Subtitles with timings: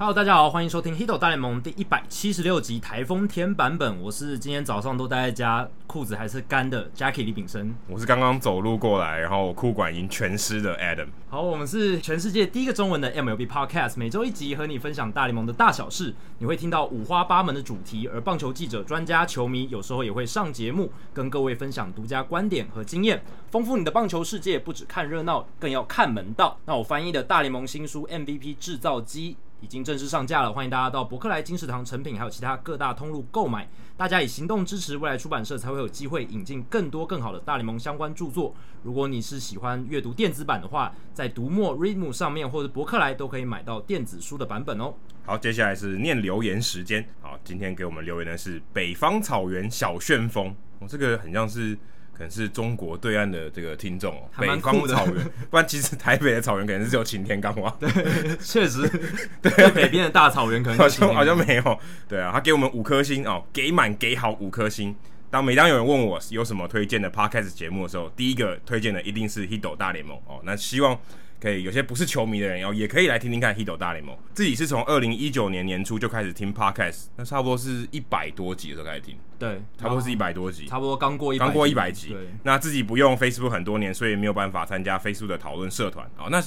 [0.00, 4.00] Hello，大家好，欢迎收听《Hito 大联盟》第一百七十六集台风天版本。
[4.00, 7.74] 我是今天早上都待在家，裤子还是干的 Jackie 李炳生。
[7.86, 11.08] 我是刚刚走路过来，然后裤管已经全湿的 Adam。
[11.28, 16.14] 好，我们是全世界第一个中文的 MLB Podcast，每周一集和你分享大联盟的大小事。
[16.38, 24.58] 你会听到五花八门的主题，而棒球记者、专家、球迷有时候也会上节目，跟各位分享独家观点和经验，丰富你的棒球世界。
[24.58, 26.58] 不只看热闹，更要看门道。
[26.64, 29.36] 那我翻译的大联盟新书 MVP 制造机。
[29.60, 33.68] 已经正式上架了，欢迎大家到博客来、金石堂、成品还有其他各大通路购买。
[33.96, 38.54] 大家以行动支持未来出版社，才会有机会引进更多更好的大联盟相关著作。
[38.82, 44.94] 如果你是喜欢阅读电子版的话，在读墨 Readmo 上面或者博客来都可以买到电子书的版本哦。
[45.26, 47.06] 好，接下来是念留言时间。
[47.20, 51.76] 好，今天给我们留言的是北方草原小旋风，我、哦、这个很像是。
[52.20, 57.74] 可能是中国对岸的这个听众哦，北方草原， 不然其实台北的草原可能是只有晴天刚花。
[57.80, 57.88] 对，
[58.36, 58.86] 确实，
[59.40, 61.80] 对北边的大草原可能好像好像没有。
[62.06, 64.94] 对啊，他给我们五颗星哦，给满给好五颗星。
[65.30, 70.40] 当每当有人问我有什么推荐的 podcast 节目的时候，第一个推荐的一定是《h i d o 大联盟》哦。
[70.44, 71.00] 那希望。
[71.40, 74.14] 可以，有些不是球迷的人，哦，也可以来听听看《h i d o 大联盟》。
[74.34, 79.16] 自己是从二零一九年年初就开始听 Podcast，那差不多是一百多集的时候开始听。
[79.38, 82.10] 对，差不多是一百多集，差不多刚过一刚过一百集。
[82.10, 86.06] 对，那自己不用 Facebook 很多年，所以没有办法参加 Facebook 的讨论社团。
[86.18, 86.42] 哦，那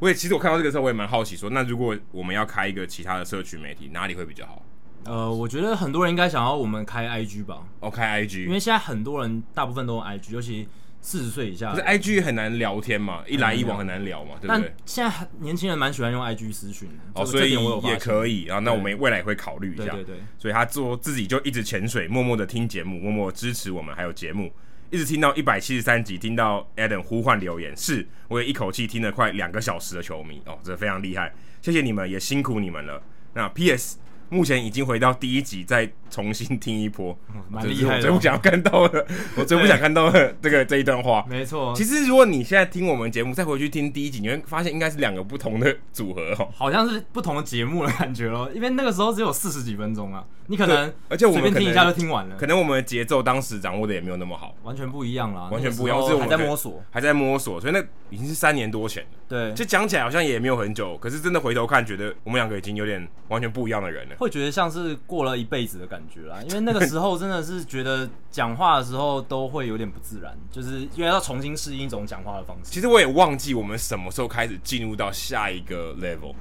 [0.00, 4.60] 我也其实我看到这个时候，我也蛮好奇说，说那如果我们要开一个其他的社群媒体，哪里会比较好？
[5.04, 7.62] 呃，我觉得很多人应该想要我们开 IG 吧。
[7.78, 10.66] 哦，开 IG，因为现在很多人大部分都用 IG，尤其。
[11.04, 14.72] 四十岁以下，可是 I G 很难聊天嘛，一来一往很难聊嘛，对不对？
[14.86, 18.60] 现在年轻人蛮喜欢用 I G 私讯的，哦，所以也可以啊。
[18.60, 20.16] 那我们未来也会考虑一下，对对对。
[20.38, 24.52] 所以他做自己就一直潜水，默默的听节目，默默支持我们，还有节目，
[24.90, 33.02] 一直听到一百七十三集，听到 Adam 呼唤留言，是我也一口气听了快两个小时的球迷哦，这非常厉害，谢谢你们，也辛苦你们了。
[33.34, 33.98] 那 P S。
[34.28, 37.16] 目前已经回到第一集，再重新听一波，
[37.48, 37.96] 蛮厉害的。
[37.96, 41.24] 我最不想看到的， 我最不想看到的这个这一段话。
[41.26, 48.50] 没错，其实如果你现在听我们节目，再回去听第一集，你会发现应该是两个不同的组合哦，好像是不同的节目的感觉咯。
[48.54, 52.36] 因为那个时候只有四十几分钟啊，你可能而且我们随便听一下就听完了。
[52.36, 59.08] 可能我们的节奏当时掌握的也没有那么好，完全不一样啦，完全不一样，是还在摸索，还在摸索，所以那已经是三年多前了。
[59.28, 64.96] 对，就讲起来好像也没有很久，可是真的回头看，觉得我们两个已经有点完全不一样的人了，会觉得像是。
[65.06, 72.70] 过了一辈子的感觉啦，因为那个时候真的是觉得讲话的时候都会有点不自然，就是因为要重新适应一种讲话的方式。
[72.70, 76.34] 其实我也忘记我们什么时候开始进入到下一个 level，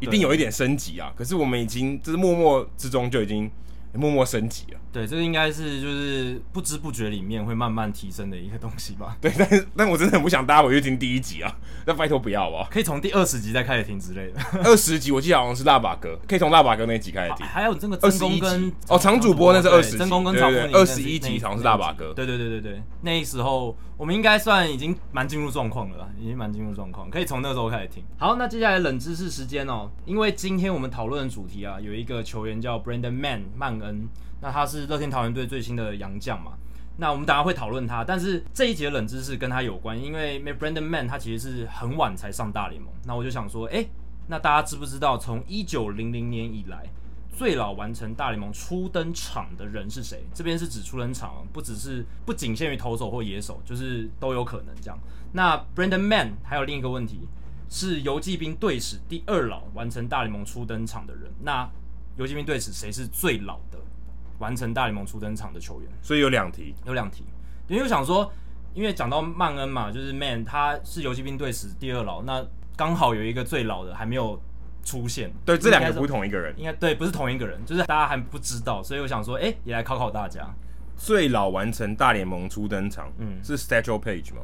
[0.00, 1.12] 一定有一点升级啊。
[1.16, 3.50] 可是我们已经就是默默之中就已经。
[3.96, 9.16] 默默升级了，对，这个应该是就是不知不觉里面会慢慢提升的一个东西吧。
[9.20, 11.52] 对，但是但我真的很不想大家回去听第一集啊，
[11.84, 14.40] 那拜托不要吧，可以从第二十集再开始听之类的。
[14.62, 17.44] 二十集我记得好像是大把哥，可以从大把哥那集开始听。
[17.44, 22.14] 还有这个真宫跟哦常主播那是二十集，真宫跟曹对二十一集好像是大把哥。
[22.14, 28.04] 对对对对对，那时候我们应该算已经蛮进入状况了，已经蛮进入状况，可以从那时候开始听。
[28.16, 34.08] 好，那接下来冷知识时间哦，因为今天我们讨论的主题啊，有一个球员叫 Brandon Mann 曼恩。
[34.44, 36.52] 那他是乐天桃猿队最新的洋将嘛？
[36.98, 42.92] 那我们等下会讨论他，但是这一节冷知识跟他有关，因为 Brandon Mann 他其实是很晚才上大联盟。
[43.06, 43.90] 那我就想说，诶、欸，
[44.26, 46.86] 那大家知不知道从一九零零年以来
[47.32, 50.22] 最老完成大联盟初登场的人是谁？
[50.34, 54.98] 这边是指初登场，不只是不仅限于投手或野手，就是都有可能这样。
[55.32, 57.20] 那 Brandon Mann 还有另一个问题
[57.70, 61.32] 是游骑兵队史第二老完成大联盟初登场的人。
[61.40, 61.66] 那
[62.18, 63.78] 游骑兵队史谁是最老的？
[64.38, 67.24] 完成大联盟初登场的球员，所以有两题，有两题。
[67.68, 68.30] 因为我想说，
[68.74, 72.44] 因为讲到曼恩嘛，就是 Man，他是游骑兵队史第二老，那
[72.76, 74.40] 刚好有一个最老的还没有
[74.84, 75.32] 出现。
[75.44, 80.46] 对，这两个不是同一个人，应该对，不是同一个人，就是大家还不知道，所以我想说，哎、欸，也来考考大家。
[80.96, 84.42] 最老完成大联盟初登场，嗯，是 Satchel Paige 吗？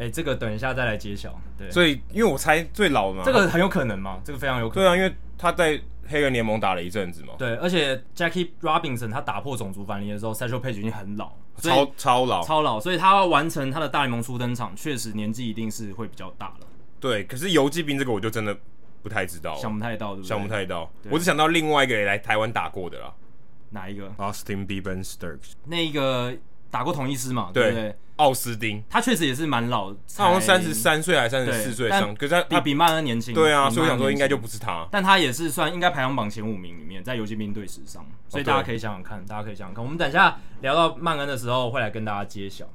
[0.00, 1.38] 哎、欸，这个等一下再来揭晓。
[1.56, 4.84] 对，所以因为我猜最老嘛，这个很有可能嘛，这个非常有可能。
[4.84, 5.80] 对啊，因为他在。
[6.12, 7.34] 黑人联盟打了一阵子嘛？
[7.38, 16.66] 对，而且 Jackie Robinson 他打破种族藩篱的时候，Satchel Paige 已经很老，超超老，超老，所以他要完成他的大联盟初登场，确实年纪一定是会比较大了。
[16.98, 18.58] 对，可是游骑兵这个我就真的
[19.04, 20.28] 不太知道，想不太到，对不对？
[20.28, 23.14] 想不太到，我只想到另外一个也来台湾打过的啦。
[23.70, 26.36] 哪一个？Austin biebensterks 那一个。
[26.70, 27.50] 打过同一师嘛？
[27.52, 27.96] 对不对？
[28.16, 33.34] 奥斯丁，他确实也是蛮老，他好像三十三岁还是三十四岁上，可是他比比曼恩年轻。
[33.34, 39.82] 对啊，所以我想说应该就不是他，但他也是算应该排行榜前五名里面，在游击兵队史上，所以大家可以想想看，大家可以想想看。
[39.82, 42.66] 我们等一下聊到曼恩的时候，会来跟大家揭晓。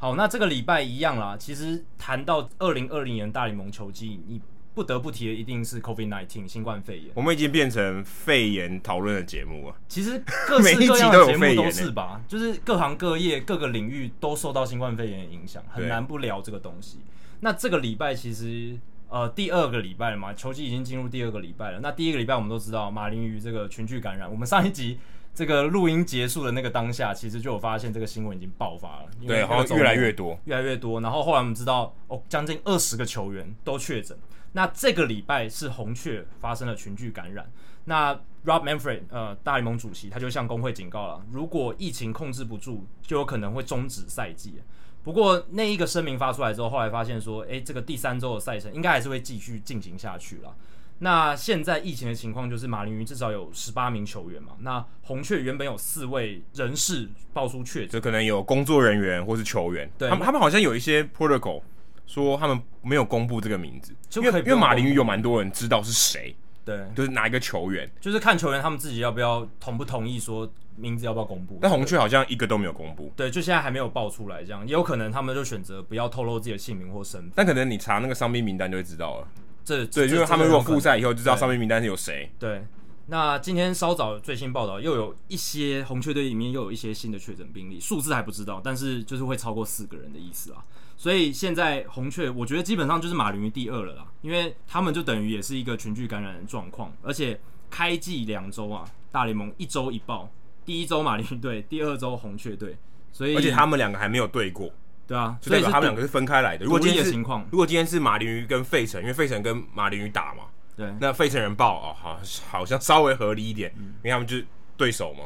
[0.00, 1.36] 好，那这个礼拜一样啦。
[1.36, 4.40] 其实谈到二零二零年大联盟球季，你
[4.72, 7.10] 不得不提的一定是 COVID-19 新冠肺炎。
[7.14, 9.74] 我们已经变成肺炎讨论的节目了。
[9.88, 17.00] 其实各式各样的 节目都是吧，就是各行各业各个领域都受到新冠肺炎的影响，很难不聊这个东西。
[17.40, 18.78] 那这个礼拜其实
[19.08, 21.80] 呃第二个礼拜了嘛，球季已经进入第二个礼拜了。
[21.80, 25.00] 那第一个礼拜我们都知道马林鱼这个群聚感染，我们上一集。
[25.38, 31.00] 这个录音结束的那个当下，其实就有发现这个新闻已经爆发了，对，好像越来越多，越来越多。
[31.00, 34.18] 然后后来我们知道，哦，将近二十个球员都确诊。
[34.50, 37.48] 那这个礼拜是红雀发生了群聚感染。
[37.84, 38.12] 那
[38.46, 44.60] Rob Manfred，呃，大联盟主席，他就向工会警告了，如果疫情控制不住，就有可能会终止赛季。
[45.04, 50.52] 不过那一个声明发出来之后，后来发现说，诶，这个第三周的赛程应该还是会继续进行下去了。
[51.00, 61.62] 那现在疫情的情况就是马林鱼至少有十八名球员嘛，那红雀原本有四位人士爆出确诊，就可能有工作人员或是球员，对，他们他们好像有一些 protocol
[62.06, 66.34] 说他们没有公布这个名字，因为因为马林鱼有蛮多人知道是谁，
[66.64, 79.28] 对，就是哪一个球员，就是看球员他们自己要不要同不同意说名字要不要公布，但红雀好像一个都没有公布，对，就现在还没有爆出来，这样也有可能他们就选择不要透露自己的姓名或身份，但可能你查那个伤兵名单就会知道了。
[79.68, 82.32] 这对，就是他们如果复赛以后就知道上面名单是有谁。
[82.38, 82.64] 对，
[83.08, 90.64] 那今天稍早最新报道，又有一些红雀队里面又有一些新的确诊病例，数字还不知道，但是就是会超过四个人的意思啊。
[90.96, 97.38] 所以现在红雀，我觉得基本上就是马林鱼第二了啦，因为他们就等于也是一个群聚感染的状况，而且
[97.68, 100.30] 开季两周啊，大联盟一周一报，
[100.64, 102.78] 第一周马林鱼队，第二周红雀队，
[103.12, 104.70] 所以而且他们两个还没有对过。
[105.08, 106.66] 对啊，所以他们两个是分开来的。
[106.66, 110.44] 如果今天是情况，如果今天是马林鱼跟费城，因为费城跟马林鱼打嘛，
[110.76, 112.20] 对，那费城人爆哦，好，
[112.50, 114.46] 好像稍微合理一点，嗯、因为他们就是
[114.76, 115.24] 对手嘛。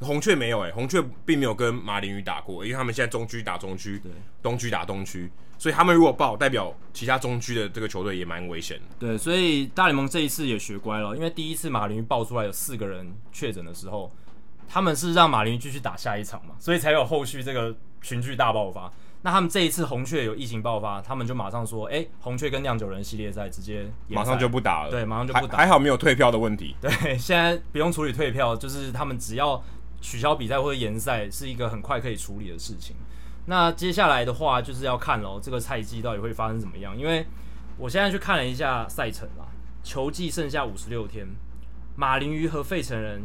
[0.00, 8.84] 红雀没有哎、欸，红雀并没有跟马林鱼打过，因为他们现在中区打中区，对，东区打东区，所以他们如果爆，代表其他中区的这个球队也蛮危险的。
[8.98, 14.12] 对，所以大联盟这一次也学乖了，因为第一次马林鱼爆出来有四个人确诊的时候，
[14.68, 18.92] 他们是让马林鱼继续打下一场嘛，所以才有后续这个群聚大爆发。
[19.24, 29.64] 那他们这一次红雀有疫情爆发，他们就马上说，哎、欸，红雀跟酿酒人系列赛直接马上就不打了，对，马上就不打，还好没有退票的问题，对，现在不用处理退票，就是他们只要
[30.02, 32.94] 取消比赛或者延赛，是一个很快可以处理的事情。
[33.46, 36.94] 那接下来的话就是要看喽，这个赛季到底会发生怎么样？
[36.94, 37.24] 因为
[37.78, 39.46] 我现在去看了一下赛程啦，
[39.82, 41.26] 球季剩下五十六天，
[41.96, 43.22] 马林鱼和费城人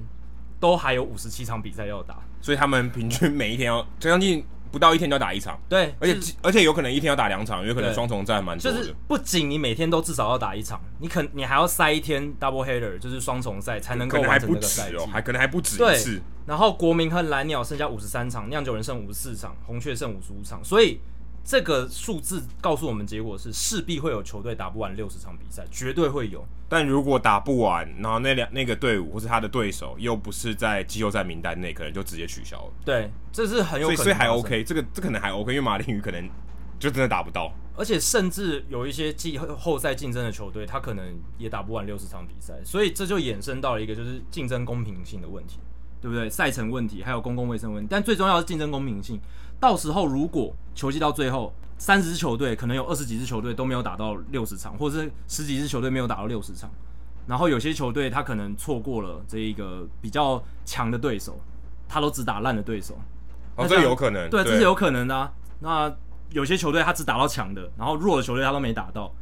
[0.62, 4.46] 都还有五十七场比赛要打，所以他们平均每一天要将近。
[4.72, 8.78] 不到一天就要打一场，对，而且而且有可能一天要打两场，有可能双重战蛮多的。
[8.78, 16.22] 就是不仅你每天都至少要打一场，你可你还要塞一天 double header，就是双重赛才能够完成这个赛季，哦还可能还不止一次。
[16.46, 21.00] 然后国民和蓝鸟剩下五十三场，酿酒人剩五十四场，红雀剩五十五场，所以。
[21.44, 26.46] 这个数字告诉我们，结果是势必会有球队打不完六十场比赛，绝对会有。
[26.68, 32.74] 但如果打不完，然后那两那个队伍或是他的对手又不是在季后赛名单内，可能就直接取消了。
[32.86, 34.04] 对，这是很有可能。
[34.04, 36.30] 所以还 OK，这个这可能还 OK，因为马林鱼可能
[36.78, 37.52] 就真的打不到。
[37.76, 45.58] 而且甚至有一些季后赛竞争的球队，他可能也打不完六十场比赛，所以这就衍生到了一个就是竞争公平性的问题，
[46.02, 46.30] 对不对？
[46.30, 49.20] 赛程问题，还有公共卫生问题，但最重要的是竞争公平性。
[49.60, 56.70] 到时候如果球季到最后三十支球队，可能有二十几支球队都没有打到六十场，或者是十几支球队没有打到六十场，
[57.28, 61.40] 然后有些球队他可能错过了这一个比较强的对手，
[61.88, 62.98] 他都只打烂的对手，
[63.56, 65.32] 哦，这有可能，对，这是有可能的啊。
[65.60, 65.94] 那
[66.32, 69.14] 有些球队他只打到强的，然后弱的球队他都没打到。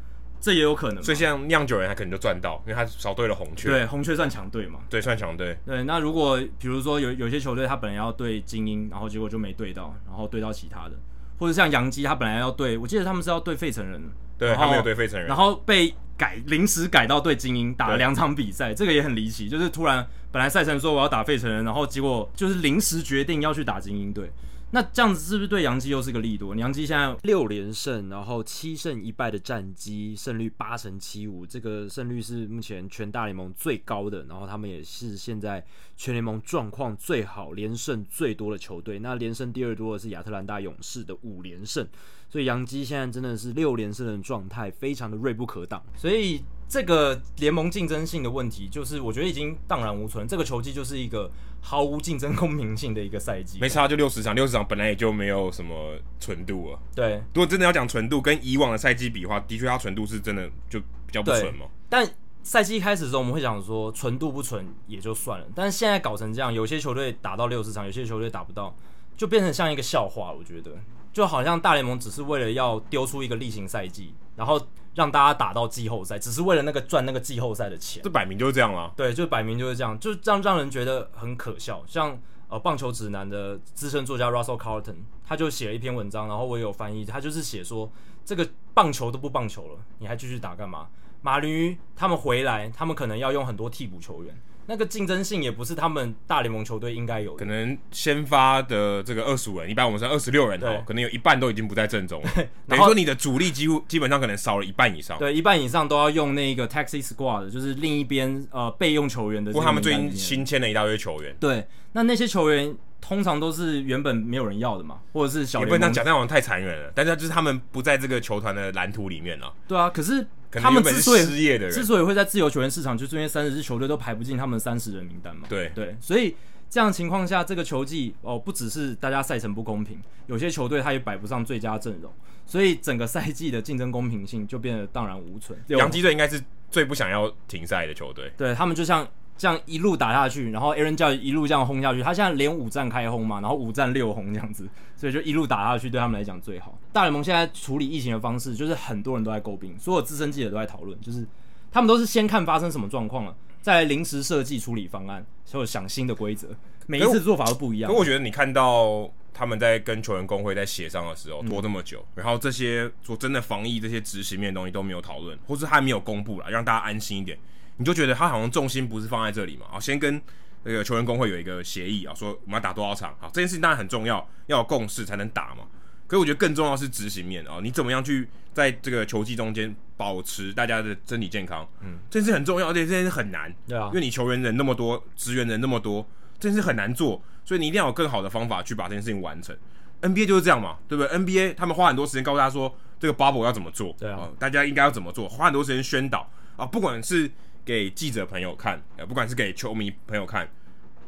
[0.47, 3.67] 这也有可能，所以像酿酒人他可能就赚到，因为他少对了红雀。
[3.67, 4.79] 对，红雀算强队嘛？
[4.89, 5.57] 对，算强队。
[5.65, 10.91] 对，那如果比如说有有些球队他本来要对精英，然后结果就没对到，然后对到其他的，
[11.37, 14.01] 或者像洋基他本来要对，我记得他们是要对费城人，
[14.37, 24.31] 对，他没有对费城人，然后被改临时改到对精英，打了两场比赛，这个也很离奇，就是突然本来赛程说我要打费城人，然后结果就是临时决定要去打精英队。
[24.71, 26.53] 那这样子是不是对洋基又是个利多？
[26.55, 34.25] 洋基现在六连胜，然后七胜一败的战绩，胜率八成七五，这个胜率是目前全大联盟最高的。
[34.25, 38.99] 然后他们也是现在全联盟状况最好、连胜最多的球队。
[38.99, 41.87] 那连胜第二多的是亚特兰大勇士的五连胜，
[42.29, 45.81] 所以洋基现在真的是六连胜的状态，非常的锐不可挡。
[45.95, 46.43] 所以。
[46.69, 50.27] 这个联盟竞争性的问题，就是我觉得已经荡然无存。
[50.27, 51.31] 这个球季就是一个
[51.67, 53.59] 毫无竞争公平性的一个赛季。
[53.59, 56.79] 没差，就六十场，六十场本来也就没有什么纯度了。
[56.95, 61.65] 对，如果真的要讲纯度，跟以往的赛季比的话，的确它纯度是真的就比较不纯嘛。
[61.89, 62.09] 但
[62.41, 68.73] 赛季一开始的时候，我们会讲说纯度不纯也就算了，但是现在搞成这样，有些球队打到六十场，有些球队打不到，
[69.17, 70.31] 就变成像一个笑话。
[70.31, 70.71] 我觉得。
[71.13, 74.61] 就好像大联盟只是为了要丢出一个例行赛季，然后
[74.97, 78.01] 让大家打到季后赛，只是为了那个赚那个季后赛的钱。
[78.03, 78.91] 这摆明就是这样了。
[78.97, 81.83] 对，就摆明就是这样，就这样让人觉得很可笑。
[81.85, 87.91] 像呃棒球指南的资深作家 Russell Carleton，他就写了一篇文章，然后我也有翻译，他就是写说
[88.25, 90.87] 这个棒球都不棒球了，你还继续打干嘛？
[91.21, 94.35] 马林鱼他们回来，他们可能要用很多替补球员。
[94.67, 97.37] 那个竞争性也不是他们大联盟球队应该有的。
[97.37, 102.29] 可能先发的这个二十五人，一般我们是二十六人哦，可能有一半都已经不在阵中了。
[102.67, 105.17] 等于说你的主力几乎基本上可能少了一半以上。
[105.17, 109.51] 对，一半以上都要用那个 Taxi Squad，就是另一边呃备用球员的。
[109.51, 111.35] 不过他们最近新签了一大堆球员。
[111.39, 115.61] 对，那那些球员通常都是原本没有人要的嘛，或者是小。
[115.61, 116.91] 也不能讲，这样好像太残忍了。
[116.93, 119.53] 但是就是他们不在这个球团的蓝图里面了。
[119.65, 120.27] 对啊，可是。
[120.59, 125.47] 他们之所以失业的人，之所以会在自由球员市场，就是因为三十支球队都排不进他们三十人名单嘛。
[125.49, 126.35] 对对，所以
[126.69, 132.11] 这样情况下，这个球季哦，不只是大家赛程不公平，有些球队他也摆不上最佳阵容，
[132.45, 135.57] 所以整个赛季的竞争公平性就变得荡然无存。
[135.67, 139.07] 洋基队应该是最不想要停赛的球队，对他们就像。
[139.39, 146.77] 这样一路打下去，然后 Aaron Judge 一路这样轰下去，他现在连五战开轰嘛，然后五战六轰这样子，所以就一路打下去，对他们来讲最好。
[146.91, 151.25] 大联盟现在处理疫情的方式，就是很多人都在诟病，所有资深记者都在讨论，就是
[151.71, 156.49] 他们都是先看发生什么状况了，再临时设计处理方案，或者想新的规则，
[156.87, 157.91] 每一次做法都不一样。
[157.91, 167.37] 可我觉得你看到他们在跟球员工会在协商的时候拖这么久，然后这些说真的防疫这些执行面的东西都没有讨论，或是还没有公布了，让大家安心一点。
[167.75, 169.67] 你就觉得他好像重心不是放在这里嘛？
[169.71, 170.19] 啊，先跟
[170.67, 175.63] 那个球员工会有一个协议啊，说我们要打多少场，好，这件事情当然很重要，要有共识才能打嘛。
[176.05, 181.65] 可是我觉得更重要是执行面啊，你怎么样去在这个球季中间保持大家的身体健康？
[181.81, 186.05] 嗯，这件事很重要，而且这件事很难，对啊，因为你球员人那么多，职员人那么多，
[186.37, 189.55] 这件事很难做，所以你一定要有更好的方法去把这件事情完成。
[190.01, 197.31] NBA 就是这样嘛，对不对？NBA 他们花很多时间告诉大家说这个 bubble 要怎么做，对啊，大家应该要怎么做，花很多时间宣导啊，不管是。
[197.67, 200.49] 给记者朋友看，呃不管是给球迷朋友看，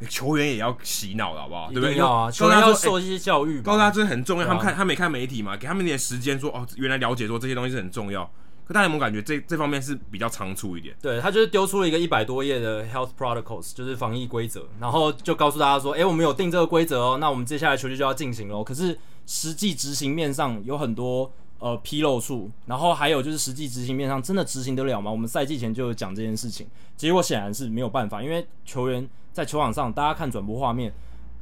[0.07, 1.67] 球员也要洗脑了好不好？
[1.71, 1.95] 对不对？
[1.95, 4.45] 要啊，球员要受一些教育，告诉他这很重要。
[4.47, 8.23] 他们看，他没看媒体嘛，给他们一点时间，说哦，原来了解说这些东西是很重要。
[8.65, 10.95] 可大家有没有感觉这这方面是比较仓促一点？
[11.01, 18.63] 对，他就是丢出了一个一百多页的 health protocols，就是防疫规则，然后就告诉大家说，哎，我们有定这个规则哦，那我们接下来球季就要进行喽。
[18.63, 21.31] 可是实际执行面上有很多。
[21.61, 25.11] 呃，纰漏处，然后还有就是实际执行面上真的执行得了吗？
[25.11, 26.65] 我们赛季前就有讲这件事情，
[26.95, 30.93] 结果显然是没有办法，因为球员在球场上，大家看转播画面，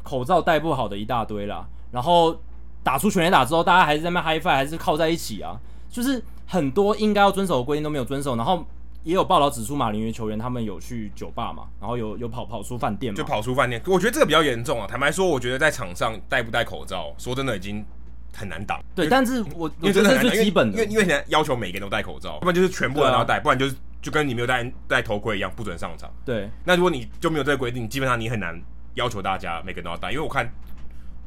[0.04, 2.40] 口罩戴不好的一大堆啦，然后
[2.84, 8.66] 打出全垒打之后，大家还是在那 high five，还是靠在一起啊，就是很多应该要遵守的规定都没有遵守，然后
[9.04, 14.88] 也有报道指出马林鱼球员他们有去酒吧嘛，然后有有跑跑出饭店嘛，就跑出饭店，我觉得这个比较严重啊。
[14.88, 17.86] 坦白说，我觉得在场上戴不戴口罩，说真的已经。
[18.34, 23.76] 很难挡，对，但是我因为这是最基本的，因为因为现在要求每个人都戴口罩，要不然就是全部人都要戴，不然就是
[24.08, 26.10] 就跟你没有戴戴头盔一样，不准上场。
[26.24, 28.58] 对，那如果你就没有这个规定，基本上你很难
[28.94, 30.50] 要求大家每个人都要戴，因为我看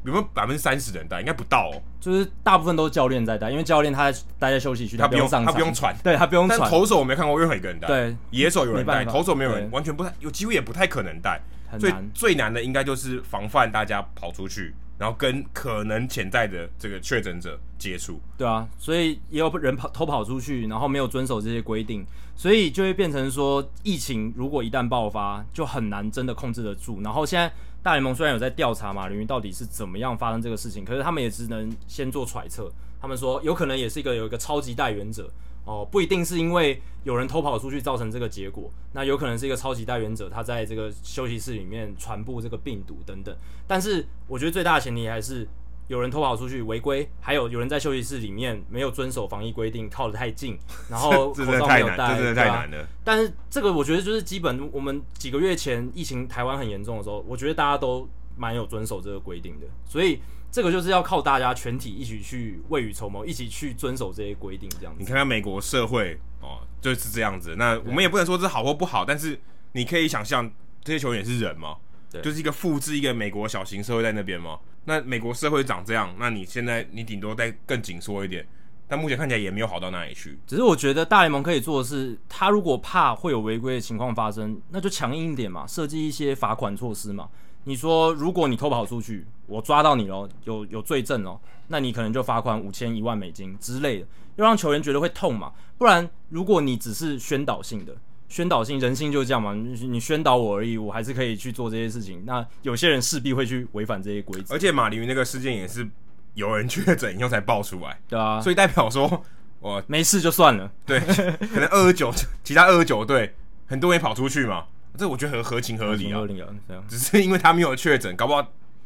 [0.03, 1.79] 有没有百分之三十的人戴，应该不到哦。
[1.99, 6.59] 就是大部分都是教练在戴，因为教练他待在休息区，他不用上场，他不用传，对他不用传。
[6.59, 11.39] 但投手我没看过任何一个人戴，对，野手有人戴，投手没有人，完全不太有机会，也不太可能戴。
[11.79, 14.73] 最最难的应该就是防范大家跑出去。
[14.97, 27.01] 然后跟可能潜在的这个确诊者接触，对啊，所以也有人跑偷跑出去，然后没有遵守这些规定，所以就会变成说，疫情如果一旦爆发，就很难真的控制得住。
[27.01, 27.51] 然后现在
[27.81, 32.71] 大联盟虽然有在调查马林鱼到底是怎么样发生这个事情，可是他们也只能先做揣测。
[33.01, 35.27] 他们说有可能也是一个有一个超级带原者。
[35.65, 43.35] 哦，不一定是因为有人偷跑出去造成这个结果，那有可能是一个超级带原者，他在这个休息室里面传播这个病毒等等。
[43.67, 45.47] 但是我觉得最大的前提还是
[45.87, 50.57] 有人偷跑出去违规，还有有人在休息室里面没有遵守防疫规定，靠得太近，
[50.89, 52.87] 然后口罩没有戴，真的太难了。
[53.03, 60.19] 但是这个我觉得就是基本，我们几个月前疫情台湾很严重的时候，我觉得大家都蛮有遵守这个规定的，所以。
[60.51, 64.99] 这个就是要靠大家全体一起去未雨绸缪，一起去遵守这些规定，这样子。
[64.99, 67.55] 你看看美国社会哦，就是这样子。
[67.57, 69.39] 那我们也不能说这好或不好，但是
[69.71, 70.51] 你可以想象，
[70.83, 71.77] 这些球员也是人嘛，
[72.11, 74.59] 对，就是一个复制一个美国小型社会在那边嘛。
[74.83, 78.45] 那美国社会长这样，那你现在你顶多再更紧缩一点，
[78.89, 80.37] 但目前看起来也没有好到哪里去。
[80.45, 87.29] 只是我觉得大联盟可以做的是，他如果怕会有违规的情况发生，那就强硬一点嘛，设计一些罚款措施嘛。
[87.63, 95.51] 你说，如果你偷跑出去，我抓到你喽，有有罪证哦，那你可能就罚款五千一万美金之类的，要让球员觉得会痛嘛。
[95.77, 97.95] 不然，如果你只是宣导性的，
[98.27, 102.23] 宣导性人性就是这样嘛，你宣导我而已，我还是可以去做这些事情。
[102.25, 104.55] 那有些人势必会去违反这些规则。
[104.55, 105.87] 而且马林鱼那个事件也是
[106.33, 109.23] 有人确诊以后才爆出来，对啊，所以代表说
[109.59, 110.71] 我没事就算了。
[110.85, 110.99] 对，
[111.53, 112.11] 可能二十九，
[112.43, 113.35] 其他二十九队
[113.67, 114.65] 很多人跑出去嘛，
[114.97, 116.83] 这我觉得合合情合理啊，合理啊，这样。
[116.87, 118.41] 只是因为他没有确诊，搞不好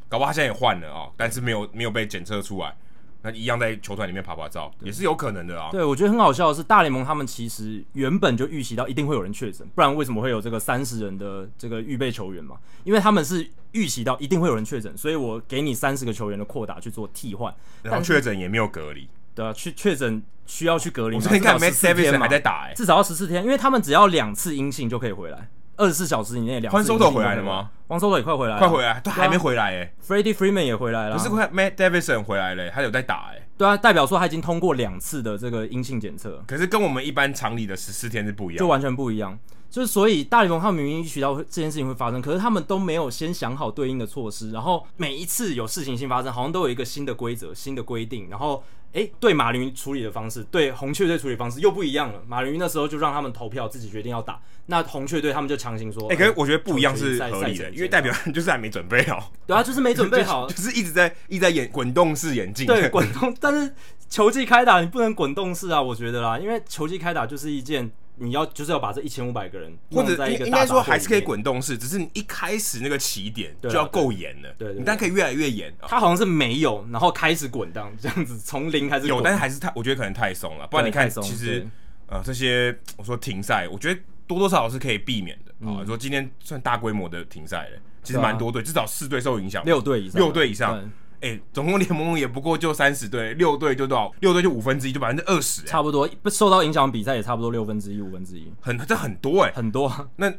[0.07, 2.75] 搞不好他现在也换了啊、哦，但是没有没有被检测出来。
[3.21, 5.69] 那一样在球团里面拍拍照，也是有可能的啊。
[5.71, 12.57] 对，我觉得很好笑的是，大联盟他们其实原本就预习到一定会有人确诊，不然为什么会有这个三十人的这个预备球员嘛？
[12.83, 19.09] 因为他们是预习到一定会有人确诊，所以我给你三十个球员的扩打去做替换，然后确诊也没有隔离。
[19.33, 21.15] 对啊，去确诊需要去隔离。
[21.15, 25.49] 我最近看 Matt Davidson 还在打、欸，至少要十四天，因为他们只要两次阴性就可以回来。
[25.77, 26.91] 二十四小时以内两次。
[26.91, 29.93] Juan Soto 回来了吗王收头也快回来了，快回来，都还没回来哎、欸。
[30.07, 33.47] Freddie Freeman 也回来了，可是快 Matt Davidson 回来了、欸，他有在打哎、欸。
[33.57, 36.43] 对啊，代表说他已经通过两次的这个阴性检测。
[36.47, 39.37] 可是跟我们一般常理的十四天是不一样，就完全不一样。
[39.69, 48.63] 就是所以大联盟他们明明预期到这件事情会发生，可是他们都没有先想好对应的措施，然后每一次有事情性发生，好像都有一个新的规则、新的规定，然后。
[48.93, 52.21] 哎，对马林鱼处理的方式，对红雀队处理方式又不一样了。
[52.25, 54.39] 马林鱼那时候就让他们投票，自己决定要打。
[54.67, 59.33] 那红雀队他们就强行说，哎，可是我觉得不一样是合理的，因为代表就是还没准备好。
[59.45, 62.65] 对啊，就是没准备好，就， 就是一直在一直在演滚动式演进。
[62.65, 63.75] 对，滚动，但是
[64.09, 67.91] 球季开打你不能滚动式啊，我觉得啦，因为球季开打就是一件。
[68.17, 75.73] 你要就是要把这一千五百个人，或者应该说还是可以滚动式，只是你一开始那个起点就要够严了，对，你但可以越来越严。
[75.81, 80.65] 他好像是没有，然后开始滚荡这样子，从零开始有，但是还是太，我觉得可能太松了。
[80.67, 81.67] 不然你看，其实
[82.07, 85.83] 呃这些我说停赛，我觉得多多少少是可以避免的啊。
[85.85, 90.91] 说今天算大规模的停赛了，其实蛮多队，至少四队受影响，六队以上，六队以上。
[91.25, 94.13] 哎、欸，总共联盟也不过就三十队，六队就多少？
[94.19, 96.07] 六队就五分之一，就百分之二十，差不多。
[96.29, 99.91] 受到影响比赛也差不多六分之一、五分之一，很这很多哎、欸，很多。
[100.17, 100.31] 那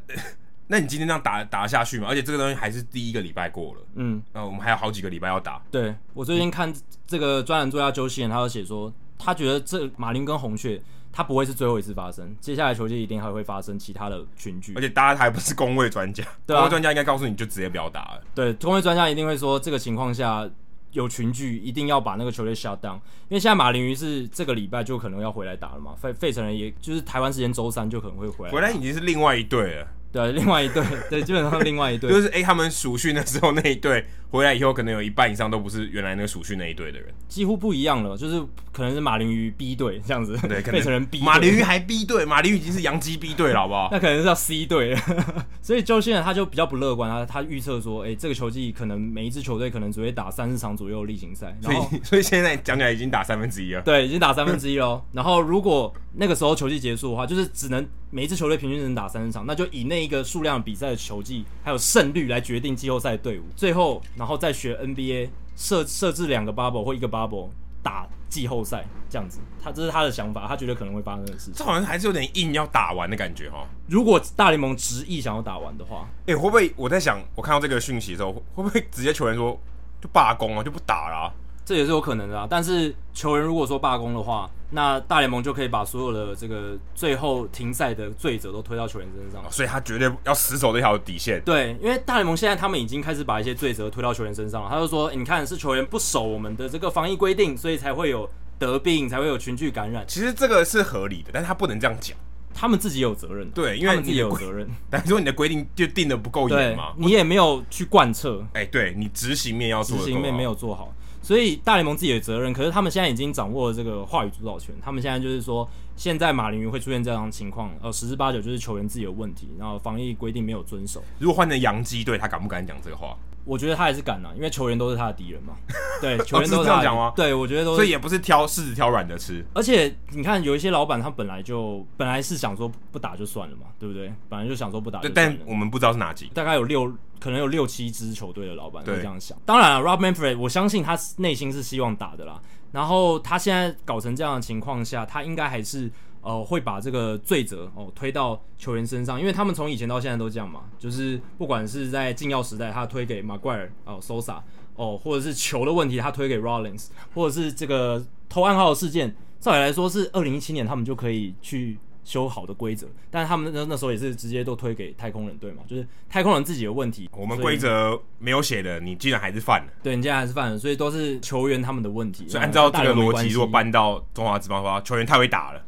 [0.69, 2.07] 那你今天这样打打下去嘛？
[2.09, 5.61] 而且这个东西还是第一个礼拜过了，嗯，那我们还有好几个礼拜要打。
[5.73, 6.73] 对，我最近看
[7.05, 14.73] 这个专栏作家周希言，他有写说，他觉得这马林跟红雀，他不会是最后一次发生，接下来球季一定还会发生其他的群聚。
[14.77, 18.23] 而且大家还不是工位专家，公卫专家应该告诉你就直接不要打了。
[18.37, 20.49] 对，工位专家一定会说，这个情况下。
[20.97, 22.95] 有群聚，一定要把那个球队 shut down，
[23.29, 29.87] 因为现在马林鱼是这个礼拜就可能要回来打了嘛，费费城人也就是台湾时间周三就可能会回来，回来已经是另外一队了。
[30.13, 38.41] 对，另外一队，对，基本上另外一队， 就是哎、欸，他们暑训的时候那一队回来以后，可能有一半以上都不是原来那个属训那一队的人，几乎不一样了，就是
[38.73, 43.89] 可能是马林鱼 B 队这样子，对，费城人 B，马林鱼还 B 队，马林鱼已经是洋基 B 队了，好不好？
[43.93, 44.97] 那可能是要 C 队，
[45.63, 57.87] 所以就现在他就比较不乐观，他他预测说，哎、欸，这个球季可能每一支球队可能只会打三十场左右的例行赛，所以 所以现在讲起来已经打三分之一了，对，已经打三分之一了，然后如果那个时候球季结束的话，就是只能。
[58.09, 63.43] 每一支球队平均只能打三十场，那就以那一个数量比赛的球季还有胜率来决定季后赛队伍。
[63.57, 67.51] 最后，然后再学 NBA 设设置两个 bubble 或一个 bubble
[67.83, 69.41] 打季后赛，这样子。
[69.63, 71.55] 他这是他的想法，他觉得可能会发生的事情。
[71.55, 73.67] 这好像还是有点硬要打完的感觉哈。
[73.87, 76.73] 如果大联盟执意想要打完的话，哎、欸，会不会？
[76.77, 79.61] 我在想，我看到这个讯息的时候，会不会直接球员说
[80.01, 81.33] 就罢工啊，就不打了啊？
[81.65, 91.41] 这也是有可能的啊，但是球员如果说罢工的话，那大联盟就可以把所有的这个最后停赛的罪责都推到球员身上，所以他绝对要死守这条底线。
[91.47, 94.69] 对，因为大联盟现在他们已经开始把一些罪责推到球员身上了。
[94.69, 102.15] 他就说：“你看，是球员不守我们的这个防疫规定，所以才会有得病，才会有群聚感染。”其实这个是合理的，但是他不能这样讲，
[102.53, 103.49] 他们自己有责任。
[103.53, 104.69] 对，因为你自己有责任。
[104.91, 108.45] 但是说你的规定就定的不够严嘛，你也没有去贯彻。
[108.53, 110.93] 哎，对你执行面要做，执行面没有做好。
[111.27, 114.73] 所以大联盟自己的责任，可是他们现在已经掌握了这个话语主导权。
[114.81, 121.03] 他们现在就是说，现在马林鱼会出现这样的情况，呃，十之八九就是球员自己的问题，然后防疫规定没有遵守。
[121.19, 123.17] 如果换成洋基队，他敢不敢讲这个话？
[123.47, 125.55] 我觉得他还是敢啊，因为球员都是他的敌人嘛。
[126.03, 127.13] 对，球员都是哦、是这样讲吗？
[127.17, 127.77] 对，我觉得都是。
[127.77, 129.43] 所以也不是挑柿子挑软的吃。
[129.55, 134.13] 而且你看，有一些老板他本来就本来是想说不打就算了嘛，对不对？
[134.29, 135.39] 本来就想说不打就算了。
[135.39, 139.39] 但我们不知道是哪几，大概有六，可能有六七支球队的老板会这样想。
[139.47, 142.41] 当然了，Rob Manfred，我相信他内心是希望打的啦。
[142.73, 145.91] 然后他现在搞成这样的情况下，他应该还是。
[146.27, 154.41] 呃，会把这个罪责哦推到球员身上，因为他们从以前到现在都这样嘛，就是不管是在禁药时代，他推给 Maguire 哦，Sosa
[154.75, 172.29] 哦，或者是球的问题，他推给 Rollins，或者是这个偷暗号的事件，照理来说是二零一七年他们就可以去修好的规则，但是他们那那时候也是直接都推给太空人队嘛，就是太空人自己的问题，我们规则没有写的，你竟然还是犯了，对，你竟然还是犯了，所以都是球员他们的问题。
[172.29, 175.63] 所以按照这个逻辑，如果搬到中华职棒的话，球员太会打了。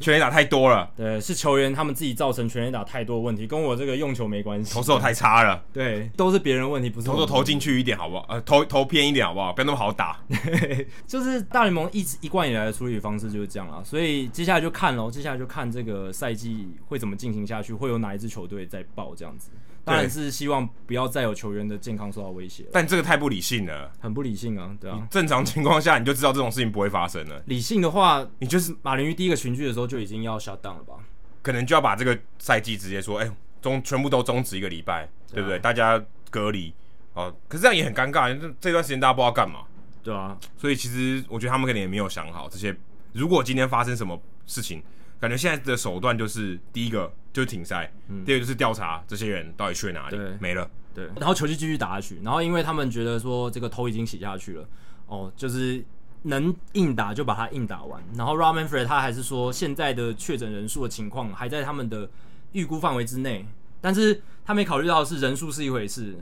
[0.00, 0.90] 全垒打太多了。
[0.96, 4.72] 对，是球员他们自己造成全垒打太多问题，跟我这个用球没关系。
[4.72, 8.26] 投手太差了，对，都是别人问题，不是投手投进去一点好不好？
[8.28, 9.52] 呃，投投偏一点好不好？
[9.52, 10.18] 不要那么好打。
[11.06, 19.50] 就是大联盟一直一贯以来的处理方式就是这样啊，所以接下来就看喽，接下来就看这个赛季会怎么进行下去，会有哪一支球队在爆这样子。
[19.84, 25.06] 当然是希望不要再有球员的健康受到威胁，但这个太不理性了，很不理性啊，对啊。
[25.10, 27.42] 正常情况下你就知道这种事情不会发生了。
[27.46, 30.94] 理性的话，你就是马林鱼第一个群聚的时候就已经要 shut down 了吧？
[31.42, 35.58] 可能就要把这个赛季直接说，哎、欸，终全部都终止一个礼拜，对不对？
[35.58, 36.72] 大家隔离
[37.12, 37.34] 哦。
[37.46, 39.60] 可是这样也很尴尬，这这段时间大家不知道干嘛，
[40.02, 40.38] 对啊。
[40.56, 42.74] 所以其实我觉得他们可能也没有想好这些。
[43.12, 44.82] 如果今天发生什么事情，
[45.20, 47.12] 感觉现在的手段就是第一个。
[47.34, 50.70] 就是停赛，嗯、第二个就是调查这些人到底去了哪里，对没了。
[50.94, 54.68] 对，然后球就继续打下去，然后因为他们觉得说这个头已经洗下去了，
[55.08, 55.84] 哦，就是
[56.22, 58.00] 能硬打就把它硬打完。
[58.16, 62.08] 然后 Rob Manfred 他还是说现在的确诊人数的情况还在他们的
[62.52, 63.44] 预估范围之内，
[63.80, 66.16] 但是他没考虑到的是人数是一回事，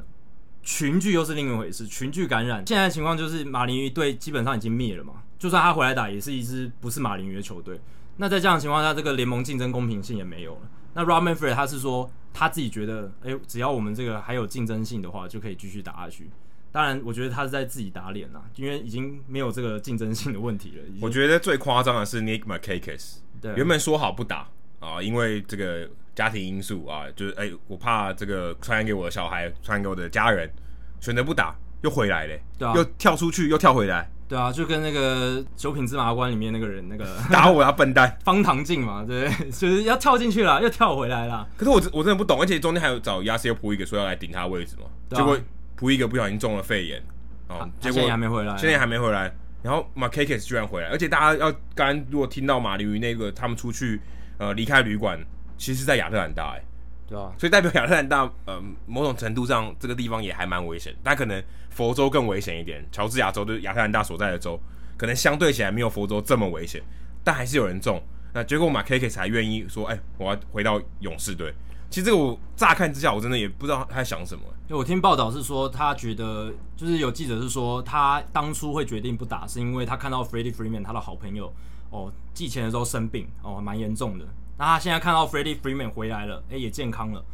[0.63, 1.87] 群聚又是另一回事。
[1.87, 7.79] 群聚感染，现在的情况就是马林鱼队基本上已经灭了嘛，就算他回来打，也是一支不是马林鱼的球队。
[8.17, 10.61] 那在这样的情况下，这个联盟竞争公平性也没有了。
[10.95, 16.31] 那 Rob Manfred 他是说他自己觉得，哎、欸，只要我们这个还有竞争性的话，就可以继续打下去。
[16.71, 20.83] 当然，我觉得他是在自己打脸啦，因为已经没有这个竞争性的问题了。
[21.01, 24.49] 我觉得最夸张的是 Nick Markakis，对，原本说好不打
[24.81, 30.51] 啊，因为这个家庭因素啊，就是哎、欸，我怕这个传染给我的小孩，传染给我的家人，
[31.01, 34.11] 选择不打，又回来了，对啊，又跳出去，又跳回来。
[34.33, 41.47] 对啊，就跟那个《九品芝麻官》里面那个人那个 打我啊，笨蛋，方唐镜嘛，对， 就是要跳进去了，又跳回来了。
[41.55, 45.39] 可是我我真的不懂，而且中间还有找亚瑟普一个说要来顶他的位置嘛，啊、结果
[45.77, 47.03] 普一个不小心中了肺炎，
[47.49, 49.31] 哦，啊、结果现在还没回来，现在还没回来。
[49.63, 54.01] 然后马凯克斯居然回来，而且大家要刚刚如果听到马林鱼那个他们出去
[54.39, 55.19] 呃离开旅馆，
[55.59, 56.63] 其实是在亚特兰大哎。
[57.13, 62.83] 对啊，所以代表亚特兰大， 呃，某种程度上这个地方也还蛮危险，但可能佛州更危险一点。
[62.91, 64.59] 乔治亚州就是亚特兰大所在的州，
[64.97, 66.83] 可能相对起来没有佛州这么危险，
[67.23, 68.03] 但还是有人中。
[68.33, 71.53] 那结果马 K K 才愿意说，哎、欸，我要回到勇士队。
[71.91, 74.43] 其实这个我乍看之下，我真的也不知道他在想什么。
[74.67, 81.53] 就我听报道是说，他觉得就是有记者是说，他当初会决定不打，是因为他看到 Freddie Freeman 他的好朋友
[81.91, 84.25] 哦，寄钱的时候生病哦，蛮严重的。
[84.59, 87.25] 那他现在看到 Freddie Freeman 回来了，哎、欸，也健康了，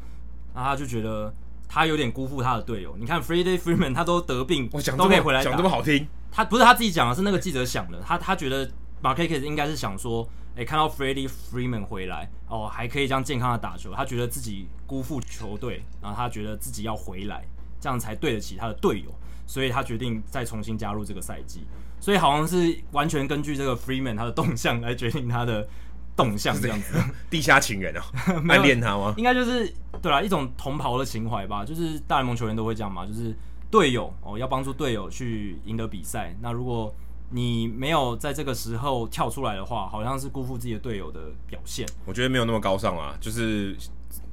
[0.55, 1.35] 那他就觉得
[1.69, 2.97] 他有点辜负他的队友。
[2.97, 6.07] 你看 Freddie Freeman 他都得病，我讲都可以回来讲这么好听。
[6.31, 8.01] 他不是他自己讲的，是那个记者想的。
[8.07, 8.71] 他他觉得
[9.03, 17.45] Markakis 应该是想说，哎、欸，看到 Freddie Freeman 回来，哦，还可以这样健康的打球，他觉得自己辜负球队，然后他觉得自己要回来，
[17.81, 19.13] 这样才对得起他的队友，
[19.47, 21.67] 所以他决定再重新加入这个赛季。
[22.01, 25.69] 所以好像是完全根据这个 Freeman 他的动向来决定他的。
[26.19, 27.01] 动向这样子，
[27.31, 28.01] 地下情人哦、
[28.35, 29.15] 喔，暗恋他吗？
[29.17, 31.65] 应该就是对啦，一种同袍的情怀吧。
[31.65, 33.33] 就是大联盟球员都会这样嘛，就是
[33.71, 36.35] 队友哦，要帮助队友去赢得比赛。
[36.43, 36.93] 那如果
[37.31, 41.87] 你没有在这个时候跳出来的话，好像是辜负自己的队友的表现。
[42.05, 43.77] 我觉得没有那么高尚啊，就是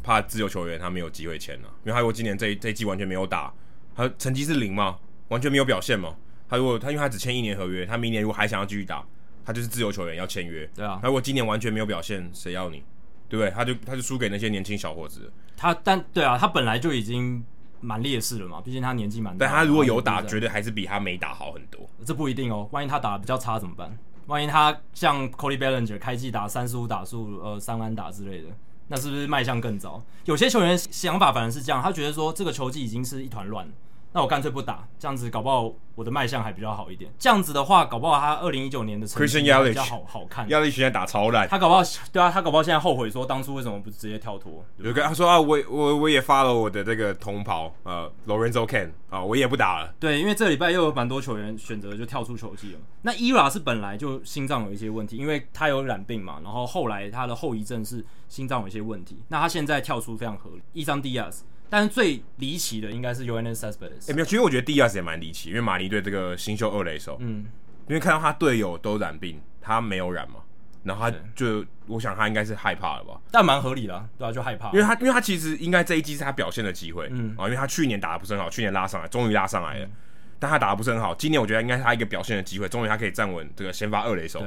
[0.02, 3.54] 怕自由球员他没有机会签了，因为他如果今年这一这一季完全没有打，
[3.96, 6.16] 他成绩是零嘛，完全没有表现嘛。
[6.48, 9.06] 他如果他因为他只签一年合约，他明年如果还想要继续打。
[9.46, 10.70] 他就是自由球员，要签约。
[10.76, 12.84] 对啊，他如果今年完全没有表现，谁要你？
[13.30, 13.50] 对不对？
[13.52, 15.32] 他就他就输给那些年轻小伙子。
[15.56, 17.44] 他但对啊，他本来就已经
[17.82, 19.46] 蛮劣势了嘛，毕竟他年纪蛮大。
[19.46, 21.88] 但他如果有打，绝对还是比他没打好很多。
[22.06, 23.98] 这不一定哦，万一他打得比较差怎么办？
[24.28, 28.50] 万一他像 Cody Bellinger 开季打三十五打数，呃，三安打之类的，
[28.88, 30.04] 那是不是迈向更糟？
[30.26, 33.68] 有些球员想法反而是这样，他觉得说这个球季已经是一团乱。
[34.16, 37.12] 那我干脆不打，这样子搞不好我的卖相还比较好一点。
[37.20, 40.48] 这样子的话，搞不好他二零一九年的成绩比较好好看。
[40.48, 41.82] 亚历现在打超烂，他搞不好
[42.14, 44.64] 对啊，他搞不好现在后悔说当初为什么不直接跳脱。
[44.78, 49.94] 有个他说啊，我我我也发了我的这个同袍呃，Lorenzo Cain 啊，我也不打了。
[50.00, 52.80] 对，因为这礼拜又有蛮多球员选择就跳出球季了。
[53.02, 59.20] 那 ERA 是本来就心脏有一些问题，因为他有染病嘛，然后后来他的后遗症是心脏有一些问题。
[59.28, 60.86] 那他现在跳出非常合理。
[60.86, 61.42] Isan Diaz。
[61.70, 64.12] 但是最离奇的应该是 Yoenis Cespedes。
[64.12, 67.46] 哎，没有，其实我觉得 Diaz 也蛮离奇，因为马尼队这个新秀二垒手，嗯，
[67.88, 70.36] 因为看到他队友都染病，他没有染嘛，
[70.84, 73.20] 然后他就，我想他应该是害怕了吧？
[73.32, 77.36] 但蛮合理的，啊，对啊，就害怕，因为他，因为他其实应该这一季是他表现的机会，嗯。
[77.38, 79.92] 啊，因为他去年打的不是很好，去年拉上来，终于拉上来了，嗯，
[80.40, 84.46] 但他打的不是很好，今年我觉得应该是他一个表现的机会，终于他可以站稳这个先发二垒手。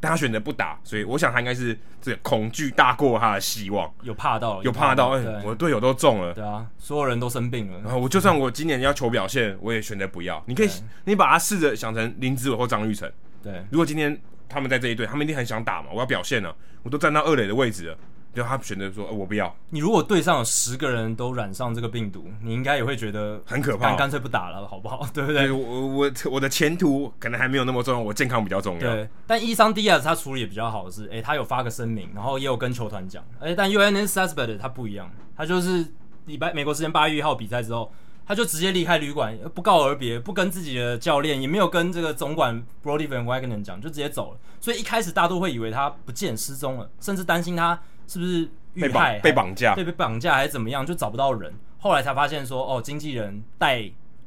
[0.00, 10.42] 但他选择不打，所以我想他应该是这恐惧大过他的希望，有怕到，有怕到，哎，我的队友都中了，对啊，所有人都生病了，然后我就算我今年要求表现，我也选择不要。
[10.46, 10.70] 你可以，
[11.04, 13.10] 你把他试着想成林子伟或张玉成，
[13.42, 17.98] 对，如果今天他们在这一队，他们一定很想打嘛，我要表现了，我都站到二垒的位置了。
[18.32, 19.54] 就他选择说、呃，我不要。
[19.70, 25.06] 你如果队上有十个人都染上这个病毒，你应该也会觉得很可怕，干脆不打了，好不好？
[25.12, 25.50] 对不对？
[25.50, 28.80] 我我我的前途可能还没有那么重要，我健康比较重要。
[28.80, 35.84] 对，但伊桑迪亚他处理也比较好的是，哎、欸，他有发个声明，然后也有跟球团讲，哎、欸，但 Yoenis Cespedes 他不一样，他就是
[36.26, 37.92] 礼拜美国时间八月一号比赛之后，
[38.24, 44.38] 他就直接离开旅馆，不告而别，不跟自己的教练，也没有跟这个总管 Brodie Van Wagenen 讲，就直接走了。
[44.60, 48.50] 所以一开始大家都会以为他不见失踪了，甚至担心他是不是。
[48.74, 51.52] 遇害被绑架，对，被绑架还是怎么样，就找不到人。
[51.80, 53.80] 后来才发现说，哦，经纪人代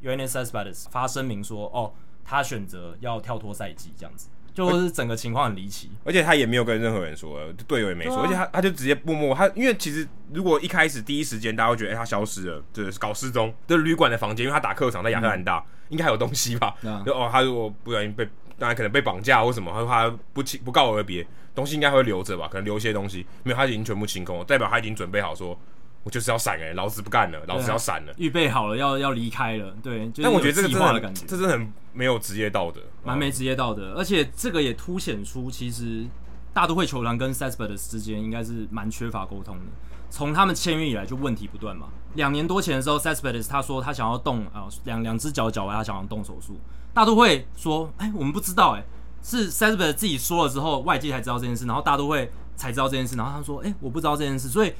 [0.04, 1.94] Yoenis Cespedes 发声明说，哦，
[2.26, 5.92] 他选择要跳脱赛季，这样子，就是整个情况很离奇。
[6.04, 13.54] 而且他也没有跟任何人说，队友也没说，啊、而且他他就直接默默他，因为其实如果一开始第一时间大家会觉得，哎、欸，他消失了，就是搞失踪。
[13.66, 16.76] 的旅馆的房间，因为他打客场在亚特兰大，嗯、应该还有东西吧？
[16.84, 18.28] 啊、就哦，他如果不小心被，
[18.60, 21.26] 当然可能被绑架或什么，他说他不不告而别。
[21.56, 25.58] 东西应该会留着吧，可能留一些东西，没有，他已经全部清空了，代表他已经准备好说，
[26.04, 30.12] 我就是要闪哎，老子不干了，老子要闪了，预备好了要要离开了，对。
[30.22, 36.06] 但我觉得这个真的，这真的很没有职业道德，蛮没职业道德，而且这个也凸显出其实
[36.54, 39.64] 大都会球团跟 Cespedes 之间应该是蛮缺乏沟通的，
[40.10, 41.88] 从他们签约以来就问题不断嘛。
[42.16, 46.60] 两年多前的时候，Cespedes 他说他想要动啊两两只脚脚踝，他想要动手术，
[46.94, 48.86] 大都会说哎、欸、我们不知道哎、欸。
[49.24, 54.74] 是 Cespedes 自己说了之后，外界才知道这件事，然后大都会才知道这件事，然后他说：“哎、我不知道这件事。”所以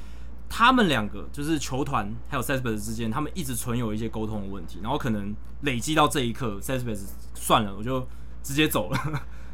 [0.48, 8.06] 他们两个就是球团还有 Cespedes 之间，他们一直存有一些沟通的问题，然后可能累积到这一刻，Cespedes 算了，我就
[8.42, 8.98] 直接走了。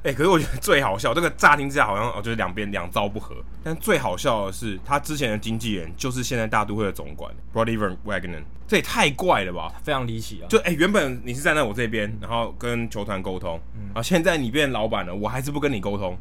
[0.02, 3.36] 哎、欸，可是我觉得最好笑，这个乍听之下好像哦，就是两边两招不合。
[3.62, 10.48] 但最好笑的是，他之前的经纪人就是现在大都会的总管 Brodie Van Wagenen，这也太怪了吧，非常离奇啊！
[10.48, 16.16] 就哎、欸，原本你是站在我这边，然后跟球团沟通，然后现在你变老板了，我还是不跟你沟通，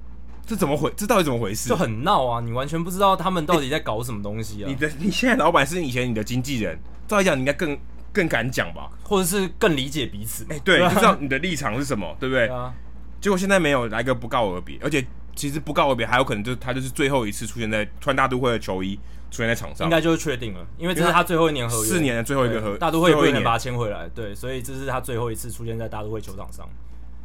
[0.46, 0.92] 这怎么回？
[0.98, 1.70] 这到底怎么回事？
[1.70, 2.42] 就很闹啊！
[2.42, 4.68] 你完全不知道他们到底在搞什么东西啊！
[4.68, 7.80] 欸、你的你现在老板是以前你的经纪人，照理讲你应该更
[8.12, 10.44] 更敢讲吧，或者是更理解彼此？
[10.50, 12.50] 哎、欸，对，你知道你的立场是什么，对不对？
[12.50, 12.74] 啊
[13.22, 15.06] 结果现在没有来个不告而别，而且
[15.36, 18.96] 其实不告而别还有可能就是他就是最后一次出现在穿大都会的球衣
[19.32, 26.68] 出现在场上，应该就是确定了，因为这是他最后一年合约，四年的最后一个合约，大都会不能把他签回来，对，所以这是他最后一次出现在大都会球场上，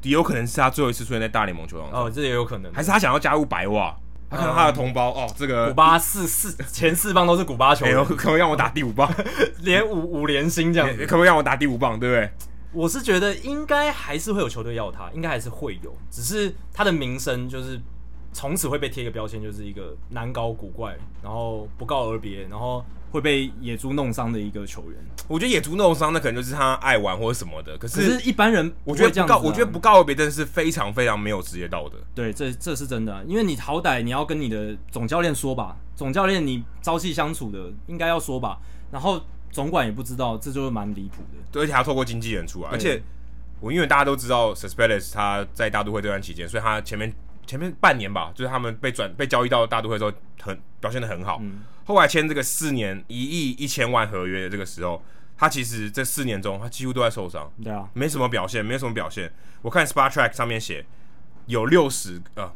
[0.02, 3.94] 也有可能是他最后一次出现在大联盟球场上，哦，这也有可能，还是他想要加入白袜，
[4.28, 9.10] 他看到他的同胞、嗯、哦，这个古巴四四前四棒都是古巴球员， 可不可以让我打第五棒，
[9.62, 12.30] 连五五连星这样子， 可不可以让我打第五棒，对不对？
[12.74, 17.80] 我是觉得应该还是会有球队要他，应该还是会有，只是他的名声就是
[18.32, 25.00] 从此会被贴一个标签，就是一个难搞古怪，然后不告而别，然后会被野猪弄伤的一个球员。
[25.28, 31.96] 我觉得野猪弄伤那可能就是他爱玩或者什么的，可是，可是一般人我觉得不告，我觉得不告而别真的是非常非常没有职业道德。
[32.14, 38.58] 对，这这是真的啊，因为你好歹你要跟你的总教练说吧，总教练你朝夕相处的应该要说吧，
[38.90, 39.22] 然后。
[39.54, 41.38] 总管也不知道，这就是蛮离谱的。
[41.52, 43.00] 对，而且还透过经纪人出来，而且
[43.60, 47.14] 我因为大家都知道 s u s p e d e s 他在大都会这段期间，所以他前面
[47.46, 50.12] 前面半年吧，就是他们被转被交易到大都会之后，
[50.42, 51.38] 很表现的很好。
[51.40, 55.00] 嗯、后来签这个四年一亿一千万合约的这个时候，
[55.36, 59.32] 他其实这四年中他几乎都在受伤，对啊，没什么表现，没什么表现。
[59.62, 60.84] 我看 Spotrac 上面写
[61.46, 62.52] 有六十呃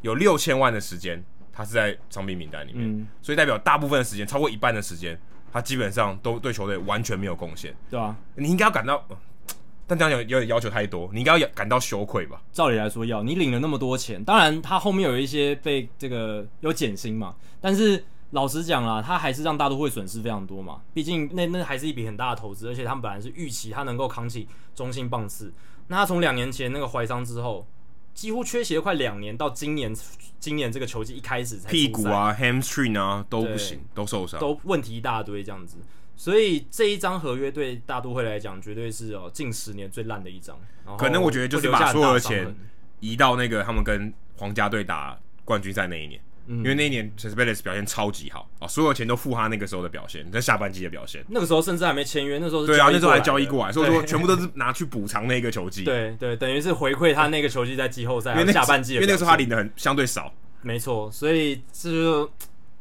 [0.00, 5.20] 有六千万的时间，他是在伤病名单里面，嗯、所以代表大部分的时间，超过一半的时间。
[5.52, 9.02] 他基本上都对球队完全没有贡献，对啊，你应该要感到，
[9.86, 12.42] 但这样有有点要求太多，你应该要感到羞愧吧？
[12.52, 25.52] 照理来说要，你领了那么多钱，当然他后面有一些被这个有减薪嘛，但是老实讲啦，他还是让大都会损失非常多嘛，毕竟那那还是一笔很大的投资，而且他们本来是预期他能够扛起中信棒次，
[25.86, 27.66] 那他从两年前那个怀伤之后。
[28.18, 29.94] 几乎缺席了快两年，到今年，
[30.40, 35.76] 今年这个球季一开始才屁股啊，hamstring 啊都不行，都受伤，都问题一大堆这样子。
[36.16, 40.58] 所以这一张合约对大都会来讲，绝对是哦近十年最烂的一张。
[40.98, 42.52] 可能我觉得就是把所有的钱
[42.98, 46.20] 移到那个他们跟皇家队打冠军赛那一年。
[46.48, 51.22] 因为那一年 c e s p e l e s 表现超级好啊，所有钱都付他那个时候的表现，在下半季的表现。
[51.28, 55.84] 那个时候甚至还没签约，那时候是对啊，那时候还交易过来，所以说全部都是拿去补偿那个球季。
[55.84, 60.32] 对对，等于是回馈他那个球季在季后赛下半季，因为那个时候他领的很相对少。
[60.62, 62.30] 没错，所以这就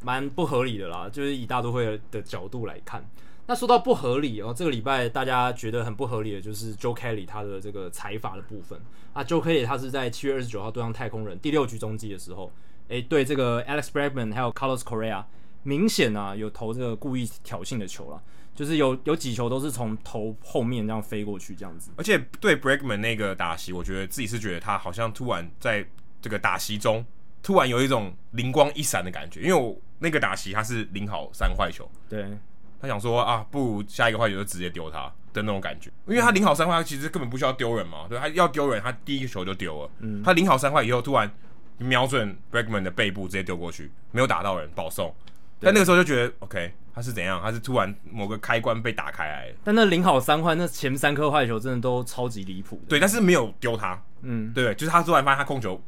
[0.02, 3.06] 蛮不合理的啦，就是以大都会的角度来看。
[3.48, 8.80] 那说到不合理哦，这个礼拜大家觉得很不合理的就是 Joe Kelly 他的这个财阀的部分
[9.12, 12.50] 啊，Joe Kelly 他是在七月二十九号对上太空人第六局中继的时候。
[12.90, 15.24] 诶、欸，对这个 Alex Bregman 还有 Carlos Correa，
[15.64, 18.22] 明显啊有投这个故意挑衅的球了，
[18.56, 21.92] 就是有有几球都是从头后面这样飞过去这样子。
[21.98, 25.86] 而且对 Bregman 那个打席，我觉得自己是觉得他好像突然在
[26.20, 27.06] 这这个打席中，
[27.42, 32.38] 突然有一种灵光一闪的感觉，因为我那个打席他是零好三坏球，对，
[32.82, 41.32] 他想说啊，不如下一个坏球就直接丢他的那种感觉，因为他零好三坏，其实根本不需要丢人嘛，对，他要丢人，他第一个球就丢了，嗯，他零好三坏以后，突然
[41.78, 45.14] 瞄准 Bregman 的背部直接丢过去，没有打到人，保送，
[45.60, 46.74] 但那个时候就觉得 OK。
[46.98, 47.40] 他是怎样？
[47.40, 52.82] 他是突然某个开关被打开来，但那零好三坏，那前三颗坏球真的都超级离谱。
[52.90, 55.80] 对，但是没有丢他，嗯，对，就是他突然发现他控球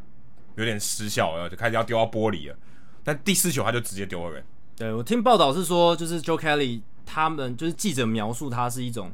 [0.54, 2.56] 有点失效然后，就开始要丢到玻璃了。
[3.04, 4.44] 但第四球他就直接丢了人。
[4.76, 9.12] 对，我听报道是说，就是 Joe Kelly 他们就是记者描述他是一种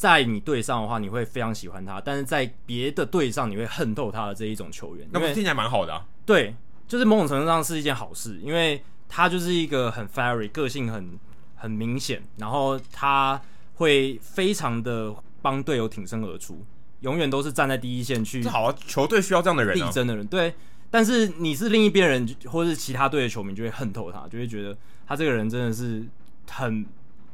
[0.00, 5.06] 在你队上的话你会非常喜欢他，但是在别的队上你会恨透他的这一种球员。
[5.12, 6.06] 那不是听起来蛮好的啊？
[6.24, 6.54] 对，
[6.88, 11.18] 就是某种程度上是一件好事，因为他就是一个很 fiery 个性很。
[11.62, 13.38] 很明显，然后他
[13.74, 16.64] 会非常的帮队友挺身而出，
[17.00, 18.42] 永远都是站在第一线去。
[18.48, 20.26] 好啊，球队需要这样的人，力争的人。
[20.26, 20.54] 对，
[20.90, 24.74] 但是你是另一边人，或是其他队的球迷，就会恨透他，就会觉得
[25.06, 26.02] 他这个人真的是
[26.48, 26.86] 很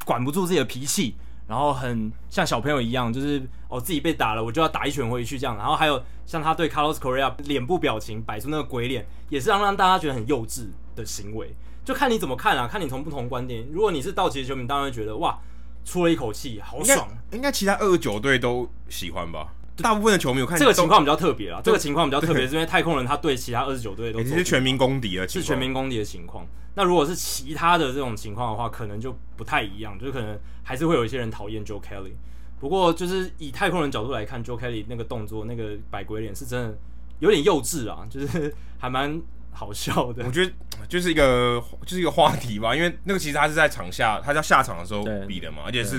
[0.05, 1.15] 管不住自己的脾气，
[1.47, 5.57] 然后很像小朋友一样，就是哦自己被打了，我就要打一拳回去这样。
[5.57, 11.55] 然后还有像他对 Carlos Correa 脸部表情摆出那个鬼脸，也是让让大家觉得很幼稚的行为。
[11.85, 13.65] 就看你怎么看啊，看你从不同观点。
[13.71, 15.39] 如果你是道奇的球迷，当然会觉得哇，
[15.85, 17.09] 出了一口气，好爽。
[17.31, 19.53] 应该其他二十九队都喜欢吧？
[19.77, 21.61] 大部分的球迷有看这个情况比较特别啊。
[21.63, 26.47] 这个情况比较特别，是因为太空人他对其他二十九队都是全民公敌了，是全民公敌的情况。
[26.75, 32.13] 那如果是其他的这种情况的话，可能就不太一样，就是可能还是会有一些人讨厌 Joe Kelly。
[32.61, 36.79] 不过就是以太空人角度来看，Joe Kelly 那个动作，那个摆鬼脸是真的
[37.21, 39.21] 有点幼稚啊， 就是还蛮。
[39.59, 40.53] 好笑的，我觉得
[40.87, 45.99] 就是一个就是一个话题吧，因为那个其实他是在场下，他在下场的时候比的嘛，而且是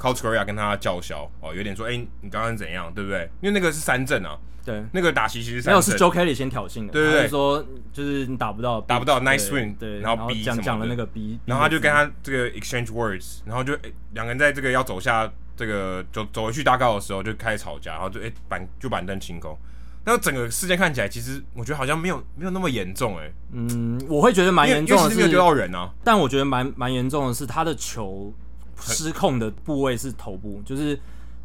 [0.00, 3.28] Carlos Correa 跟他叫嚣哦，有点说，哎、欸，你刚刚怎样，对不对？
[3.42, 13.74] 因为那个是三振啊，对，那个打席其实是没有是 Joe Kelly 先挑衅的，对对对，说就是你打不到，打不到 nice swing，对，然后 B 讲讲了那个 B，然后他就跟他这个 exchange words，然后就
[14.14, 19.54] 两、欸、个人在这个要走下这个走走回去大道的时候就开始吵架，然后就哎、欸、板就板凳清空。
[20.02, 23.32] 那整个事件看起来，其实我觉得好像没有没有那么严重哎、欸。
[23.52, 25.92] 嗯，我会觉得蛮严重的是，没有丢到人啊。
[26.02, 28.32] 但我觉得蛮蛮严重的是，他的球
[28.80, 30.98] 失控的部位是头部，就是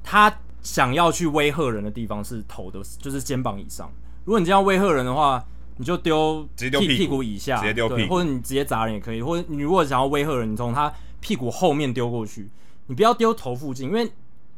[0.03, 3.91] 他想要去威吓人的地方是头的，就是肩膀以上。
[4.23, 5.43] 如果你这样威吓人的话，
[5.77, 9.21] 你就丢直接丢屁，屁股以下，直接丢屁股，或者你直接砸人也可以。
[9.21, 12.49] 或者你如果想要威吓人，你从他屁股后面丢过去，
[12.87, 14.11] 你不要丢头附近，因为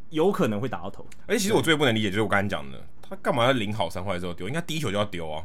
[0.09, 1.05] 有可能会打到头。
[1.25, 2.81] 而且其实我最不能理解就是我刚才讲的。
[3.09, 4.49] 他干嘛要零好三坏之后丢？
[4.49, 5.41] 应该第一球就要丢啊！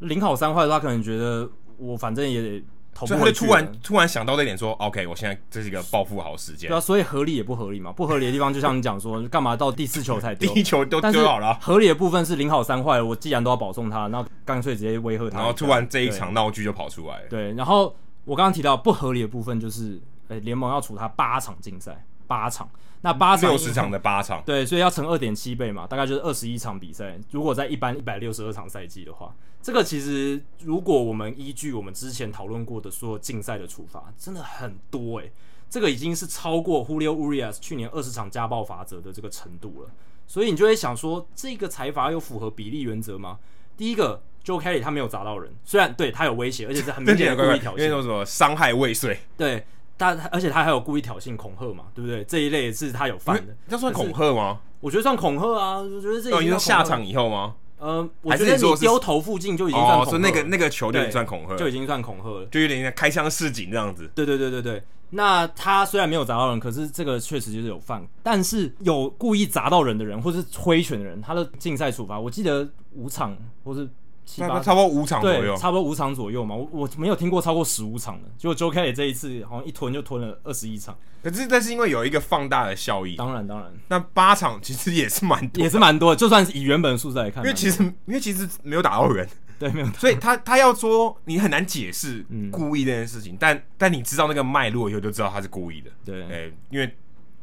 [0.00, 7.92] 零好三坏，他可能觉得我反正也得投，所以他就突然突然想到这点，说：“OK，我现在这是一个暴富好时间。”对啊，所以合理也不合理嘛？
[7.92, 10.48] 不合理的地方就像你讲说， 干嘛到第四球才丢？
[10.54, 11.58] 第一球都丢好了。
[11.60, 15.38] 合理的部分是零好三坏，我既然都要保送他，那干脆直接威吓他。
[15.38, 17.28] 然后突然这一场闹剧就跑出来了。
[17.28, 22.68] 对，然后我刚刚提到不合理的部分就是，呃，联盟要处他八场竞赛，八场。
[23.04, 27.20] 那八场六十场的八场，对，所以要乘二点七倍嘛，大概就是二十一场比赛。
[27.30, 35.32] 如果在一般一百六十二场赛季的话，这个其实如果我们依据我们之前讨论过的所有竞赛的处罚，真的很多诶、欸。
[35.68, 39.90] 这个已经是超过 Julio Urias 去年二十场家暴法则的这个程度了。
[40.26, 43.38] 所以你就会想说，这个裁罚有符合比例原则吗？
[43.76, 49.66] 第一个，Joe Kelly 他没有砸到人，虽然对他有威胁，而且是很明显的故意挑衅，因为说什么伤害未遂，对。
[49.96, 52.24] 但而且他还有故意挑衅、恐吓嘛，对不对？
[52.24, 54.58] 这一类是他有犯的，这算恐吓吗？
[54.80, 55.78] 我觉得算恐吓啊！
[55.78, 57.54] 我觉得这已经下场以后吗？
[57.78, 64.10] 呃，我觉得你丢头附近就已经算恐吓，哦，那个那个球就已经算恐吓，就已经算恐吓了，就有点像开枪示警这样子。
[64.14, 64.82] 对对对对对。
[65.10, 68.04] 那他虽然没有砸到人，可是这个确实就是有犯。
[68.22, 73.88] 但是有故意砸到人的人，或是挥拳的人，他的竞赛处罚，我记得五场或是。
[74.26, 76.54] 差不多五场左右，差不多五场左右嘛。
[76.54, 80.96] 我我没有听过超过十五场的，结果 Joe Kelly 这一次好像一吞就吞了二十一场。
[81.22, 83.72] 可是但是因为有一个放大的效益，当然当然。
[83.88, 86.16] 那八场其实也是蛮多，也是蛮多的。
[86.16, 89.86] 就算是以原本数字来看，因为其实因为其实没有打到人， 对，没有。
[89.92, 95.90] 所以他他要说你很难解释故意这件事情，嗯、但但你知道那个脉络以后，就知道他是故意的。
[96.04, 96.86] 对，哎、欸，因为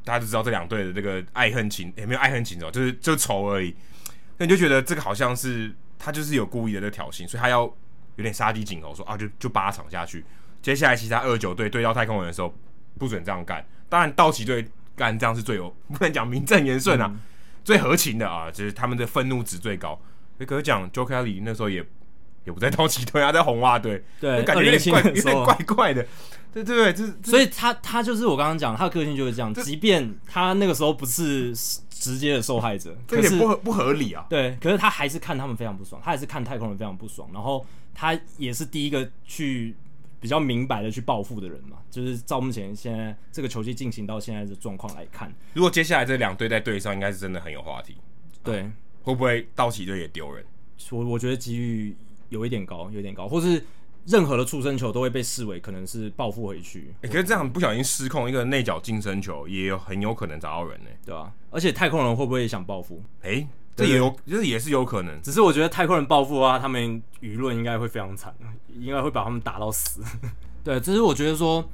[0.03, 3.75] 大家就知道这两队的这个爱恨情，也、欸、没有爱恨情仇，就是就仇而已。
[4.37, 5.73] 那你就觉得这个好像是。
[6.03, 7.61] 他就是有故意的在挑衅，所以他要
[8.15, 10.25] 有点杀鸡儆猴，说啊，就就八场下去，
[10.61, 12.53] 接下来其他二九队对到太空人的时候
[12.97, 13.65] 不准这样干。
[13.87, 17.19] 当然道奇队干这样是最有 不能讲名正言顺啊，嗯、
[17.63, 19.99] 最合情的啊，就是他们的愤怒值最高。
[20.39, 21.85] 可是讲 Joe Kelly 那时候也
[22.45, 26.05] 也不在道奇队，他在红袜队，对，感觉有点怪，有点怪怪的。
[26.53, 29.53] 对对对，就是，所以他他就是我刚刚讲，他的个性就是这样。
[29.53, 31.53] 即便他那个时候不是
[32.01, 34.25] 直接的受害者，这有点不合不合理啊。
[34.27, 39.75] 对，可是他还是看他们非常不爽，他还是看太空人非常不爽，然后他也是第一个去
[40.19, 41.77] 比较明白的去报复的人嘛。
[41.91, 47.95] 就是照目前现在这个球季进行到现在的状况来看，如果接下来这两队在对上，应该是真的很有话题。
[48.43, 48.73] 对，啊、
[49.03, 50.43] 会不会道奇队也丢人？
[50.89, 51.95] 我我觉得机遇
[52.29, 53.63] 有一点高，有点高，或是。
[54.05, 56.93] 任何的触身球都会被视为可能是报复回去。
[57.01, 61.33] 哎、欸，可是这样不小心失控，一个内角近身球也有很有可能砸到人呢，对吧、啊？
[61.51, 63.01] 而且太空人会不会也想报复？
[63.21, 65.21] 哎、欸，这也有，这也是有可能。
[65.21, 68.33] 只是我觉得太空人报复啊，他们舆论应该会非常惨，
[68.79, 70.01] 应该会把他们打到死。
[70.63, 71.69] 对，只是我觉得说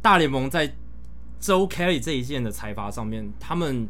[0.00, 0.68] 大联盟在
[1.40, 3.88] Joe Kelly 这一件的裁罚上面，他们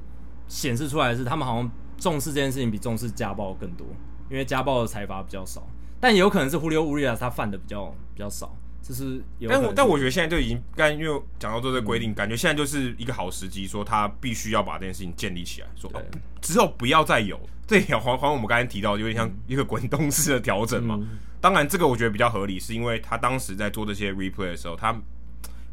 [0.49, 3.87] 显示出来的是他们好像重视这件事情比重视家暴更多，
[4.31, 5.67] 因为家暴的裁罚比较少。
[6.03, 9.49] 但也有可能是 Julio Urias 他犯的比较比较少，就是有。
[9.49, 16.03] 但我但我觉得现在就已经刚因为讲到这个规定，嗯、感觉现在就是一个好时机，说他必须要把这件事情建立起来，说、哦、
[16.41, 17.39] 之后不要再有。
[17.69, 20.99] 这也还还我们刚才提到，有点像一个滚动式的调整嘛。
[21.01, 24.93] 嗯、当然，这个我觉得比较合理，是因为他当时在做这些 replay 的时候，他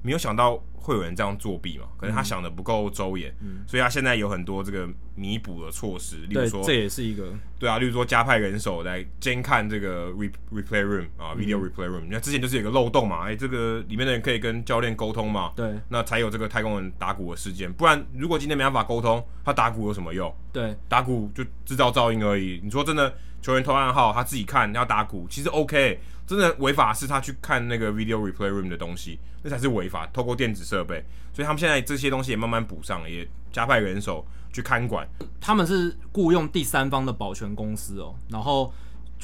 [0.04, 0.64] 没有想到。
[0.90, 1.86] 会有人这样作弊嘛？
[1.98, 12.08] 可能他想的不够周延，嗯、所以他现在有很多这个弥补的措施，例如说，这也是一个对啊，例如说加派人手来监看这个 re replay room 啊，video replay room。
[12.10, 17.72] 那、嗯、之前就是有个漏洞嘛，哎，这个里面的人可以跟教练沟通嘛，对，那才有这个太空人打鼓的事件。
[17.72, 20.34] 不然，如果今天没办法沟通，他打鼓有什么用？
[20.52, 22.60] 对，打鼓就制造噪音而已。
[22.64, 26.00] 你说真的，球员投暗号，他自己看要打鼓，其实 OK。
[26.30, 30.06] 真的违法是他去看那个 video replay room 的东西，那才是违法。
[30.14, 34.24] 透过电子设备，所以他们现在这些东西也慢慢补上，也加派人手
[34.54, 35.10] 去看管。
[35.42, 38.72] 他们是雇佣第三方的保全公司哦，然后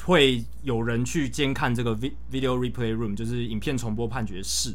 [0.02, 4.74] 会有人去监看这个 video replay room，就是影片重播判决室。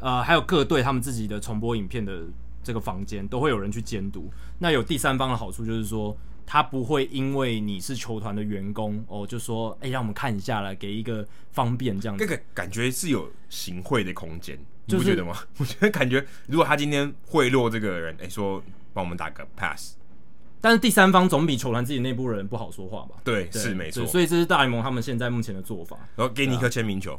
[0.00, 2.24] 呃，还有各队他们自己的重播影片的
[2.62, 4.30] 这个房间，都会有人去监督。
[4.58, 6.14] 那有第三方的好处就是说。
[6.52, 12.26] 他不会因为你是球团的员工哦，就说哎、欸，让我们看一下来，给一个方便这样子。
[12.26, 15.38] 这个感觉是有行贿的空间，你不觉得吗？
[15.58, 18.60] 我觉得感觉，如果他今天贿赂这个人，哎、欸，说
[18.92, 19.94] 帮我们打个 pass，
[20.60, 23.20] 但是第三方总比球团自己内部人不好说话吧？
[23.22, 24.04] 对，对是没错。
[24.04, 27.16] 所以这是大联盟他们现在目前的做法，然后给你一颗签名球。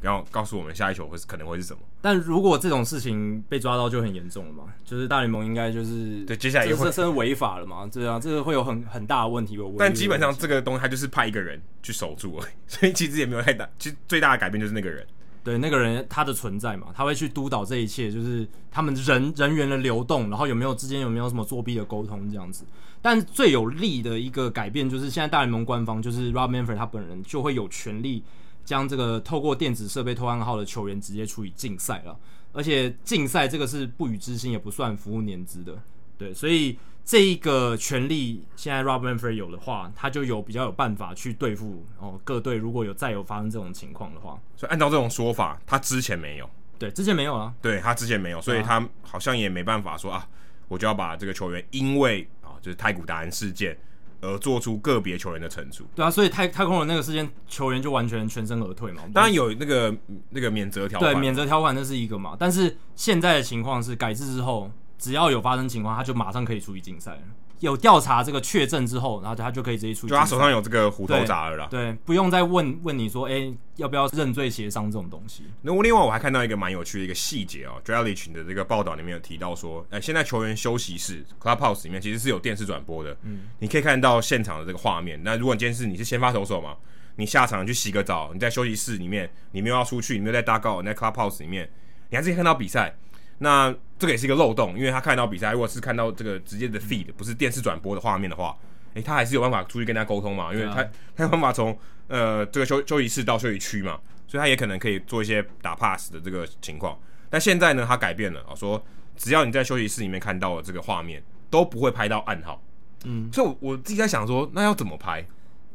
[0.00, 1.80] 然后告诉我们下一球会是可能会是什么？
[2.00, 7.88] 但如果这种事情被抓到就很严重了嘛，就是大联盟应该就是对接下来也会这是违法了嘛？
[7.92, 9.58] 对啊，这个会有很很大的问题。
[9.78, 13.68] 但基本上这个东西他就是派一个人去守住了， 所以其实也没有太大。
[13.78, 15.06] 其实最大的改变就是那个人，
[15.44, 22.64] 对那个人他的存在嘛，他会去督导这一切，就是他们人人员的流动，然后有没有之间有没有什么作弊的沟通这样子。
[23.00, 28.22] 但最有利的一个改变就是现在大联盟官方就是 Rob Manfred 他本人就会有权利。
[28.64, 32.16] 将这个透过电子设备偷暗号的球员直接处以禁赛了，
[32.52, 35.76] 而且禁赛这个是不予置信，也不算服务年资的，
[36.16, 46.48] 对，所以这一个权利现在 Rob Manfred 有的话，他就有比较有办法去对付哦各队，如果有再有发生这种情况的话，所以按照这种说法，他之前没有，
[46.78, 50.28] 对，之前没有啊，对他之前没有，所以他好像也没办法说啊，
[50.68, 53.76] 我就要把这个球员因为啊就是太古达人事件。
[54.22, 59.02] 而做出个别球员的惩处，对啊，所以太太空人那个事件，球员就完全全身而退嘛。
[59.12, 59.94] 当然有那个
[60.30, 62.36] 那个免责条款，对，免责条款那是一个嘛。
[62.38, 67.22] 但是现在的情况是改制之后，只要有发生情况，他就马上可以处理竞赛了。
[67.62, 70.08] 有调查这个确证之后，然后他就可以直接出去。
[70.08, 71.68] 就他手上有这个虎头铡了啦。
[71.70, 75.44] 对，不用再问问你说，哎、欸，要不要认罪协商这种东西？
[75.62, 85.20] 那我另外我还看到一个蛮有趣的一个细节哦 Drellich 的这个报道里面有提到说，哎、欸，现在球员休息室 Clubhouse 里面其实是有电视转播的，嗯，你可以看到现场的这个画面。
[85.22, 86.74] 那如果你今天是你是先发投手嘛，
[87.14, 91.70] 你下场去洗个澡，你在休息室里面，你没有要出去，你没有在大告，你在 Clubhouse 里面，
[92.10, 92.96] 你还是可以看到比赛。
[93.38, 98.58] 那这个也是一个漏洞，因为他看到比赛，如果是看到这个直接的 feed，不是电视转播的画面的话，
[98.94, 101.78] 诶、欸，他还是有办法出去跟他沟通嘛，因为他、啊、他有办法从
[102.08, 106.98] 呃这个休休息室到休息区嘛，所以他也可能可以做一些打 pass 的这个情况。
[107.30, 108.84] 但现在呢，他改变了啊，说
[109.16, 112.60] 只要你在休息室里面看到了这个画面，都不会拍到暗号。
[113.04, 115.24] 嗯，所以我我自己在想说，那要怎么拍？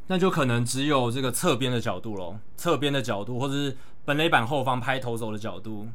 [0.08, 5.88] 那就可能只有这个侧边的角度喽，侧边的角度，或者是本垒板后方拍投手的角度。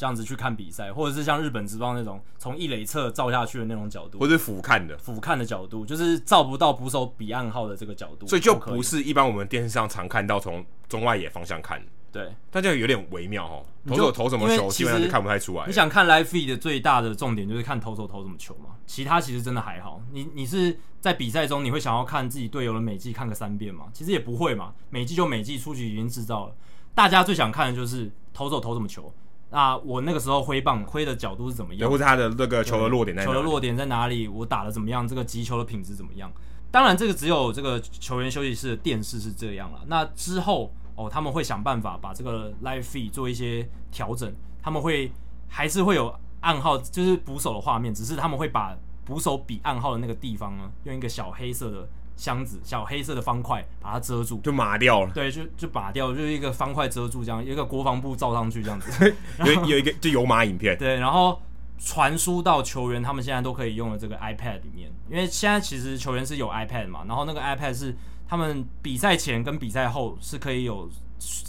[0.00, 13.62] 这样子去看比赛，或者是像日本职棒那种从一垒侧照下去的那种角度，或者俯瞰的俯瞰的角度，就是照不到捕手彼岸号的这个角度，所以就不是一般我们电视上常看到从中外野方向看，对，但这个有点微妙哦。
[13.86, 15.66] 投手投什么球，基本上就看不太出来。
[15.66, 18.76] 你想看 live feed 的最大的重点就是看投手投什么球嘛？
[18.86, 20.00] 其他其实真的还好。
[20.12, 23.88] 你你是在比赛中你会想要看自己队友的每季看个三遍吗？
[23.92, 24.72] 其实也不会嘛。
[24.88, 26.54] 每季就每季，出局已经制造了。
[26.94, 29.12] 大家最想看的就是投手投什么球。
[29.50, 31.90] 那我那个时候挥棒挥的角度是怎么样？
[31.90, 33.34] 或者他的那个球的落点在哪里？
[33.34, 34.28] 球的落点在哪里？
[34.28, 35.06] 我打的怎么样？
[35.06, 36.30] 这个击球的品质怎么样？
[36.70, 39.80] 当然，这个只有这个球员休息室的电视是这样了。
[39.88, 44.32] 那之后哦，他们会想办法把这个 live feed 做一些调整。
[44.62, 45.10] 他们会
[45.48, 51.88] 还是会有暗号，就是捕手的画面，只是他们会把捕手比暗号的那个地方呢，用一个小黑色的
[52.20, 55.10] 箱子、小黑色的方块把它遮住，就麻掉了。
[55.14, 59.16] 对，就就拔掉，就是一个方块遮住，这样一个国防部罩上去这样子。
[59.46, 60.76] 有有一个就有码影片。
[60.76, 61.40] 对，然后
[61.78, 67.96] 传输到球员他们现在都可以用的这个 iPad 里面，因为现在其实球员是有 iPad 嘛，然后那个 iPad 是
[68.28, 70.90] 他们比赛前跟比赛后是可以有。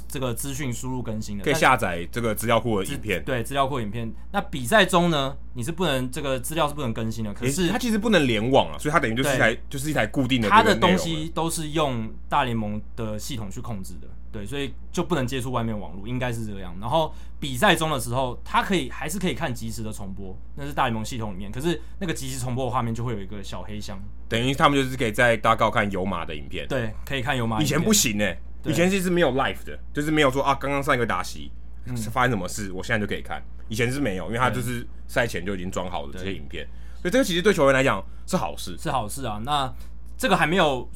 [0.08, 3.24] 这个资讯输入更新的，可以下载这个资料库的影片。
[3.24, 4.12] 对，资料库影片。
[4.32, 7.34] 那比赛中呢，你是不能这个资料是不能更新的。
[7.34, 10.50] 可是、欸、它其实不能联网啊，所以它等于就是一台就是一台固定的。
[10.50, 16.76] 它的东西都是用大联盟的系统去控制的，对，所以就不能接触外面网络，应该是这样。
[16.82, 21.52] 然后比赛中的时候，它可以还是可以看即时的重播，那是大联盟系统里面。
[21.52, 23.98] 可是那个即时重播的画面就会有一个小黑箱，
[24.28, 26.68] 等于他们就是可以在大告看有马的影片。
[26.68, 27.62] 对，可以看有马。
[27.62, 28.38] 以前不行呢、欸。
[28.66, 31.52] 以前其实没有 live 的，就是没有说啊，刚刚上一个打席
[31.96, 33.42] 是发生什么事，我现在就可以看。
[33.68, 36.68] 以前是没有，因为他就是赛前就已经装好了这些影片，
[37.02, 39.42] 所以这个其实对球员来讲是好事，是好事啊。
[39.46, 39.74] 那
[40.18, 40.88] 这个还没有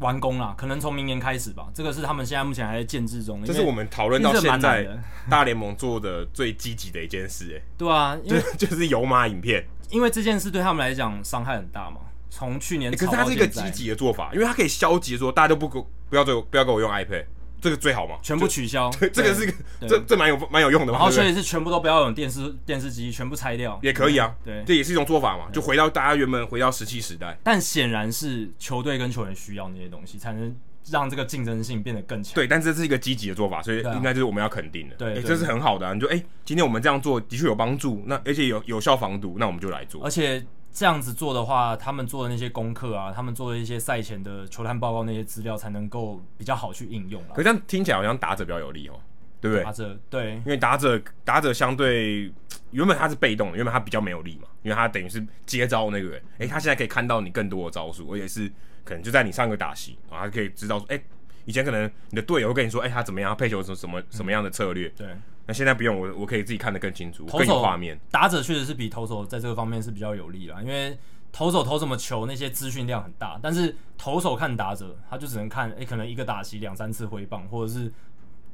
[0.00, 1.68] 完工啦，可能从明年开始吧。
[1.74, 3.42] 这个是他们现在目前还在建制中。
[3.44, 4.86] 这是我们讨论到现在
[5.30, 8.38] 大联盟做的最积极的一件事，哎，对啊，就
[8.68, 12.02] 就是有马影片，因为这件事对他们来讲伤害很大嘛。
[12.30, 17.24] 从去年，可是它是一个积极的做法，因为它可以消极的说，大家都不给不要做，不要给我用 iPad。
[17.60, 18.88] 这个最好嘛，全部取消。
[19.00, 20.98] 对，这个是个这这蛮有蛮有用的嘛。
[21.00, 24.32] 然后所以是全部都不要用电视电视机，全部拆掉也可以啊。
[24.44, 27.36] 对，这也是一种做法嘛，就回到大家原本回到石器时代。
[27.42, 30.54] 但显然是球队跟球员需要那些东西，才能
[30.88, 32.32] 让这个竞争性变得更强。
[32.36, 34.94] 对，但这是一个积极的做法，所以应该就是我们要肯定的。
[34.94, 35.92] 对，这是很好的啊。
[35.92, 40.04] 你就，哎，今天我们这样做的确有帮助，那而且有有效防毒，那我们就来做。
[40.04, 40.46] 而且。
[40.78, 47.20] 这样子做的话，他们做的那些功课啊，他们做的一些赛前的球探报告那些资料，才能够比较好去应用。
[47.30, 48.94] 可是这样听起来好像打者比较有利哦，
[49.40, 49.64] 对不对？
[49.64, 52.32] 打者对，因为打者打者相对
[52.70, 56.22] 原本他是被动的，原本他比较没有力嘛，因为他等于是接招那个人。
[56.38, 58.48] 哎，他现在可以看到你更多的招数，而且是
[58.84, 61.02] 可能就在你上个打席啊，他可以知道说，哎，
[61.44, 64.88] 以前可能你的队友会跟你说，哎，他怎么样，他配球什么什么什么样的策略？
[64.90, 65.08] 对。
[65.48, 67.98] 那现在不用我，我可以自己看得更清楚，更有画面。
[68.12, 70.96] 打者确实是比投手在这个方面是比较有利啦，因为。
[71.30, 77.92] 投手投什么球，那些资讯量很大，但是投手看打者，他就只能看，诶、欸，可能一个打击两三次挥棒，或者是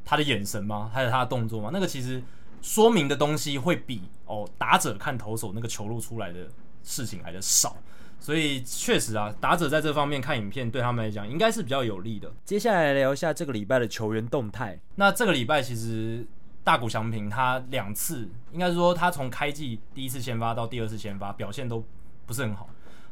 [0.05, 0.90] 他的眼神吗？
[0.92, 1.70] 还有他的动作吗？
[1.72, 2.20] 那个其实
[2.61, 6.49] 说明的东西会比哦打者看投手那个球路出来的
[6.82, 7.76] 事情来的少，
[8.18, 12.30] 所以确实啊，打者在这方面看影片对他们来讲应该是比较有利的。
[12.45, 14.76] 接下来聊一下这个礼拜的球员动态。
[14.97, 16.26] 那这个礼拜其实
[16.64, 21.84] 大谷翔平他两次，应该是说他从开季第一次先发到第二次先发表现都。
[22.26, 22.66] 不是很好，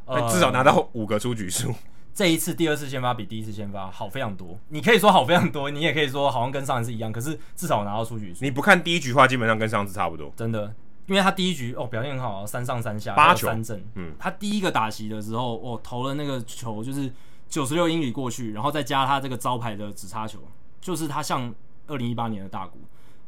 [0.07, 1.71] 呃，至少拿到五个出局数。
[2.15, 4.59] 这一次第二次先发比第一次先发好非常多。
[4.69, 7.13] 你可以说好非常多， 你也可以说好像跟上一次一样。
[7.13, 8.43] 可是至少拿到出局数。
[8.43, 10.33] 你不看第一局的话，基本上跟上次差不多。
[10.35, 10.75] 真的，
[11.05, 13.85] 因为他第一局哦表现很好，三上三下八球三振。
[13.97, 17.13] 嗯，他第一个打席的时候，哦投了那个球就是
[17.51, 20.39] 九十六英里过去，然后再加他这个招牌的直叉球，
[20.81, 21.55] 就是他像
[21.87, 22.79] 二零一八年的大谷，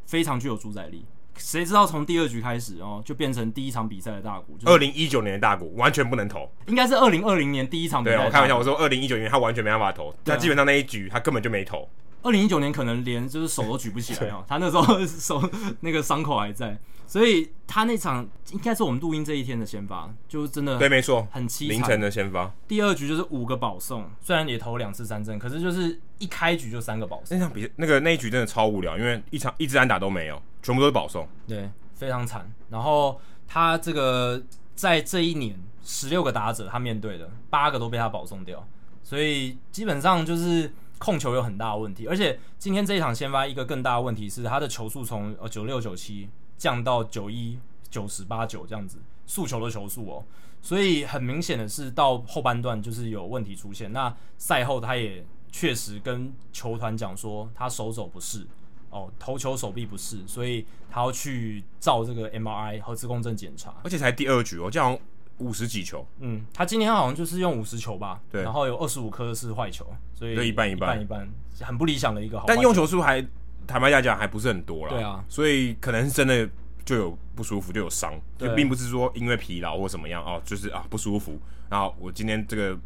[0.07, 1.05] 非常具有主宰力。
[1.37, 4.57] 谁知道从第二局开始哦，就变成第一场比赛的大股。
[4.67, 8.17] 二零一九年的大股完全不能投，应该是二零二零年第一场比赛。
[8.17, 11.89] 对，我开玩笑，我说二零一九年他完全没办法投，他、啊、基本上那一局他根本就没投。
[12.23, 15.43] 二零一九年可能连就是手都举不起来哦， 他那时候手
[15.81, 21.69] 那个伤口还在，所以他那场应该是我们录音这一天的先发，就真的对，没错，很凄惨。
[21.69, 27.39] 凌晨的先发，第二局就是五个保送，虽然也投两次三振，可是就是一开局就三个保送。
[27.39, 32.51] 那场比那个那一局真的超无聊，因为一场一支安打都没有，全部都是保送，对，非常惨。
[32.71, 34.43] 然后他这个
[34.75, 35.55] 在这一年
[35.85, 38.67] 十六个打者他面对的八个都被他保送掉，
[39.03, 40.73] 所以基本上就是。
[40.97, 47.59] 控球有很大的问题，而且今天这一场先发一个更大的问题是，他的球速从呃九六九七降到九一
[47.91, 48.97] 九十八九这样子，
[49.27, 50.25] 速球的球速哦，
[50.63, 53.93] 所以很明显的是到后半段就是有问题出现。
[53.93, 55.23] 那赛后他也
[55.57, 58.45] 确实跟球团讲说，他手肘不适
[58.91, 64.99] 哦，投球手臂不适，所以他要去照这个 MRI 核磁共振检查，而且才第二局哦，这样。
[65.39, 69.85] 五十几球，嗯，他今天好像就是用五十球吧，对，然后有二十五颗是坏球，
[70.15, 71.29] 所以一半一半一半，
[71.61, 72.45] 很不理想的一个好。
[72.47, 73.21] 但用球数还
[73.67, 74.93] 坦白来讲还不是很多了。
[74.93, 76.49] 对啊，所以可能是真的
[76.85, 81.37] 就有不舒服，就有伤，就并不是说因为疲劳或什么样哦，就是啊不舒服，
[81.69, 82.79] 然后我今天这个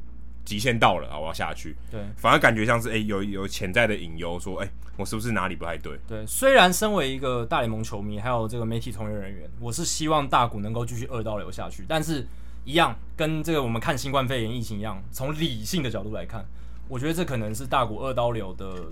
[0.48, 1.76] 极限到了啊，我要下去。
[1.90, 5.98] 对，反而感觉像是哎、欸、有有潜在的隐忧，说哎、欸、我是不是哪里不太对？
[6.08, 12.26] 对，虽然身为一个大联盟球迷，还有这个媒体从业人员，我是希望大谷能够继续二刀流下去，但是
[12.64, 16.42] 一样跟这个我们看新冠肺炎疫情一样，从理性的角度来看，
[16.88, 18.84] 我觉得这可能是大谷二刀流的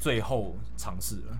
[0.00, 1.38] 最后尝试了。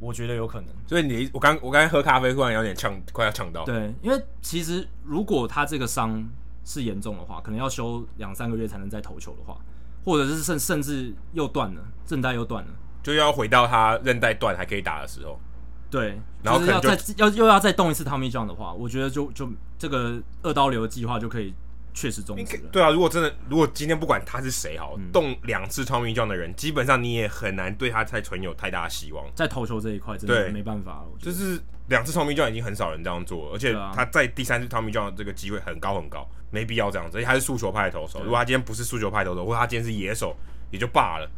[0.00, 3.64] 我觉得有可能，所以你我刚我刚才喝咖啡，突然有点呛，快要呛到。
[3.64, 6.24] 对，因为其实如果他这个伤
[6.68, 9.56] 是严重的话，可能要休两三个月才能再投球的话，
[10.04, 12.70] 或者是甚甚至又断了，韧带又断了，
[13.02, 15.40] 就要回到他韧带断还可以打的时候。
[15.88, 21.54] 对，然后要再要又要再动一次 Tommy John 的话，我觉得就就这个二刀流计划就可以。
[21.98, 22.68] 确实终止了。
[22.70, 29.26] 对啊，如果真的，如果今天不管他是谁好，嗯、动两次 Tommy John 的人，基本上你也很难对他再存有太大的希望。
[29.34, 31.06] 在投球这一块，真的没办法了。
[31.18, 37.18] 就是两次 Tommy John 已经很少人这样做，而且他在第三次 Tommy John 的这个机会很高很高，没必要这样子。
[37.18, 40.36] 而且他是速球派的投手，如果他今天不是速球派投手，或者他今天是野手，
[40.70, 41.28] 也就罢了。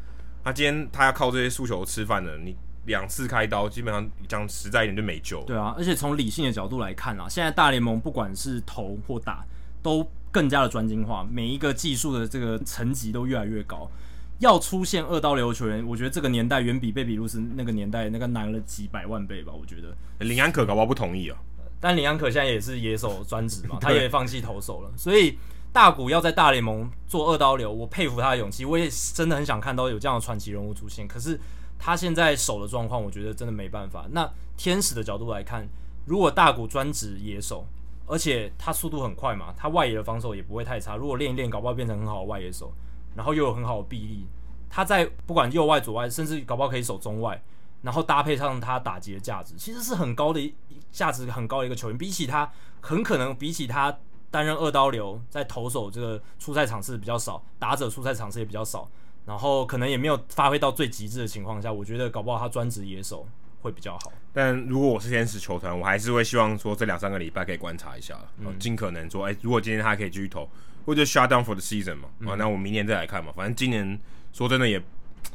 [0.45, 2.55] 他今天他要靠这些速球吃饭的，你
[2.85, 5.43] 两次开刀，基本上讲实在一点就没救。
[5.45, 9.45] 对啊，而且从理性的角度来看啊，现在大联盟不管是投或打
[9.83, 10.07] 都。
[10.31, 13.91] 更加的专精化，每一个技术的这个层级都越来越高。
[14.39, 19.53] 要出现二刀流球员，我觉得这个年代远比贝比鲁斯那个年代那个难了几百万倍吧。
[19.53, 21.37] 我觉得林安可搞不好不同意啊，
[21.79, 24.91] 但林安可现在也是野手专职嘛，他 也放弃投手了。
[24.97, 25.37] 所以
[25.73, 28.65] 大谷要在大联盟做二刀流，我佩服他的勇气。
[28.65, 31.07] 我也真的很想看到有这样的传奇人物出现。
[31.07, 31.39] 可是
[31.79, 34.07] 他现在手的状况，我觉得真的没办法。
[34.13, 34.27] 那
[34.57, 35.69] 天使的角度来看，
[36.07, 37.67] 如果大谷专职野手。
[38.11, 40.97] 而且他速度很快嘛，他外野的防守也不会太差。
[40.97, 42.73] 如果练一练，搞不好变成很好的外野手，
[43.15, 44.27] 然后又有很好的臂力。
[44.69, 47.41] 他在不管右外、左外，甚至搞不好可以守中外，
[47.83, 50.55] 然后搭配上他打击的价值，其实是很高的
[50.91, 51.97] 价值很高的一个球员。
[51.97, 52.51] 比起他，
[52.81, 53.97] 很可能比起他
[54.31, 58.89] 担任二刀流，在投手这个出赛场次比较少，打者出赛场次也比较少，
[59.25, 63.27] 然后可能也没有发挥到最极致的情况下，我觉得搞不好他专职野手。
[63.61, 70.49] 会比较好，但如果我是天使球团，我还是会希望说这两三个礼拜可以观察一下，嗯，尽可能说，哎、欸，如果今天他可以继续投，
[70.85, 73.99] 我就 shut down for the season 嘛，啊、嗯，那我明年再来看嘛，反正今年
[74.33, 74.83] 说真的也。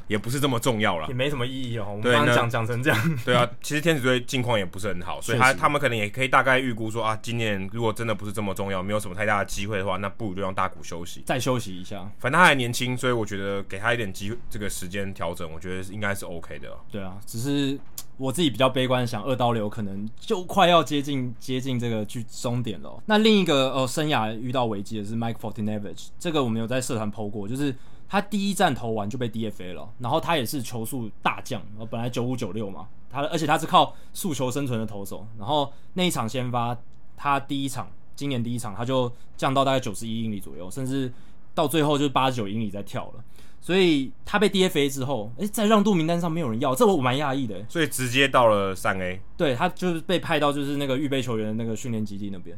[0.07, 1.85] 也不是这么重要了，也没什么意义哦。
[1.89, 12.07] 我们刚刚讲讲成这样，对啊，其实天使队近况也不是很好，所以他他们可能也可以大概预估说啊，今年如果真的不是这么重要，没有什么太大的机会的话，那不如就让大谷休息，再休息一下。
[12.19, 16.69] 反正他还年轻，所以我觉得给他一点机会，这个时间调整，我觉得应该是 OK 的。
[16.91, 17.79] 对啊，只是
[18.17, 23.01] 我自己比较悲观，想二刀流可能就快要接近接近这个去终点了。
[23.05, 27.75] 那另一个呃，生涯遇到危机的是 Mike Foltynewicz，这个我们有在社团 PO 过，就是。
[28.07, 36.77] 他第一站投完就被 DFA 了，然后他也是球速大降，然后本来九五九六嘛，他而且他是靠速球生存的投手，然后那一场先发，
[37.17, 41.11] 他第一场今年第一场他就降到大概九十一英里左右，甚至
[41.55, 43.23] 到最后就是八十九英里在跳了，
[43.65, 52.55] 所以他被 DFA 之后，诶，在让渡名单上没有人要，这我蛮讶异的，所以直接到了三 A，对，他就是被派到就是那个预备球员的那个训练基地那边，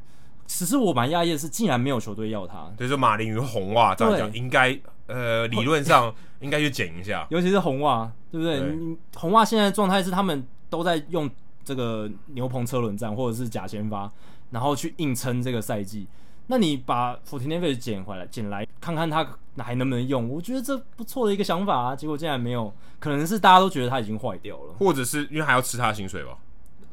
[0.48, 4.78] 只是我蛮讶异的是，竟然没有球队要他，所以说马林鱼红袜这样讲应该。
[5.08, 8.60] 呃，理论上 应该去捡一下，尤其是红袜，对不对？
[8.60, 11.32] 对红袜现在的状态是他们都在用
[11.64, 14.12] 这个牛棚车轮战或者是假先发，
[14.52, 16.06] 然后去硬撑这个赛季。
[16.48, 19.28] 那你把 Foltynewicz 捡回来，捡来看看他
[19.58, 20.30] 还能不能用？
[20.30, 21.96] 我觉得这不错的一个想法啊。
[21.96, 26.38] 结果竟然没有，可能是大家都觉得他已经坏掉了，或者是因为还要吃他的薪水吧？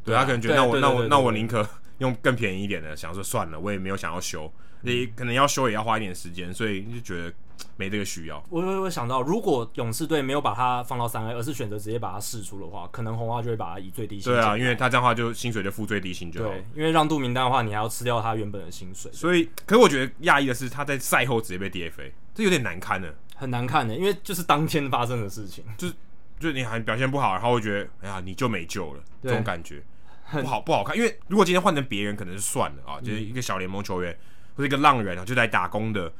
[0.04, 1.66] 对，对他可能觉得那我那我那我宁可
[1.98, 7.32] 用更便宜一点的，想说算了，我也没有想要修，你可能要修也要花一点时间，所以就觉得。
[7.76, 8.42] 没这个需要。
[8.50, 14.32] 我我我想到，如果勇士队没有把他放到三 A，而是选择直接把他试出的话，可能红花就会把他以最低薪。
[14.32, 16.48] 对啊，因为他这样的话就薪水就付最低薪就好。
[16.50, 19.10] 对，因为让渡名单的话，你还要吃掉他原本的薪水。
[19.12, 23.08] 所以，可是我觉得讶异的是，他在赛后直接被 DFA，这有点难堪呢。
[23.36, 25.94] 很难看的，因为就是当天发生的事情，就是
[26.40, 29.82] 就你还表现不好，然后会觉得哎呀你就没救了，这种感觉
[30.30, 30.96] 不好不好看。
[30.96, 34.18] 因为如果今天换成别人，可能是算了啊，就是一个小联盟球员、嗯、
[34.56, 36.12] 或者一个浪人啊，就在打工的。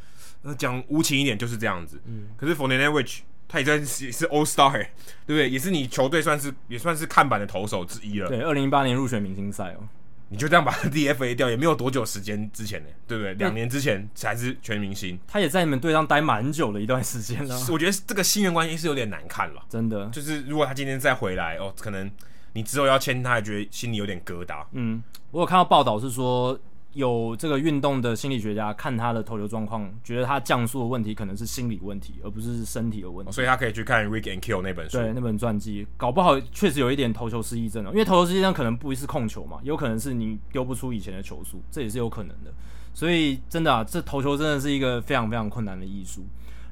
[0.43, 4.89] 那讲无情一点就是这样子，嗯，可是 Foltynewicz 他也算是也是 All Star，对
[5.27, 5.49] 不对？
[5.49, 8.29] 也是你球队算是也算是看板的投手之一了。
[8.29, 9.89] 对，二零一八年入选明星赛哦，
[10.29, 13.33] 你就这样把 DFA 掉，也没有多久时间之前呢，对不对？
[13.35, 17.59] 两年之前才是全明星，他也在你们队上待蛮久的一段时间了。
[17.71, 20.11] 我觉得这个信任关系是有点难看了，真的。
[20.11, 22.11] 就是如果他今天再回来哦，可能
[22.55, 24.65] 你之后要签他，还觉得心里有点疙瘩。
[24.73, 26.59] 嗯，我有看到报道是说。
[26.95, 33.33] 有这个运动的心理学家看他的投球状况，觉得他降速的问题可能是心理问题，而不是身体的问题。
[33.33, 37.91] 所以他可以去看《Rick and Kill》那本书，对，那本传记，搞不好确实有一点投球失忆症哦。
[37.91, 42.55] 因为投球失忆症可能不一定是控球嘛，有可能是你丢不出以前的球速，这也是有可能的。
[42.93, 46.25] 所以真的啊，这投球真的是一个非常非常困难的艺术。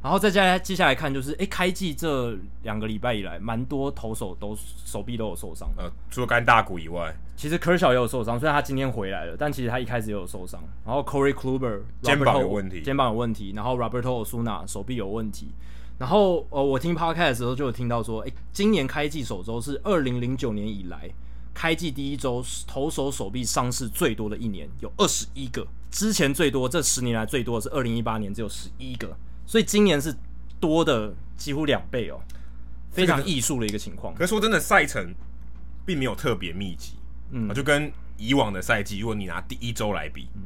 [0.03, 5.71] 然后再接下来接下来看，就是诶，开季这两个礼拜以来，蛮多投手都手臂都有受伤。
[5.77, 10.61] 呃，除了干大骨以外，其实 Kershaw 也有受伤，虽然他今天回来了，但其实他一开始也有受伤。
[10.85, 13.53] 然后 Corey Kluber 肩膀有问题，肩膀有问题。
[13.55, 15.53] 然后 Roberto Osuna 手臂有问题。
[15.99, 21.09] 然后呃，我听 Podcast 的时候就有听到说，诶，今年开季首周是二零零九年以来
[21.55, 25.65] 开季第一周投手手臂伤势最多的一年，有二十一个。
[25.93, 29.17] 之前最多这十年来最多的是二零一八年，只有十一个。
[29.47, 30.15] 所以今年是
[30.61, 32.21] 多的几乎两倍哦，
[32.91, 34.15] 非常艺术的一个情况。
[34.15, 35.15] 可是说真的，赛程
[35.85, 36.93] 并没有特别密集，
[37.31, 40.43] 嗯，就跟以往的赛季，如果你拿第一周来比，嗯，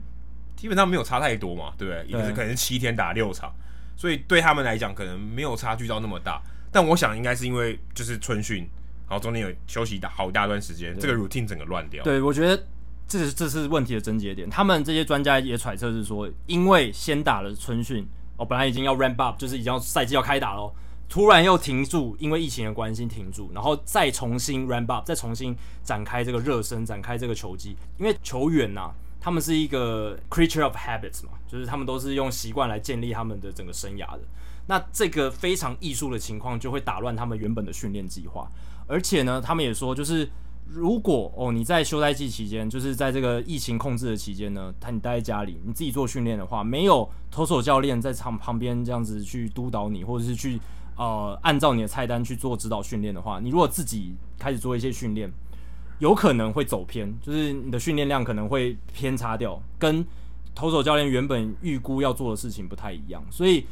[0.56, 2.06] 基本上没有差太多嘛，对不对？
[2.06, 3.52] 也就是可能是七天打六场，
[3.96, 6.42] 所以对他们来讲可能没有差距到那么大。
[6.72, 8.58] 但我想应该是因为就是春训，
[9.08, 12.02] 然后中间有休息打好大段时间，这个 routine 整个乱掉。
[12.02, 12.66] 对，我觉得
[13.06, 14.48] 这是这是问题的症结点。
[14.48, 18.06] 他们这些专家也揣测是说，因为先打了春训。
[18.36, 20.72] 哦，本来已经要 ramp up，就是已经要赛季要开打喽，
[21.08, 27.76] 突然又停住，因为疫情的关系停住，然后再重新 ramp up，再重新展开这个热身，展开这个球季。
[27.98, 34.20] 因为球员呐、他们是一个 creature of habits 嘛，就是他们都是用习惯来建立他们的整个生涯的。
[34.66, 38.50] 那这个非常艺术的情况，就会打乱他们原本的训练计划。
[38.86, 40.28] 而且呢，他们也说，就是。
[40.68, 50.60] 如果哦，你在休赛季期间，就是在这个疫情控制的期间呢，他你待在家里，你自己做训练的话，没有投手教练在场旁边这样子去督导你，或者是去
[50.96, 55.30] 呃按照你的菜单去做指导训练的话，你如果自己开始做一些训练，
[56.00, 60.04] 有可能会走偏，就是你的训练量可能会偏差掉，跟
[60.54, 63.64] 投手教练原本预估要做的事情不太一样，所以。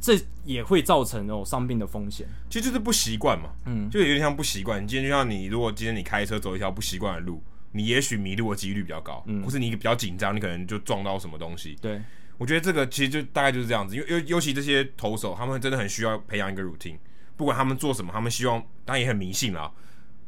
[0.00, 4.82] 这也会造成哦伤病的风险，其实就是不习惯嘛，嗯，就有点像不习惯。
[4.82, 7.42] 你今天就像你，如果今天你开车走一条不习惯的路，
[7.72, 11.76] 你也许迷路的几率比较高，嗯，或是你比较紧张，你可能就撞到什么东西。
[11.82, 12.00] 对，
[12.36, 16.98] 我觉得这个其实就大概就是这样子，尤尤尤其这些投手，他们真的很需要培养一个 routine，
[17.36, 19.70] 不管他们做什么，他们希望，当然也很迷信啦，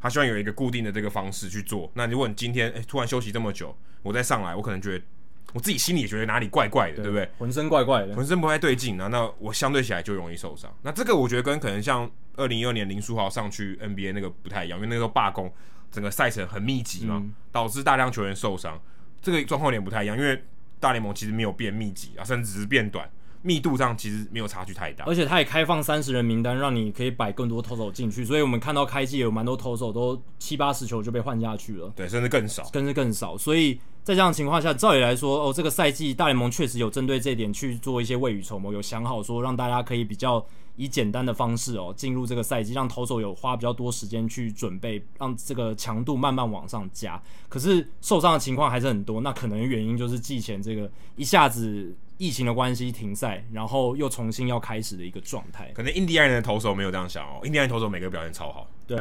[0.00, 1.90] 他希望有一个固定的这个方式去做。
[1.94, 5.04] 那如果你今天诶突然休息这么久，我再上来，我可能觉得。
[5.52, 7.28] 我自己心里也觉得哪里怪怪的，对，对不对？
[7.38, 10.72] 浑身怪怪的，浑身不太对劲，然后那我相对起来就容易受伤。
[10.82, 15.52] 那这个我觉得跟可能像二零一二年林书豪上去 NBA 那个不太一样，因为那个时候罢工，
[15.90, 18.80] 整个赛程很密集嘛，嗯、导致大量球员受伤。
[19.20, 20.42] 这个状况有点不太一样，因为
[20.78, 23.08] 大联盟其实没有变密集啊，甚至只是变短。
[23.42, 33.38] 密度上其实没有差距太大，而且他也开放三十人名单，让你可以摆更多投手进去，所以我们看到开季有蛮多投手都七八十球就被换下去了，对，甚至更少，甚至更少。
[33.38, 33.80] 所以
[34.10, 40.44] 在这样的情况下，照理来说，哦，这个赛季大联盟确实有针对这一点去做一些未雨绸缪，有想好说让大家可以比较
[40.74, 47.22] 以简单的方式哦进入这个赛季，让投手有花比较多时间去准备，让这个强度慢慢往上加。
[47.48, 51.94] 可是受伤的情况还是很多，那可能原因就是季前这个一下子。
[52.20, 55.72] 疫情的关系停赛，然后又重新要开始的一个状态。
[55.74, 58.68] 可能印第安人的投手没有这样想哦，印第安人投手每个表现超好。
[58.86, 58.98] 对，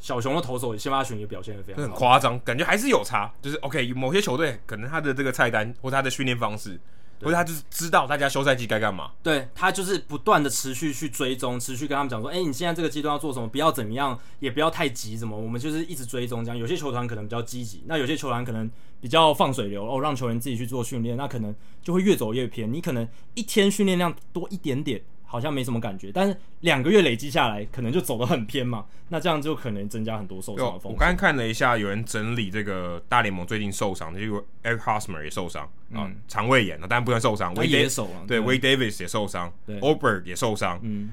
[0.00, 3.32] 小熊的投手先发群也表现得非常好，很夸张，感觉还是有差。
[3.40, 6.80] 就是 OK，某些球队可能他的这个菜单或他的训练方式。
[7.22, 16.56] 或者他就是知道大家休赛季该干嘛，对，他就是不断的持续去追踪，持续跟他们讲说，哎、欸，你现在这个阶段要做什么，不要怎么样，也不要太急，什么，我们就是一直追踪这样。
[16.56, 18.70] 有些球团可能比较积极，那有些球团可能
[19.02, 22.72] 比较放水流哦，让球员自己去做训练，那可能就会越走越偏。
[22.72, 25.02] 你可能一天训练量多一点点。
[25.30, 28.84] 好像没什么感觉，但是两个月累积下来，可能就走得很偏嘛。
[29.10, 30.92] 那这样就可能增加很多受伤的风险。
[30.92, 35.62] 我刚刚看了一下，有人整理这个大联盟最近受伤的，就 Eric Hosmer 也受伤
[35.92, 37.54] 啊，嗯、肠胃炎，那当然不能受伤。
[37.54, 41.12] 他也手啊，对，Wade Davis 也受伤，Oberg 也受伤，嗯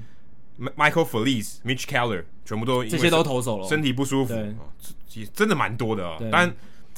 [0.58, 4.34] ，Michael Feliz、Mitch Keller 全部都这些都投手了，身体不舒服，
[5.06, 6.18] 其实真的蛮多的啊。
[6.32, 6.52] 但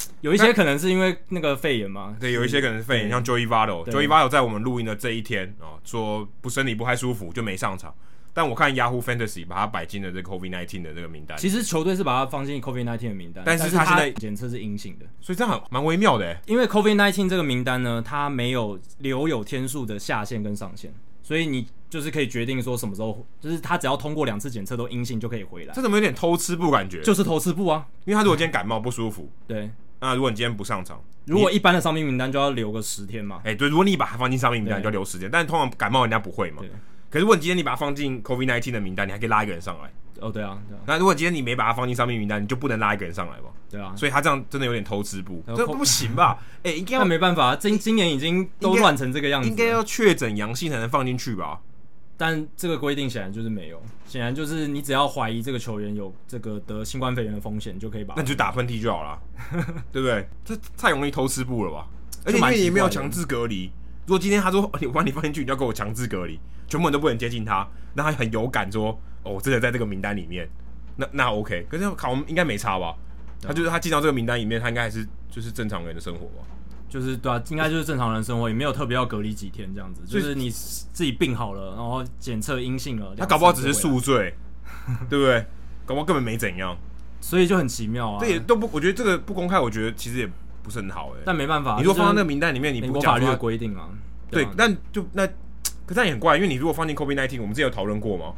[0.21, 7.93] 有一些可能是因为那个肺炎嘛，对，有一些可能是肺炎，像 Joey Votto，Joey Votto 在我们录音的这一天啊，说不身体不太舒服就没上场。
[8.33, 11.37] 但我看 Yahoo Fantasy 把他摆进了这个 COVID nineteen 的这个名单。
[11.37, 16.39] 其实球队是把他放进 COVID nineteen 的名单，但是他现在检测是阴性的，所以这样很蛮微妙的。
[16.45, 25.73] 因为 COVID nineteen 这个名单呢，它没有留有天数的下限跟上限，所以你就是可以决定说什么时候，就是他只要通过两次检测都阴性就可以回来。
[25.73, 27.01] 这怎么有点偷吃布感觉？
[27.01, 29.69] 就是偷吃布啊，因为他如果今天感冒不舒服，对。
[30.01, 33.37] 那如果你今天不上场，如果一般的伤病名单就要留个十天嘛？
[33.45, 35.29] 哎、欸，对，如果你把它放进伤病名单，你就要留十天。
[35.31, 36.63] 但是通常感冒人家不会嘛？
[37.09, 39.91] 可是如果你今天你把它放进 COVID nineteen 的名单，你还可以拉一个人上来。
[40.19, 40.81] 哦，对啊，对啊。
[40.85, 43.49] 那如果今天你没把它放进伤病名单，你就不能拉一个人上来吧？
[43.69, 46.37] 对啊，所以他这样真的有点偷吃不，这不行吧？
[46.63, 51.59] 哎、欸，应该那没办法，今今年已经都乱成这个样子，应该要确诊阳性才能放进去吧？
[52.21, 59.19] 但这个规定显然就是没有，显然就是你只要怀疑这个球员有这个得新冠肺炎的风险，就可以把，那你就打喷嚏就好了，
[59.91, 60.29] 对不对？
[60.45, 61.87] 这太容易偷吃步了吧？
[62.23, 63.71] 而且因为你也没有强制隔离，
[64.05, 68.91] 如果今天他说我把你放进去，你就要给我强制隔离，全部人都不能接近他，那他很有感说
[69.23, 70.47] 哦，我真的在这个名单里面，
[70.97, 71.65] 那那 OK。
[71.67, 72.95] 可是考应该没差吧？
[73.41, 76.45] 他就是他进到这个名单里面，他应该还是就是正常人的生活吧？
[76.91, 80.01] 就是对啊，应该就是正常人生活，也没有特别要隔离几天这样子。
[80.05, 84.35] 就是你自己病好了，然后检测阴性了，他搞不好只是宿醉，
[85.09, 85.45] 对不对？
[85.85, 86.77] 搞不好根本没怎样，
[87.21, 88.17] 所以就很奇妙啊。
[88.19, 90.29] 这也都不，我觉得这个不公开，我觉得其实也
[90.61, 91.21] 不是很好哎。
[91.25, 93.87] 但没办法，你如果放在那个名单里面，你不讲法律的规定啊。
[94.29, 95.25] 对，但就那，
[95.85, 98.33] 可这样也很怪，因为你如果放进 COVID-19，我们之前有讨论过嘛，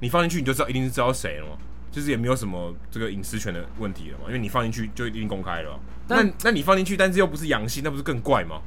[0.00, 1.52] 你放进去你就知道一定是知道谁了嘛，
[1.90, 5.78] 就是也没有什么这个隐私权的问题了嘛，因为你放进去就一定公开了。
[6.08, 8.60] 那那你放进去，但是又不是阳性，那不是更怪吗？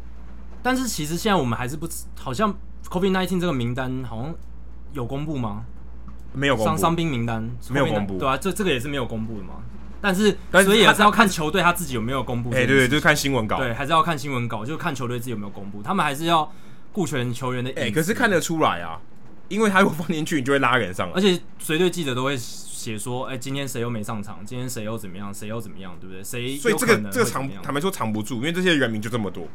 [0.62, 2.54] 但是其实现在我们还是不，好像
[2.90, 4.36] COVID-19 这个名单好像
[4.94, 5.66] 有公布吗？
[6.34, 6.70] 没有公布。
[6.70, 9.56] 伤伤兵名单没有公布，对啊，这这个也是没有公布的嘛。
[10.02, 12.50] 但是所以也是要看球队他自己有没有公布。
[12.50, 13.58] 哎，对对，就是看新闻稿。
[13.58, 15.82] 对，还是要看新闻稿，就看球队自己有没有公布。
[15.82, 16.50] 他们还是要
[16.92, 17.72] 顾全球员的。
[17.76, 19.00] 哎，可是看得出来啊，
[19.50, 22.38] 因为他如果放进去，你就会拉人上来，而且随队记者都会。
[22.84, 24.46] 解说，哎、欸，今天谁又没上场？
[24.46, 25.34] 今天谁又怎么样？
[25.34, 25.96] 谁又怎么样？
[26.02, 26.22] 对不对？
[26.22, 26.58] 谁？
[26.58, 29.48] 所以这个这个藏，坦白说藏不住，因为这些人名就这么多。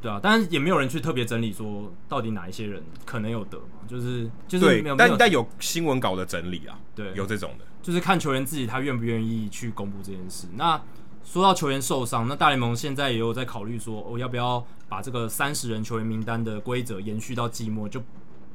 [0.00, 3.82] 对啊，但是也没有人去特别整理说到底哪一些人可能有得嘛？
[3.88, 10.46] 就是就是没有，对，但但有新闻稿的整理啊，对，有这种的，就是看球员自己他愿不愿意去公布这件事。
[10.54, 10.80] 那
[11.24, 18.00] 说到球员受伤，那大联盟现在也有在考虑说，我、哦、要不要把这个三十人球员名单的规则延续到季末就。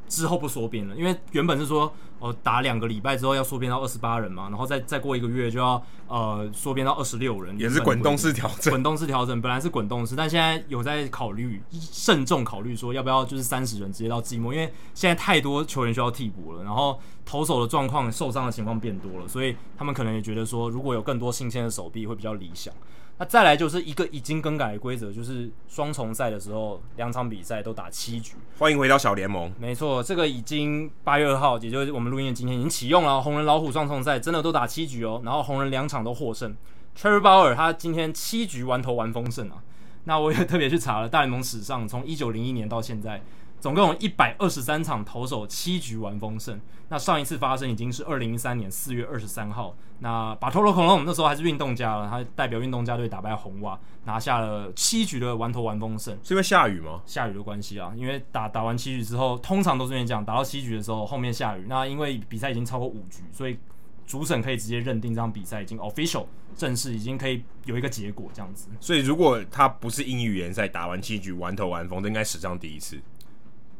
[0.07, 8.71] 之后不缩编了，因为原本是说哦，打两个礼拜之后要缩编到二十八人嘛，然后再再过一个月就要呃缩编到二十六人，也是滚动式调整。
[8.71, 22.73] 滚动式调整本来是滚动式，但现在有在考虑慎重考虑说要不要就是三十人直接到季末，因为现在太多球员需要替补了，然后投手的状况受伤的情况变多了，所以他们可能也觉得说如果有更多新鲜的手臂会比较理想。
[23.19, 28.33] 那再来就是一个已经更改的规则，就是双重赛的时候，两场比赛都打七局。
[28.57, 29.53] 欢迎回到小联盟。
[29.59, 33.21] 没错，这个已经八月二号，也就是我们录音的今天已经启用了。
[33.21, 36.55] 红人老虎双重赛真的都打七局哦，然后红人两场都获胜。
[36.97, 39.63] Trevor Bauer 他今天七局完投完丰胜啊。
[40.05, 43.21] 那我也特别去查了大联盟史上，从一九零一年到现在。
[43.63, 46.59] 总共有一百二十三场投手七局完封胜，
[46.89, 56.13] 那上一次发生已经是二零一三年四月二十三号，那巴托罗恐龙那时候还是运动家了，他代表运动家队打败红袜，拿下了七局的完投完封胜。
[56.21, 57.01] 是因为下雨吗？
[57.05, 63.57] 下雨的关系啊，因为打打完七局之后，通常都是因为这样，打到七局的时候后面下雨，那因为比赛已经超过五局，所以
[64.05, 66.25] 主审可以直接认定这场比赛已经 official
[66.57, 68.67] 正式已经可以有一个结果这样子。
[68.81, 72.99] 所以如果他不是英语联赛打完七局完投完封，这应该史上第一次。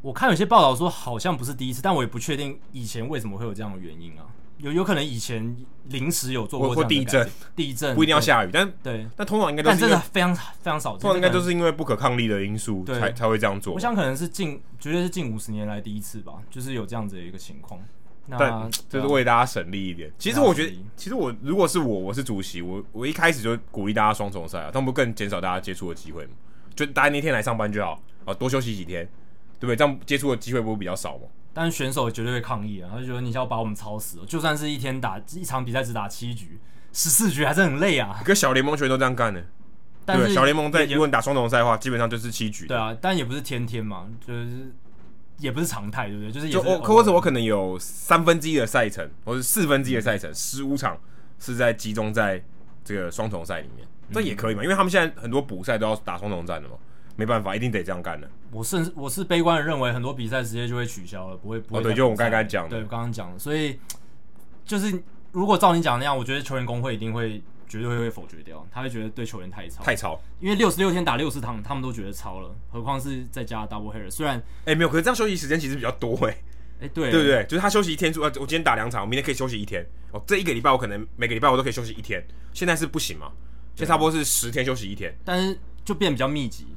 [0.04, 4.28] 我看有些报道说好像不是第一次，但我也不确定以前为什么会有这样的原因啊。
[4.58, 13.74] 有有可能以前临时有做过或地震，地震不一定要下雨，但对，但通常应该都是但真的非常非常少见，通常应该就是因为不可抗力的因素才才会这样做。
[13.74, 17.80] 我想可能是近绝对是近五十年来第一次吧，就是有这样子的一个情况。
[18.30, 20.12] 但就是为大家省力一点。
[20.20, 26.32] 其实我觉得，其实我如果是我，我是主席，我我一开始就鼓励大家双重赛啊，他们不更减少大家接触的机会吗？
[26.76, 29.08] 就大家那天来上班就好，啊，多休息几天。
[29.64, 29.76] 对不对？
[29.78, 31.24] 这样接触的机会不会比较少吗？
[31.54, 32.90] 但是选手绝对会抗议啊！
[32.92, 36.60] 他就觉得你想要把我们操死了，就算是一天打一场比赛只打七局、
[36.92, 38.22] 十四局，还是很累啊。
[38.26, 39.42] 跟小联盟球员都这样干的，
[40.04, 42.68] 但是小联盟在如果你打双重赛的话，基本上就是七局。
[42.68, 44.74] 对啊，但也不是天天嘛，就是
[45.38, 46.32] 也不是常态，对不对？
[46.32, 50.98] 就是就或者我可能有三分之一的赛程，或者四分之一的赛程，十五场
[51.40, 52.44] 是在集中在
[52.84, 54.64] 这个双重赛里面，这也可以嘛？
[54.64, 56.76] 因为他们现在很多补赛都要打双重战的嘛。
[57.16, 58.30] 没办法，一定得这样干的。
[58.52, 61.80] 我甚至我是悲观的认为，很多比赛直接就会取消了，不会不会。
[61.80, 62.70] 哦，对，就我刚刚讲的。
[62.70, 63.40] 对，刚刚讲的。
[63.40, 63.80] 所以
[64.66, 65.02] 就是
[65.32, 70.20] 如果照你讲那样，我觉得球员工会一定会绝对会被否决掉，他会觉得对球员太超，太超。
[70.40, 74.10] 因为六十六天打六十场，他们都觉得超了，何况是再加 double header。
[74.10, 76.38] 虽然哎没有，可是这样休息时间其实比较多哎。
[76.82, 77.44] 哎，对，对不对？
[77.46, 79.86] 就是他休息一天，我我今天打两场，我明天可以休息一天。
[80.12, 82.24] 哦，这一个礼拜我可能每个礼拜我都可以休息一天。
[82.54, 83.32] 现在是不行嘛？
[83.76, 86.68] 现在差不多是十天休息一天，但是就变得比较密集。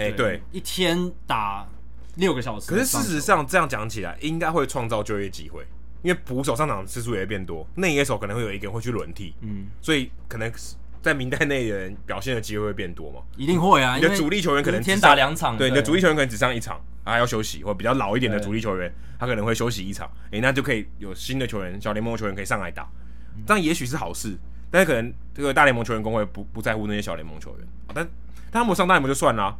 [0.00, 1.68] 哎，对，一天打
[2.16, 2.70] 六个小时。
[2.70, 5.66] 可是事实上，这样讲起来，应该会创造就业机会，
[6.02, 10.50] 因为捕手上场次数也会变多，内野手可能会有一个人会去轮替，嗯，所以可能
[11.02, 13.20] 在名单内的人表现的机会会变多嘛？
[13.36, 13.96] 一定会啊！
[13.96, 22.86] 你的主力球员可能一天打两场，对，你的主力球员可能只上一场，啊，要休息，或比较老一点的主力球员，他可能会休息一场，哎，那就可以有新的球员，小联盟球员可以上来打，
[23.46, 24.36] 这样也许是好事。
[24.70, 28.06] 但是可能这个大联盟球员工会不不在乎那些小联盟球员，但
[28.52, 29.58] 但他们上大联盟就算了，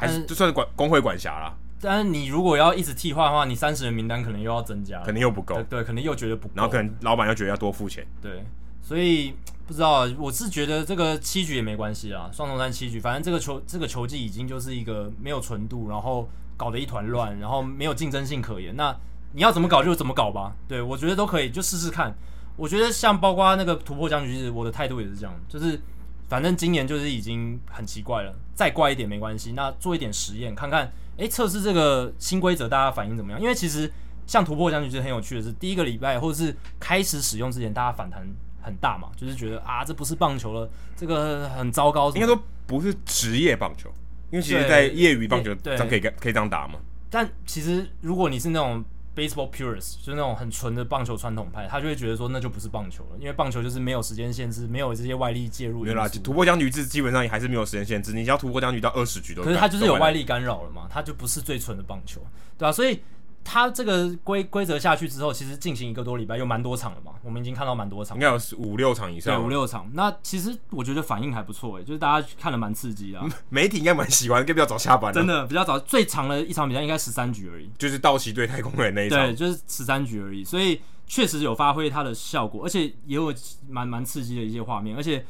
[0.00, 1.54] 还是就算是管工会管辖啦。
[1.82, 5.54] 但是你如果要一直替换的话，你三十人名单可能又要增加，肯定又不够。
[5.54, 6.54] 对，对，可能又觉得不够。
[6.54, 8.06] 然后可能老板又觉得要多付钱。
[8.20, 8.44] 对，
[8.82, 9.34] 所以
[9.66, 18.76] 不知道，我是觉得这个七局也没关系啊，双重山七局，反正这个球这个球技已经就是一个没有纯度，然后搞得一团乱，然后没有竞争性可言。
[18.76, 18.94] 那
[19.32, 20.54] 你要怎么搞就怎么搞吧。
[20.68, 22.14] 对，我觉得都可以，就试试看。
[22.56, 25.80] 我觉得像包括那个突破僵局日，我的态度也是这样，就是
[26.28, 30.92] 反正今年就是已经很奇怪了，再怪一点没关系，那做一点实验看看。
[31.16, 33.40] 诶，测试这个新规则，大家反应怎么样？
[33.40, 33.90] 因为其实
[34.26, 38.20] 像突破将军，就很有趣的是，第一个礼拜或者是开始使用之前，大家反弹
[38.60, 42.10] 很大嘛，就是觉得啊，这不是棒球了，这个很糟糕。
[42.10, 43.90] 应该说不是职业棒球，
[44.30, 46.74] 因为其实在业余棒球这样可以可以这样打嘛。
[47.08, 48.84] 但其实如果你是那种。
[49.14, 55.84] Baseball purist 就是那种很纯的棒球传统派，他就会觉得说那就不是棒球了，因为棒球就是没有时间限制，没有这些外力介入。
[55.84, 59.42] 对啦，突破僵局制基本上也还是没有时间限制，你只要突破僵局到二十局都。
[59.42, 62.20] 可是他就是有外力干扰了嘛，他就不是最纯的棒球，
[62.56, 62.72] 对吧、啊？
[62.72, 63.00] 所以。
[63.42, 67.12] 他这个规规则下去之后，其实进行一个多礼拜，有蛮多场了嘛。
[67.22, 69.36] 我们已经看到蛮多场，应该有五六场以上。
[69.36, 69.90] 对，五六场。
[69.94, 73.20] 那其实我觉得反应还不错诶，就是大家看了蛮刺激的。
[73.48, 75.12] 媒体应该蛮喜欢，比较早下班。
[75.12, 77.70] 真的比较早，最长的一场比赛应该十三局而已。
[77.78, 79.18] 就是道奇对太空人那一场。
[79.18, 80.44] 对，就是十三局而已。
[80.44, 83.34] 所以确实有发挥它的效果，而且也有
[83.68, 85.24] 蛮蛮刺激的一些画面，而且。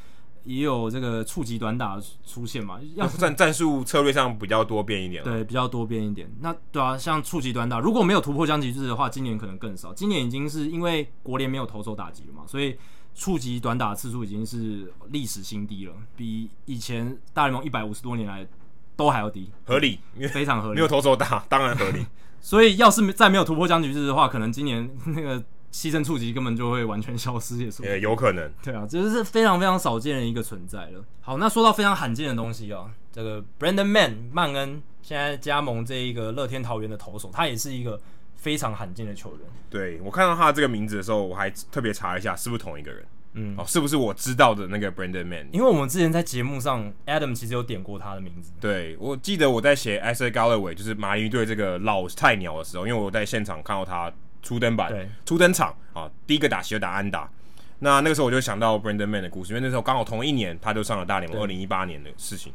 [0.44, 2.80] 也有这个触及短打出现嘛？
[2.94, 5.22] 要战战术策略上比较多变一点。
[5.22, 6.30] 对，比较多变一点。
[6.40, 9.92] 那对啊，像触及短打，如果没有突破僵局制的话，今年可能更少。
[9.92, 12.76] 今年已经是因为国联没有投手打击了嘛，所以
[13.14, 18.46] 触及短打次数已经是历史新低了，比以前大联盟一百五十多年来
[18.96, 19.50] 都还要低。
[19.64, 20.74] 合理，因为非常合理。
[20.76, 22.06] 没有投手打，当然合理。
[22.40, 25.42] 所以要是再没有突破僵局制的话，可能今年那个。
[25.72, 28.50] 牺牲触及根本就会完全消失，也是有可能。
[28.62, 31.04] 对啊，这就是非常非常少见的一个存在了。
[31.20, 38.00] 好，那说到非常罕见的东西啊，这个 Brandon Mann 曼恩现在加盟这一个乐天桃园的投手，他也是一个
[38.34, 39.40] 非常罕见的球员。
[39.68, 43.06] 对，我看到他这个名字的时候，我还特别查一下是不是同一个人。
[43.34, 45.46] 嗯，哦，是不是我知道的那个 Brandon Mann？
[45.52, 48.50] 因为我们之前在节目上，Adam 其实有点过他的名字。
[48.58, 54.12] 对，我记得我在写 Isaac Galloway 就是马林鱼队这个老菜鸟的时候，因为我在现场看到他。
[54.42, 57.30] 初登板，对，初登场啊，第一个打席就打安打。
[57.80, 62.52] 那那个时候我就想到 Brandon Mann 的故事，因为那时候刚好同一年他就上了大联盟，二零一八年的事情。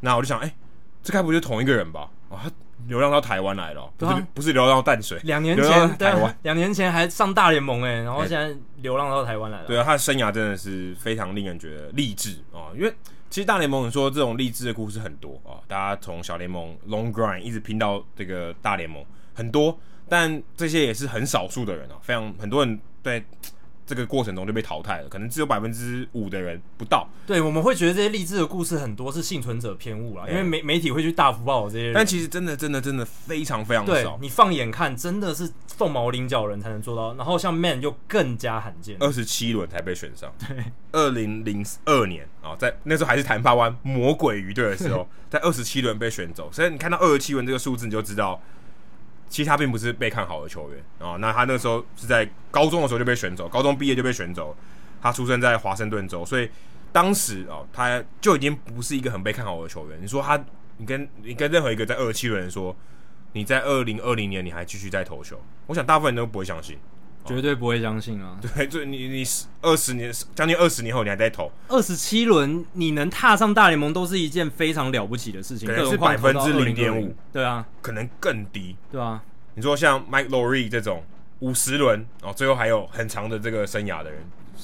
[0.00, 0.54] 那我就想，哎、欸，
[1.02, 2.08] 这该不就是同一个人吧？
[2.30, 2.50] 啊，他
[2.86, 9.66] 流浪到台湾来了，不是、啊、不是流浪到淡水，两年前台湾，两年前还上大联盟哎，然后现在流浪到台湾来了。
[9.66, 12.94] 对啊，他的生涯真的是非常令人觉得励志啊，因为
[13.30, 19.04] 其实大联盟你说这种励志的故事很多啊，大家从小联盟 long grind 一直拼到这个大联盟
[19.34, 19.78] 很多。
[20.08, 23.22] 但这些也是很少数的人啊，非常很多人对
[23.88, 27.08] 这个过程中就被淘汰了，可能只有百分之五的人不到。
[27.26, 31.94] 对，我们会觉得这些励志的故事很多是幸存者偏误啦，因为媒媒体会去大幅报道这些人。
[31.94, 34.18] 但其实真的真的真的非常非常少。
[34.20, 37.14] 你放眼看，真的是凤毛麟角人才能做到。
[37.14, 40.30] 然后像 Man 就更加罕见，二十七轮才被选上。
[40.46, 40.62] 对，
[40.92, 46.50] 二零零二年啊，在那时候还是谈判湾魔鬼鱼队的时候， 在二十七轮被选走。
[46.52, 48.38] 所以你看到二十七轮这个数字，你就知道。
[49.28, 54.56] 其实他并不是被看好的球员啊、哦，那他那时候是在高中的时候就被选走，高中毕业就被选走。
[55.00, 56.50] 他出生在华盛顿州，所以
[56.90, 59.98] 当时、哦，他就已经不是一个很被看好的球员。
[60.02, 60.36] 你说他，
[60.78, 62.74] 你跟你跟任何一个在二七的人说，
[63.32, 66.76] 你在二零二零年你还继续在投球，我想大部分人都不会相信。
[67.28, 68.36] 绝对不会相信啊！
[68.56, 69.24] 对，就你你
[69.60, 79.22] 二十年将近二十年后你还在投二十七轮，你能踏上大联盟都是一件非常了不起的事情，可能是百分之零点五，对啊，可能更低，对啊。
[79.54, 81.04] 你说像 Mike Lowry 这种
[81.40, 84.20] 五十轮哦，最后还有很长的这个生涯的人，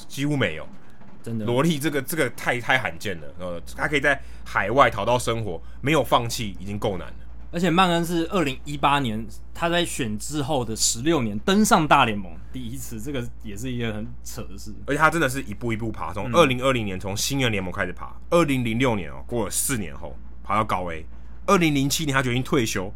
[0.08, 0.66] 几乎没有，
[1.22, 1.44] 真的。
[1.44, 7.14] 萝莉这个这个太太罕见了，呃，他可以在海外讨到生活，没有放弃已经够难了。
[7.54, 9.24] 而且曼恩是二零一八年
[9.54, 14.74] 他在选之后的十六年登上大联盟第一次，这个也是一个很扯的事。
[14.86, 21.06] 而且他真的是一步一步爬，从二零二零年从新人联盟开始爬，二零零六年哦，过了四年后爬到高 A，
[21.46, 22.92] 二零零七年他决定退休，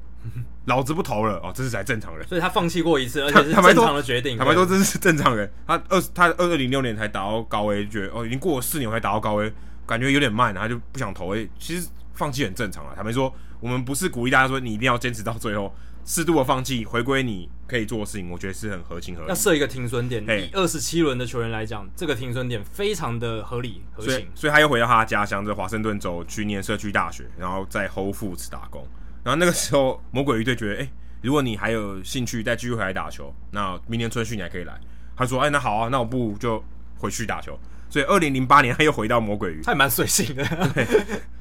[0.65, 2.27] 老子不投了哦，这是才正常人。
[2.27, 4.37] 所以他放弃过一次，而且是正常的决定。
[4.37, 5.49] 坦白说，这是正常人。
[5.69, 9.53] 他二他二二零六年才打到高 A，觉得哦已经过了四年才打到高 A，
[9.87, 11.49] 感觉有点慢，他就不想投 A。
[11.61, 13.33] 其实放弃很正常了，坦白说。
[13.61, 19.29] 我们不是鼓励大家说你一定要坚持到最后，适度的放弃，回归你可以做的事情，我觉得是很合情合理。
[19.29, 24.13] 要设一个停损点，以二十七轮的球员来讲，这个停损点非常的合理合情。
[24.13, 28.87] 所以，所以他又回到他的家乡，在华盛顿州去念社区大学，然后在 Whole Foods 打工。
[29.23, 30.91] 然后那个时候，魔鬼鱼队觉得，哎、欸，
[31.21, 34.81] 如果你还有兴趣再继续回来打球，那明年春训你还可以来。
[35.17, 36.63] 他说，哎、欸，那好啊，那我不就
[36.97, 37.59] 回去打球。
[37.91, 40.87] 所以二零零八年他又回到魔鬼鱼，他也蛮随性的，对，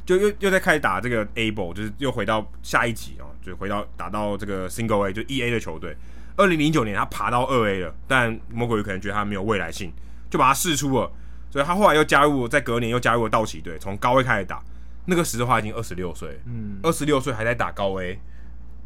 [0.05, 5.95] 就又又在开始打这个 A Ball，就是又回到下一级哦，就回到打到这个 Single A 就 E A 的球队。
[6.37, 9.91] 二零零九年他爬到二 A 了，但魔鬼鱼可能觉得他没有未来性，
[10.29, 11.11] 就把他试出了，
[11.49, 14.61] 所以他后来又加入，在隔年又加入了道奇队，从高 A 开始打。
[15.09, 18.19] 那个时候他已经二十六岁，嗯，二十六岁还在打高 A，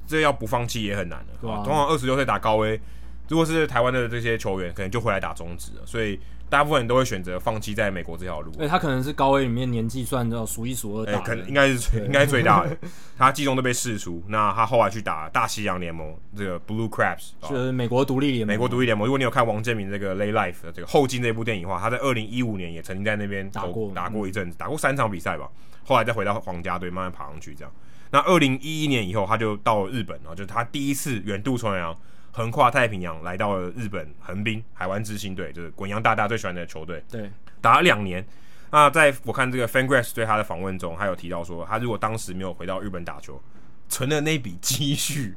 [0.05, 1.25] 这要不放弃也很难了。
[1.41, 2.79] 对啊，通常二十六岁打高 A，
[3.27, 5.81] 如果是台湾的这些球员，可能就回来打中职了。
[5.83, 6.19] 所以
[6.51, 8.51] 大部分人都会选择放弃在美国这条路。
[8.59, 12.77] 哎，他可能是高 A 里面年纪算到数一数二大的，哎，可能应该是最应该最大的。
[13.17, 18.47] 他季中都被释出，那他后来去打大西洋联盟，这个 Blue Crabs，就是美国独立联盟。
[18.53, 25.49] 美国独立联盟，如果你有看王建民这个《Lay Life》的这个后进这部电影的话，他在二零一五年也曾经在那边打过打过一阵子，打过三场比赛吧。
[25.85, 27.73] 后来再回到皇家队，慢慢爬上去，这样。
[28.11, 31.97] 那二零一一年以后，他就到了日本，然后就是他第一次远渡重洋，
[32.31, 37.03] 横跨太平洋，来到了日本横滨海湾之星队，就是滚阳大大最喜欢的球队。
[37.09, 37.29] 对，
[37.59, 38.25] 打了两年。
[38.71, 43.41] 那在我看这个 FanGraphs 对他的访问中，他有提到说，他如果当时没有回到日本打球，
[43.89, 45.35] 存的那笔积蓄，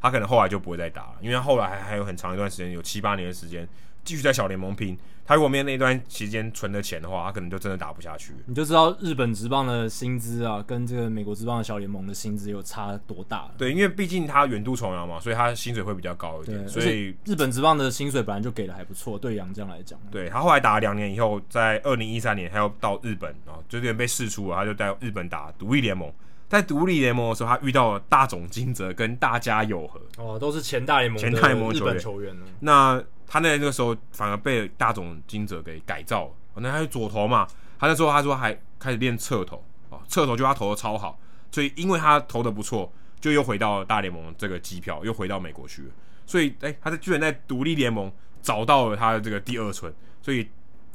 [0.00, 3.68] 他可能后来就不会再打了，因为他后来还还有很长一段时间，有七八年的时间。
[4.04, 8.34] 继续在小联盟拼，他如果没有那段期间存的钱的话，他可能就真的打不下去。
[8.46, 13.50] 你就知道日本职棒的薪资啊，跟这个美国职棒的小联盟的薪资有差多大。
[13.56, 16.68] 对，因为毕竟他远渡重洋嘛，所以他薪水会比较高一点。
[16.68, 19.98] 所以日本职棒的薪水本来就给的还不错，对洋将来讲。
[20.10, 26.12] 对，他后来打了两年以后，在二零一三年他要到日本啊，就有点被释出了，他就在日本打独立联盟。
[26.46, 32.36] 在独立联盟的时候，他遇到了大总金泽跟大家友和哦，都是前大联盟前大联盟的日本球员。
[32.60, 37.46] 那他那那个时候反而被大总金泽给改造了，那他是左投嘛，
[37.78, 39.64] 他那时候他说还开始练侧投。
[39.90, 41.18] 啊，侧投就他投的超好，
[41.52, 45.88] 所以因为他投的不错，就又回到大联盟这个机票，又回到美国去了。
[46.26, 48.10] 所以哎、欸，他在居然在独立联盟
[48.42, 50.48] 找到了他的这个第二春，所以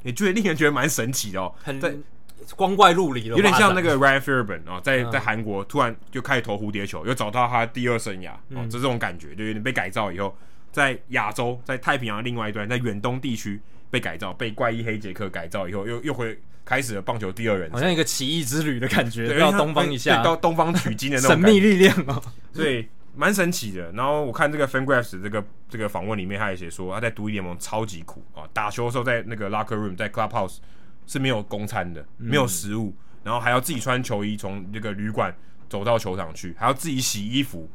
[0.04, 1.96] 也觉得令人觉得蛮神奇的哦，在。
[2.56, 10.34] 光怪陆离了，有点像那个 Ryan Fairbairn 啊，在在韩国突然就开始投蝴蝶球，又找到他第二生涯，哦，这这种感觉，就有点被改造以后，
[10.72, 13.60] 在亚洲，在太平洋的另外一端，在远东地区
[13.90, 22.22] 被改造，被怪医黑杰克改造以后，又又回开始了棒球第二人，好像一个奇异之旅的感觉，到东方一下，到东方取经的那种 神秘力量哦，
[22.54, 23.92] 所以蛮神奇的。
[23.94, 30.58] 然后我看这个 FanGraphs 这个这个访问里面，他也写说他在独立联盟超级苦啊，打球的时候在那个 Locker Room，在 Clubhouse。
[31.12, 35.36] 是没有公餐的，没有食物，嗯、然后还要自己穿球衣从这个旅馆
[35.68, 37.68] 走到球场去，还要自己洗衣服，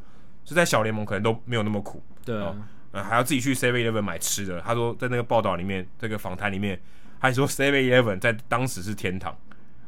[0.44, 2.00] 是在小联盟可能都没有那么苦。
[2.24, 2.54] 对啊，
[2.94, 4.58] 呃，还要自己去 Seven Eleven 买吃的。
[4.60, 6.80] 他说在那个报道里面，这个访谈里面，
[7.18, 9.36] 还说 Seven Eleven 在当时是天堂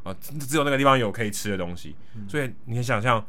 [0.02, 1.94] 啊，只有那个地方有可以吃的东西。
[2.16, 3.24] 嗯、所以你可以想象，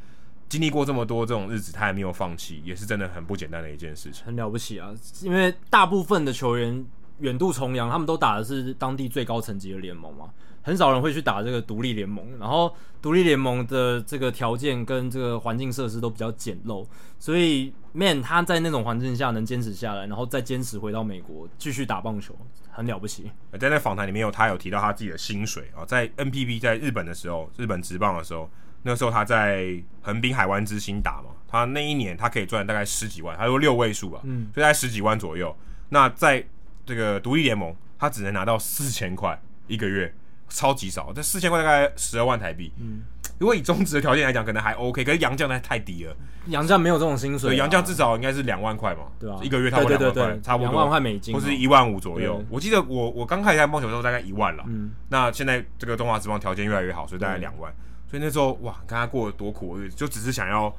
[0.50, 4.26] 经历过这么多这种日子，他还没有放弃，也是真的很不简单的一件事情。
[4.26, 6.86] 很了不起啊，因为大部分的球员。
[7.20, 10.30] 远渡重洋，他们都打的是当地最高层级的联盟嘛，
[10.68, 12.38] 很少人会去打这个独立联盟。
[12.38, 16.86] 然后独立联盟的这个条件跟这个环境设施都比较简陋，
[17.18, 22.36] 所以 Man 他在那种环境下能坚持下来，然后再坚持回到美国继续打棒球，
[22.70, 23.32] 很了不起。
[23.58, 28.50] 在那访谈里面有他有提到他自己的薪水啊，在 NPB 在日本的时候，日本职棒的时候，
[28.84, 35.56] 那个时候他在横滨海湾之星打嘛，他那一年他可以赚大概十几万，他说六位数吧，嗯，就在十几万左右。
[35.90, 36.46] 那在
[36.86, 40.14] 这个独立联盟，他只能拿到四千块一个月，
[40.50, 41.12] 超级少。
[41.14, 42.72] 这四千块大概十二万台币。
[42.80, 43.02] 嗯，
[43.40, 45.04] 如果以中职的条件来讲，可能还 OK。
[45.04, 46.16] 可是杨将那太低了，
[46.48, 47.56] 杨将没有这种薪水。
[47.56, 52.44] 杨将至少应该是两万块嘛，对啊，一个月差不多两万块，差不多两万块美金，或是一万五左右。
[52.50, 54.64] 我记得我我刚开始在棒球的时候大概一万了。
[54.68, 57.74] 嗯，那现在这个中华职棒条件越来越好，所以大概两万。
[58.10, 60.74] 所以那时候哇，看他过得多苦的日子，就只是想要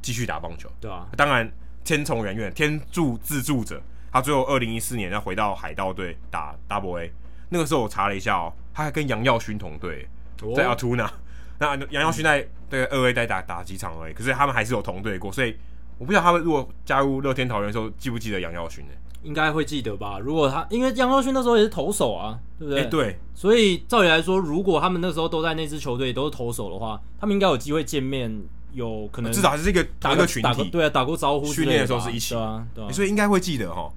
[0.00, 0.68] 继续打棒球。
[0.80, 1.50] 对啊，当然
[1.84, 3.80] 天从人愿，天助自助者。
[4.10, 7.12] 他最后二零一四年要回到海盗队打 Double A，
[7.48, 10.08] 那个时候我查了一下哦，他还跟杨耀勋同队，
[10.56, 11.08] 在 Altoona。
[11.60, 15.56] 那杨耀勋在对二 A 在打打几场而已，可是他们还是有同队过，所以
[15.98, 18.90] 我不知道他们如果加入乐天桃园的时候记不记得杨耀勋呢？
[19.22, 20.18] 应该会记得吧？
[20.18, 22.82] 如果他因为杨耀勋那时候也是投手啊，对不对？
[22.82, 28.42] 欸、对，所以照理来说，如果他们那时候都在那支球队都是投手的话，他们应该有机会见面，
[28.72, 33.90] 有可能至少还是一个打一个群体，对啊，打过招呼，训练的时候是一起，对啊，对啊，所以应该会记得哈。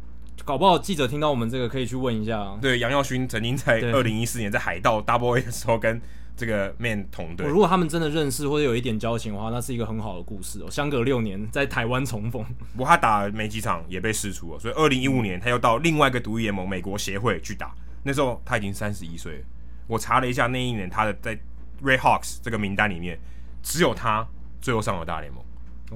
[0.45, 2.57] 搞不好记者听到我们这个可以去问一下、啊。
[2.61, 6.01] 对，杨耀勋曾经在二零一四年在海盗 Double A 的时候跟
[6.35, 7.47] 这个 Man 同队。
[7.47, 10.71] 如果他们真的认识或者有一点交情的话，那是一个很好的故事哦。
[10.71, 17.73] 相隔六年在台湾重逢，不过他打没几场也被释出了，所以二零一五年他又到另外一个独立联盟美国协会去打。
[18.03, 19.45] 那时候他已经三十一岁了。
[19.87, 21.37] 我查了一下那一年他的在
[21.83, 23.19] Red Hawks 这个名单里面，
[23.63, 24.25] 只有他
[24.61, 25.43] 最后上了大联盟。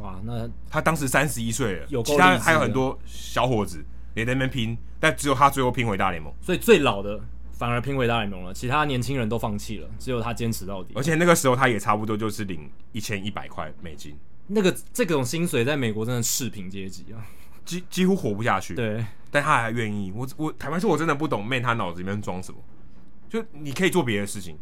[0.01, 3.85] 哇，那他当时三十一岁了，有其他还有很多小伙子。
[4.13, 6.33] 也在那边拼，但只有他最后拼回大联盟。
[6.41, 7.19] 所以最老的
[7.51, 10.93] 反而拼回大联盟了，其他年轻人都放弃了，只有他坚持到底。
[10.95, 14.15] 而且那个时候他也差不多就是领一千一百块美金，
[14.47, 17.23] 那个这种薪水在美国真的赤贫阶级啊，
[17.63, 18.73] 几几乎活不下去。
[18.75, 20.11] 对，但他还愿意。
[20.15, 22.57] 我我坦白说，我真的不懂 Man 他脑子里面装什么，
[23.29, 24.57] 就你可以做别的事情。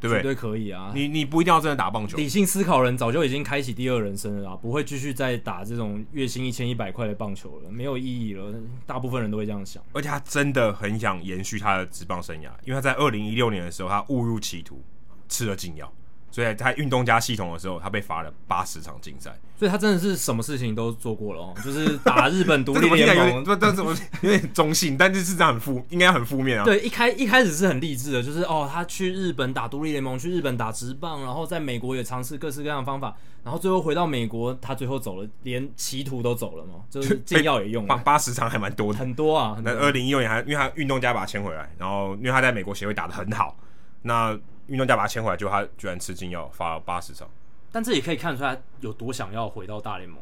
[0.00, 0.18] 对不对？
[0.18, 0.92] 绝对可以啊！
[0.94, 2.16] 你你不一定要真的打棒球。
[2.16, 8.54] 理性思考人早就已经开启第二人生了啦，不会继续再打这种月薪一千一百块的棒球了，没有意义了。
[8.86, 9.82] 大部分人都会这样想。
[9.92, 14.82] 而且他真的很想延续他的职棒生涯，因为他在二零一六年的时候，他误入歧途，
[15.28, 15.92] 吃了禁药。
[16.34, 19.32] 所以他运动家系统的时候，他被罚了八十场禁赛。
[19.56, 23.44] 所以他真的是什么事情都做过了哦，就是打日本独立 联盟。
[23.44, 24.96] 不，这怎么有点中性？
[24.98, 26.64] 但是是这样很负，应该很负面啊。
[26.64, 37.88] 对，一开一开始是很励志的，就是哦，他去日本打独立联盟，去日本打直棒，然后在美国也尝试各式各样的方法，然后最后回到美国，他最后走了，连歧途都走了嘛，就是 禁药也用了。
[37.88, 39.56] 八八十场还蛮多的，很多啊。
[39.62, 43.56] 那二零一六年还因为他运动家把他签回来，然后因为他在美国协会打得很好，
[44.02, 44.36] 那。
[44.66, 47.28] 运动家把他签回来，就他居然吃禁药，罚了八十场。
[47.70, 50.18] 但这也可以看出来有多想要回到大联盟，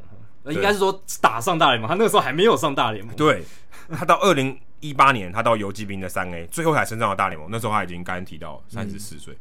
[0.46, 1.86] 应该是说打上大联盟。
[1.86, 3.14] 他那个时候还没有上大联盟。
[3.14, 3.44] 对，
[3.90, 7.48] 他到二零一八年，他到游击兵的三 A，最后才升上了大联盟。
[7.50, 9.36] 那时候他已经刚刚提到三十四岁，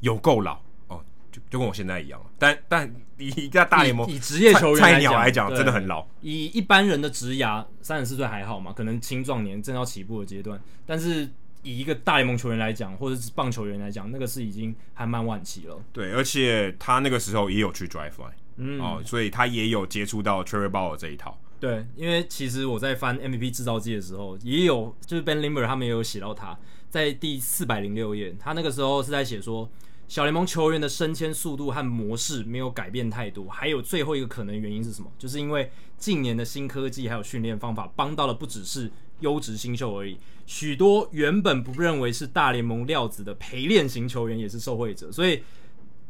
[0.00, 0.58] 有够老
[0.88, 2.18] 哦，就就跟我现在一样。
[2.38, 6.06] 但但以在大联盟以职业球员菜鸟来讲，真的很老。
[6.22, 11.28] 以一般人的职涯，三十四岁还好嘛，可能青壮年正要起步的阶段，但是。
[11.62, 15.78] 以一个大联盟球员来讲，或者是棒球员来讲，那个是已经还蛮晚期了。
[15.92, 21.38] 对，而且他那个时候也有去 Driveline，嗯，哦，所以他也有接触到 Trevor Bauer 这一套。
[21.58, 26.58] 对，因为其实我在翻 MVP 制造机的时候，也有就是 Ben Limber 他们也有写到他
[26.88, 29.70] 在第四百零六页，他那个时候是在写说，
[30.08, 35.12] 小联盟球员的升迁速度和模式没有改变太多，还有最后一个可能原因是什么？
[35.18, 38.90] 就是因为近年的新科技还有训练方法帮到了不只是
[39.20, 40.18] 优质新秀而已。
[40.46, 45.42] 许多原本不认为是大联盟料子的陪练型球员也是受惠者，所以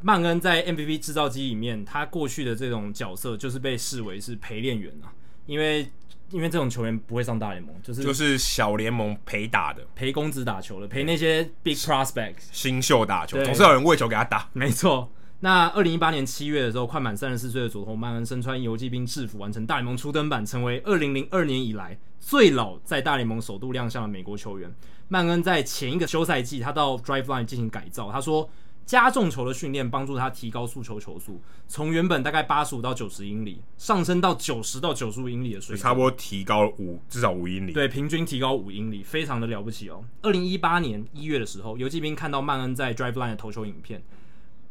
[0.00, 5.12] 曼恩在 MVP 制造机里面，他过去的这种角色就是被视为是陪练员啊，
[5.44, 5.86] 因为
[6.30, 15.10] 因为这种球员不会上大联盟，就是就是小联盟陪打的，陪公子打球的，陪那些 big prospects 新秀打球，总是有人喂球给他打，没错。
[15.40, 24.72] 那二零一八年七月的时候，快满三十四岁的佐藤曼恩身穿游击兵制服，完成大联盟初登板，成为二零零二年以来最老在大联盟首度亮相的美国球员。
[25.08, 28.12] 曼恩在前一个休赛季，他到 Driveline 进行改造。
[28.12, 28.48] 他说，
[28.86, 37.72] 加重球的训练帮助他提高速球球速，从原本大概八十五到九十英里，上升到九十到九十五英里的水平，差不多提高五至少五英里。
[37.72, 40.04] 对，平均提高五英里，非常的了不起哦。
[40.22, 44.02] 二零一八年一月的时候，游击兵看到曼恩在 Driveline 的投球影片。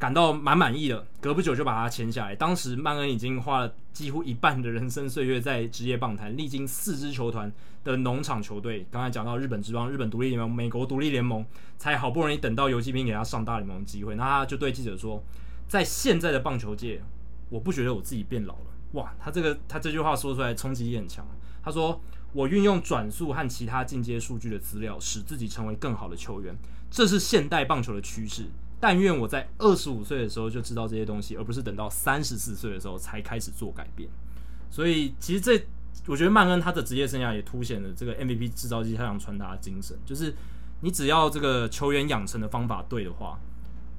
[0.00, 2.34] 感到蛮满意的，隔不久就把他签下来。
[2.34, 7.52] 当时曼恩已经花了几乎一半的人生岁月在职业棒坛，历经四支球团
[7.84, 8.86] 的农场球队。
[8.90, 11.44] 刚才讲到日本职棒、日本独立联盟、美国独立联盟，
[11.76, 14.14] 才好不容易等到游骑兵给他上大联盟的机会。
[14.14, 15.22] 那他就对记者说
[15.68, 17.02] ：“在现在的棒球界，
[17.50, 21.26] 我不觉得我自己变老了。”哇，他这个他这句话说出来冲击力很强。
[21.62, 22.00] 他说
[22.32, 26.56] ：“我运用转速和其他进阶数据的资料，使自己成为更好的球员，
[26.90, 28.46] 这是现代棒球的趋势。”
[28.80, 34.08] 但愿我在二十五岁的时候就知道这些东西，而不是等到三十四岁的时候才开始做改变。
[34.70, 35.62] 所以，其实这
[36.06, 40.34] 我觉得曼恩他的职业生涯也凸显了这个 MVP 制造机他想传达的精神，就是
[40.80, 43.38] 你只要这个球员养成的方法对的话，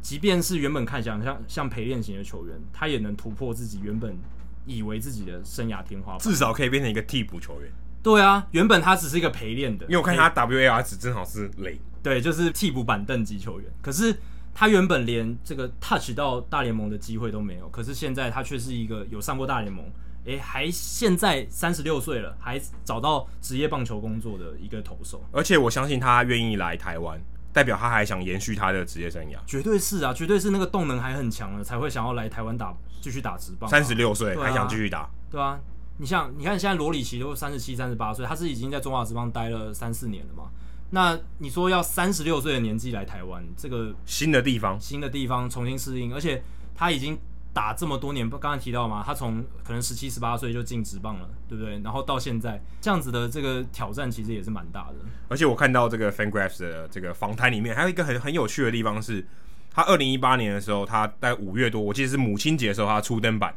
[0.01, 4.17] 即便是原本看起来像像陪练型的球员，他也能突破自己原本
[4.65, 7.71] 以为自己的生涯天花板，至少可以变成一个替补球员。
[8.01, 14.17] 对啊，原本他只是一个陪练的，因为我看他 WAR 值正好是零，对，就是替补板凳级球员，可是。
[14.53, 19.85] 他原本连这个 touch 到大联盟的机会都没有，可是现在他却是一个有上过大联盟，
[20.25, 25.23] 诶，还现在三十六岁了，还找到职业棒球工作的一个投手。
[25.31, 27.19] 而且我相信他愿意来台湾，
[27.51, 29.37] 代表他还想延续他的职业生涯。
[29.47, 33.69] 绝对是啊，绝对是那个动能还很强了，才会想要来台湾打，继续打职棒。
[33.69, 35.09] 三十六岁、啊、还想继续打？
[35.31, 35.59] 对啊，
[35.97, 40.49] 你像你看现在罗里奇都三十七、三十八岁，他是已经在中华职棒待了三四年了嘛。
[40.93, 46.43] 那你说要三十六岁的年纪来台湾，这个新的地方，新的地方重新适应，而且
[46.75, 47.17] 他已经
[47.53, 51.79] 打这么多年，刚才提到嘛，他从可能十七、十八岁就进职棒了，对不对？
[51.79, 54.95] 然后到现在这样子的这个挑战，其实也是蛮大的。
[55.29, 59.25] 而且我看到这个 FanGraphs 的这个访谈里面，还有一个很很有趣的地方是，
[59.69, 63.55] 他二零一八年的时候，他在五月多，我记得是母亲节的时候，他初登板，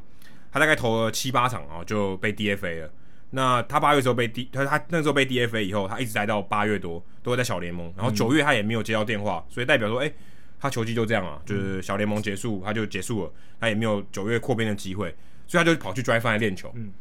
[0.53, 2.91] 他大概投了七八场啊，就被 DFA 了。
[3.35, 7.93] 那他八月时候被 D，他他那时候被 DFA 以后，他一直待到八月多，都会在小联盟。
[7.97, 10.15] 然后九月他也没有接到电话，所以代表说，哎、欸，
[10.61, 15.15] 他球技就这样啊，就是小联盟结束，他就结束了，他也没有九月扩编的机会，
[15.49, 16.73] 所以他就跑去 Driveline 练球。
[16.77, 16.93] 嗯，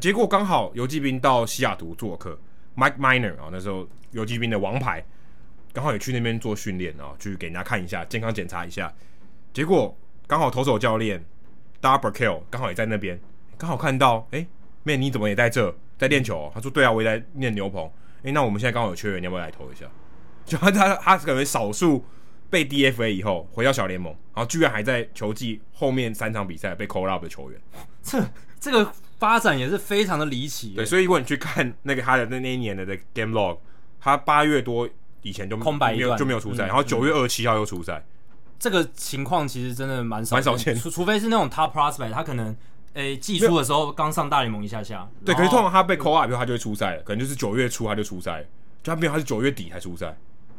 [0.00, 2.38] 结果刚好游骑兵到西雅图做客
[2.74, 5.04] ，Mike Miner 啊，那时候游骑兵的王牌
[5.74, 8.90] 刚好也去那边做训练啊，去给人家看一下健康检查一下。
[9.52, 9.94] 结果
[10.26, 11.22] 刚好投手教练
[11.82, 13.20] Darber Kill 刚好也在那边，
[13.58, 14.48] 刚好看到，哎、欸，
[14.86, 16.50] 妹你怎么也在这在练球？
[16.54, 17.84] 他说对啊，我也在练牛棚。
[18.18, 19.84] 哎、欸，那我们现在刚好有缺人，你要不要来投一下？
[20.44, 22.04] 就他他他可能少数
[22.48, 27.60] 被 DFA 以后回到小联盟，然后居然还在球季后面三场比赛被 call up 的球员，
[28.02, 28.24] 这
[28.60, 30.74] 这个发展也是非常的离奇。
[30.74, 33.58] 对，所以如果你去看那个他的那那一年的的 game log，
[34.00, 34.88] 他八月多
[35.22, 38.12] 以前就空白一段就没有出赛，嗯、然后九月二十七号又出赛、嗯。
[38.58, 42.56] 这个情况其实真的蛮少蛮少见，除除非是那种 top prospect，他可能
[42.96, 45.08] 诶季初的时候刚上大联盟一下下。
[45.24, 48.42] 对，可是通常他被 call up 以后，他就会出赛了，可能就是九月初他就出赛，
[48.82, 50.16] 就他没有，他是九月底才出赛。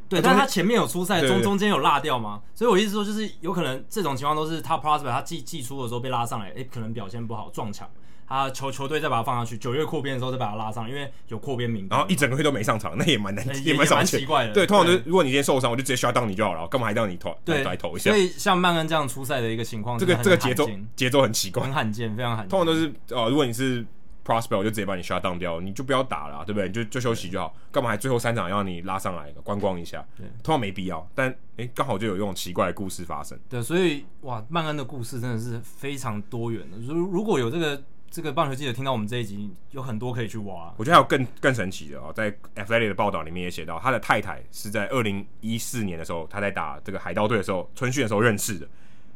[0.07, 2.41] 对，但是他前面有出赛，中中间有落掉吗？
[2.55, 7.89] 所以我意思说，就是有可能这种情况都是他 prospect 他寄寄出的时候被拉上来，诶，可能表现不好撞墙，
[8.28, 14.54] 他球球队再把他放上去，九月扩编的时候再把他拉上，因为有扩编名，然后一整个月都没上场，那也蛮难， 也蛮蛮奇怪的。
[14.54, 18.12] 对，通常就是如果你今天受伤，我就直接 shut down 你就好了，干嘛还让你投对来投一下？
[18.12, 22.49] 所以像曼恩这样出赛的一个情况，这个这个节奏节奏很奇怪，很罕见，非常罕见。
[22.49, 23.86] 通常都是呃，如果你是。
[24.28, 26.68] Prospect 我就直接把你 shut down 掉，你就不要打了，对不对？
[26.68, 30.06] 你就就休息就好，干嘛还最后三场要你拉上来观光一下？
[30.18, 31.10] 对，通常没必要。
[31.16, 33.40] 但诶，刚好就有这种奇怪的故事发生。
[33.48, 36.78] 对，所以哇，曼恩的故事真的是非常多元的。
[36.78, 40.73] 如如果有这个这个棒球记者听到我们这一集，有很多可以去挖。
[40.77, 48.67] 我觉得还有更更神奇的哦，在 Athletic 的报道里面也写到，他的太太是在二零一四年的时候，他在打这个海盗队的时候春训的时候认识的。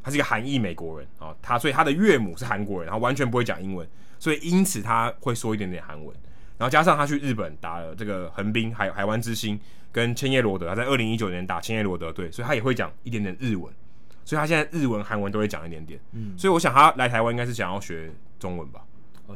[0.03, 3.88] 他是一个韩裔美国人啊，他所以他的岳母是韩国人，然后完全不会讲英文。
[4.18, 6.15] 所以因此他会说一点点韩文，
[6.57, 9.59] 然后加上他去日本打了这个横滨海海湾之星
[9.91, 13.72] 跟千叶罗德，他在二零一九年打千叶罗德队，所以他也会讲一点点日文，
[14.26, 15.99] 所以他现在日文韩文都会讲一点点。
[16.13, 18.11] 嗯，所以我想他来台湾应该是想要学
[18.41, 18.81] 中文吧。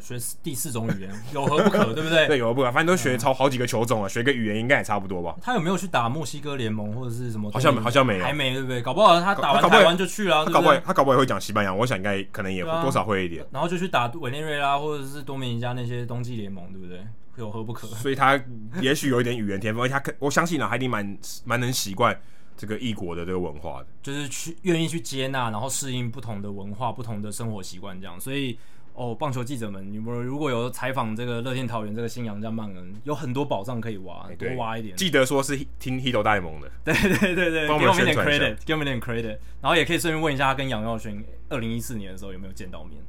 [0.01, 2.27] 学第四种语言 有何不可， 对不对？
[2.27, 2.69] 对，有何不可？
[2.69, 5.33] 反正都学超好几个球种了，学个语言应该也差不多吧。
[5.41, 7.49] 他有没有去打墨西哥联盟或者是什么？
[7.49, 8.81] 好像好像没有，还没，对不对？
[8.81, 10.43] 搞不好他打完台湾就去了。
[10.43, 13.45] 他搞不好他搞不好也会讲西班牙，我想应该可能也多少会一点。
[13.51, 16.99] 然后就去打委内瑞拉或者是多米尼加那些冬季联盟，对不对？
[17.37, 17.87] 有何不可？
[17.87, 18.37] 所以他
[18.81, 22.13] 也许有一点语言天赋，而且他可 我相信呢，他一定蛮蛮能习惯
[22.57, 28.59] 这个异国的这个文化的，就是去愿意去接纳，然后适应不同的文化、不同的生活习惯这样，所以。
[28.95, 34.95] 哦，棒球记者们，你们如果有采访这个乐天桃园这个新洋将曼恩，有很多宝藏可以挖，多挖一点。
[34.95, 43.01] 记得说是听 Hito 大联盟的，对对对对，给我们一点 credit，给我们一点 credit，然后也可以顺便问一下他跟杨耀勋二零一四年的时候有没有见到面。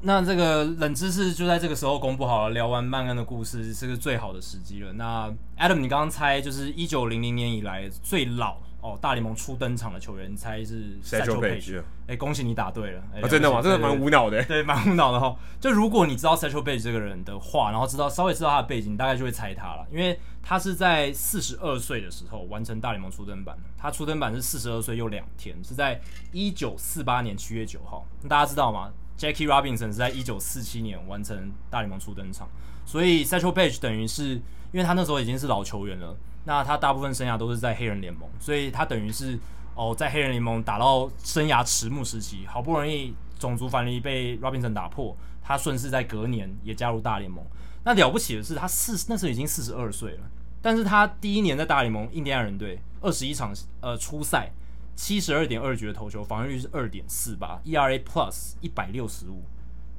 [0.00, 4.92] 那这个冷知识就在这个时候公布好了，聊完曼恩的故事，是个最好的时机了。
[4.94, 8.58] 那 Adam，你刚刚猜就是一九零零年以来最老。
[8.82, 11.80] 哦，大联盟初登场的球员，猜是 Satchel Paige。
[12.08, 13.00] 哎，恭喜你答对了！
[13.22, 13.62] 啊、真的吗？
[13.62, 14.42] 真的蛮无脑的。
[14.42, 15.36] 对，蛮无脑的哈。
[15.60, 19.86] 就如果你知道 Satchel Paige 这个人的话，然后知道稍微知道他的背景，你大概就会猜他了。
[19.88, 23.56] 因为他是在四十二岁的时候完成大联盟初登板。
[23.78, 26.00] 他初登板是四十二岁又两天，是在
[26.32, 28.04] 一九四八年七月九号。
[28.28, 32.48] 大家知道吗？Jackie Robinson 是在一九四七年完成大联盟初登场，
[32.84, 34.30] 所以 Satchel Paige 等于是
[34.72, 36.16] 因为他那时候已经是老球员了。
[36.44, 39.38] 那他大部分生涯都是在黑人联盟，所以他等于是
[39.76, 47.44] 哦，在黑人联盟打到生涯迟暮时期，好不容易种族藩篱被 Robinson 打破，他顺势在隔年也加入大联盟。
[47.84, 54.50] 那了不起的是，他四那时候已经四十二岁了，但是他第一年在大联盟印第安人队二十一场呃初赛，
[54.96, 59.44] 七十二点二局的投球，防御率是二点四八，ERA Plus 一百六十五，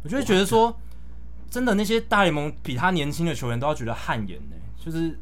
[0.04, 0.78] 我就会觉得说，
[1.50, 5.18] 真的那些大联盟比他年轻的球员都要觉得汗颜呢，就是。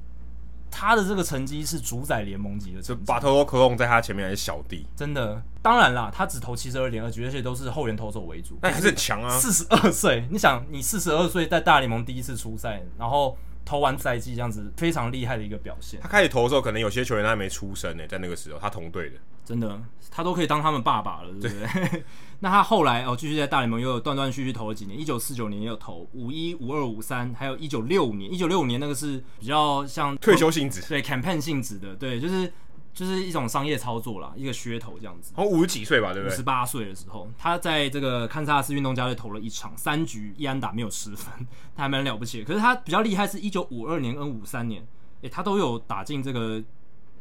[0.71, 5.43] 他的这个成绩是主宰联盟级的，就巴特罗科隆在他前面还是小弟，真的。
[5.61, 9.37] 当然啦，他只投七十二点二局，而且都是后援投手为主，那还是很强啊。
[9.37, 15.99] 四十二岁，你想，你四十二岁在大联盟第一次出赛，然后投完赛季这样子，非常厉害的一个表现。
[16.01, 21.89] 他开始投的时候，可能有些球员他还没出生呢，在那个时候，他同队的，真的，他都可以当他们爸爸了，对不对？
[21.89, 22.03] 对
[22.43, 32.51] 那他后来哦，继续在大联盟又有断断续续投了几年，一九四九年也有投五一、五二、五三，还有一九六五年，一九六五年那个是比较像退休性质，对 campaign 性质的，对，就是
[32.93, 35.33] 就是一种商业操作啦，一个噱头这样子。
[35.35, 36.33] 哦，五十几岁吧，对不对？
[36.33, 41.31] 五十八岁的时候，他在这个堪萨斯运动家队投了一场三局一安打没有失分，
[41.75, 42.45] 他还蛮了不起的。
[42.45, 44.83] 可是他比较厉害是一九五二年跟五三年，
[45.21, 46.61] 诶，他都有打进这个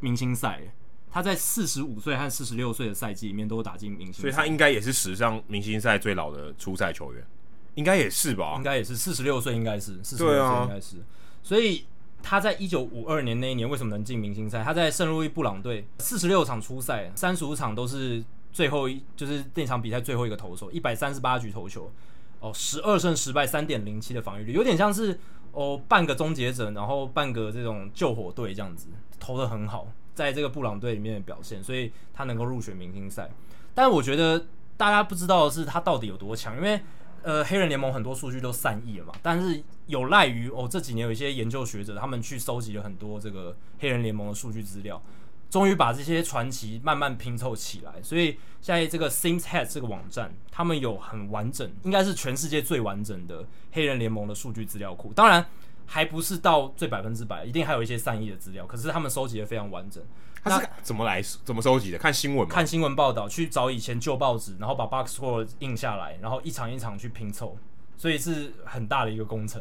[0.01, 0.63] 明星赛。
[1.11, 7.27] 他在四十五岁和四十六岁的赛季里面都打进明星赛，所以他应该也是史上明星赛最老的初赛球员，
[7.75, 8.55] 应该也是吧？
[8.57, 10.97] 应该也是四十六岁，应该是四十六岁，应该是。
[11.43, 11.85] 所以
[12.23, 14.63] 他在一九五二年那一年为什么能进明星赛？
[14.63, 18.23] 他在圣路易布朗队四十六场初赛，三十五场都是
[18.53, 21.91] 最后一，就是那场比赛最后一个投手，一百三十八局投球，
[22.39, 25.19] 哦，十二胜十败，三点零七的防御率，有点像是
[25.53, 28.87] 哦半个终结者，然后半个这种救火队这样子，
[29.19, 29.89] 投的很好。
[30.21, 33.31] 在这个布朗队里面的表现，所以他能够入选明星赛。
[33.75, 36.81] 但我觉得大家不知道的是他到底有多强，因为
[37.23, 45.01] 呃黑人联盟很多数据都散佚了嘛，但是有赖于哦这几年有一些研究学者他们去收集了很多这个黑人联盟的数据资料。
[45.49, 55.13] 终于把这些传奇慢慢拼凑起来，所以现在这个 Sims Head 这个网站，他们有很完整，应该是全世界最完整的黑人联盟的数据资料库。
[55.13, 55.45] 当然，
[55.93, 58.65] 还不是到最百分之百，一定还有一些善意的资料。
[58.65, 60.01] 可是他们收集的非常完整。
[60.45, 61.99] 他是怎么来怎么收集的？
[61.99, 62.55] 看新闻吗？
[62.55, 67.59] 看新闻报道，去找以前旧报纸，然后把 Box Score 印下来，然后一场一场去拼凑，
[67.97, 69.61] 所以是很大的一个工程。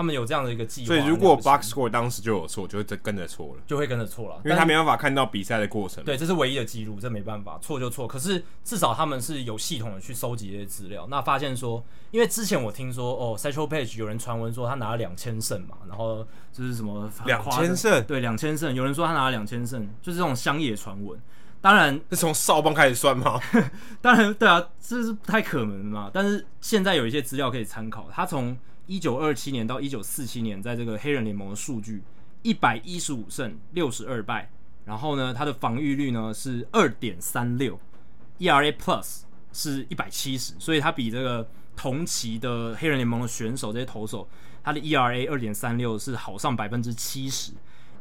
[0.00, 6.02] 他们有这样的一个计划，所以如果 box score 当时就有错，就会跟着错了，就会跟着错了，因为他没办法看到比赛的过程。
[6.04, 8.08] 对，这是唯一的记录，这没办法，错就错。
[8.08, 21.20] 可是至少他们是有系统的去收集这些资料，那发现说，因为之前我听说哦，Satchel Paige 有人传闻说他拿了两千胜嘛，然后就是什么两千胜，对，两千胜，有人说他拿了两千胜，就是这种乡野传闻。
[21.62, 23.38] 当然是从少棒开始算吗？
[24.00, 26.10] 当然，对啊，这是不太可能的嘛。
[26.10, 28.56] 但是现在有一些资料可以参考，他从
[28.90, 32.02] 一九二七年到一九四七年，在这个黑人联盟的数据，
[32.42, 34.50] 一百一十五胜六十二败，
[34.84, 37.78] 然后呢，他的防御率呢是二点三六
[38.40, 39.20] ，ERA Plus
[39.52, 44.28] 是一百七十，所以他比这个同期的黑人联盟的选手这些投手，
[44.64, 47.52] 他的 ERA 二点三六是好上百分之七十，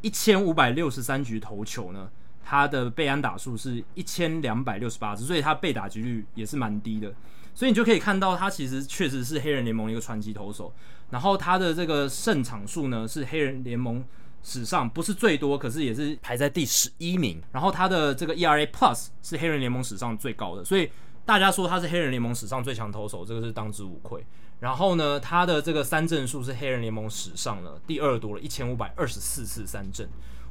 [0.01, 2.09] 一千五百六十三局投球呢，
[2.43, 7.13] 他的被安打数是一千两百六十八支，所以他被打击率也是蛮低的。
[7.53, 10.73] 所以你就可以看到，他其实确实是黑人联盟一个传奇投手。
[11.09, 14.03] 然后他的这个胜场数呢，是黑人联盟
[14.43, 17.41] 史上不是最多，可是也是排在第十一名。
[17.51, 20.89] 然后他的这个 ERA Plus 是黑人联盟史上最高的，所以
[21.25, 24.25] 大家说他是黑人联盟史上最强投手，这个是当之无愧。
[24.59, 30.07] 然后呢，他的这个三振数是黑人联盟史上呢第二多了，一千五百二十四次三振。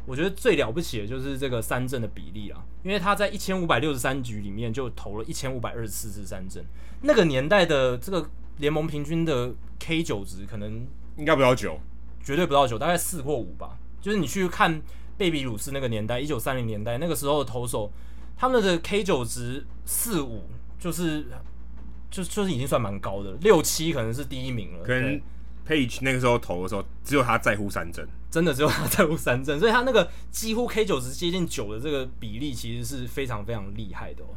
[0.07, 6.65] 我觉得最了不起的就是这个三振的比例啊，因为他在一千五百六十三局里面就投了一千五百二十四次三振，
[7.03, 11.79] 那个年代的这个联盟平均的 K 九值可能应该不到九，
[12.23, 13.79] 绝对不到九，大概四或五吧。
[14.01, 14.81] 就是你去看
[15.17, 17.93] 贝比鲁斯那个年代，一九三零年代那个时候的投手，
[18.37, 20.45] 他们的 K 九值四五，
[20.79, 21.27] 就是
[22.11, 24.85] 就就是已经算蛮高的，六七可能是第一名了。
[24.85, 25.21] 跟
[25.67, 28.09] Page 那个时候投的时候，只有他在乎三振。
[28.31, 34.29] 真的只有他在乎三振，所以他那个几乎 K 九十接近九的这个比例，其实是非常非常厉害的哦。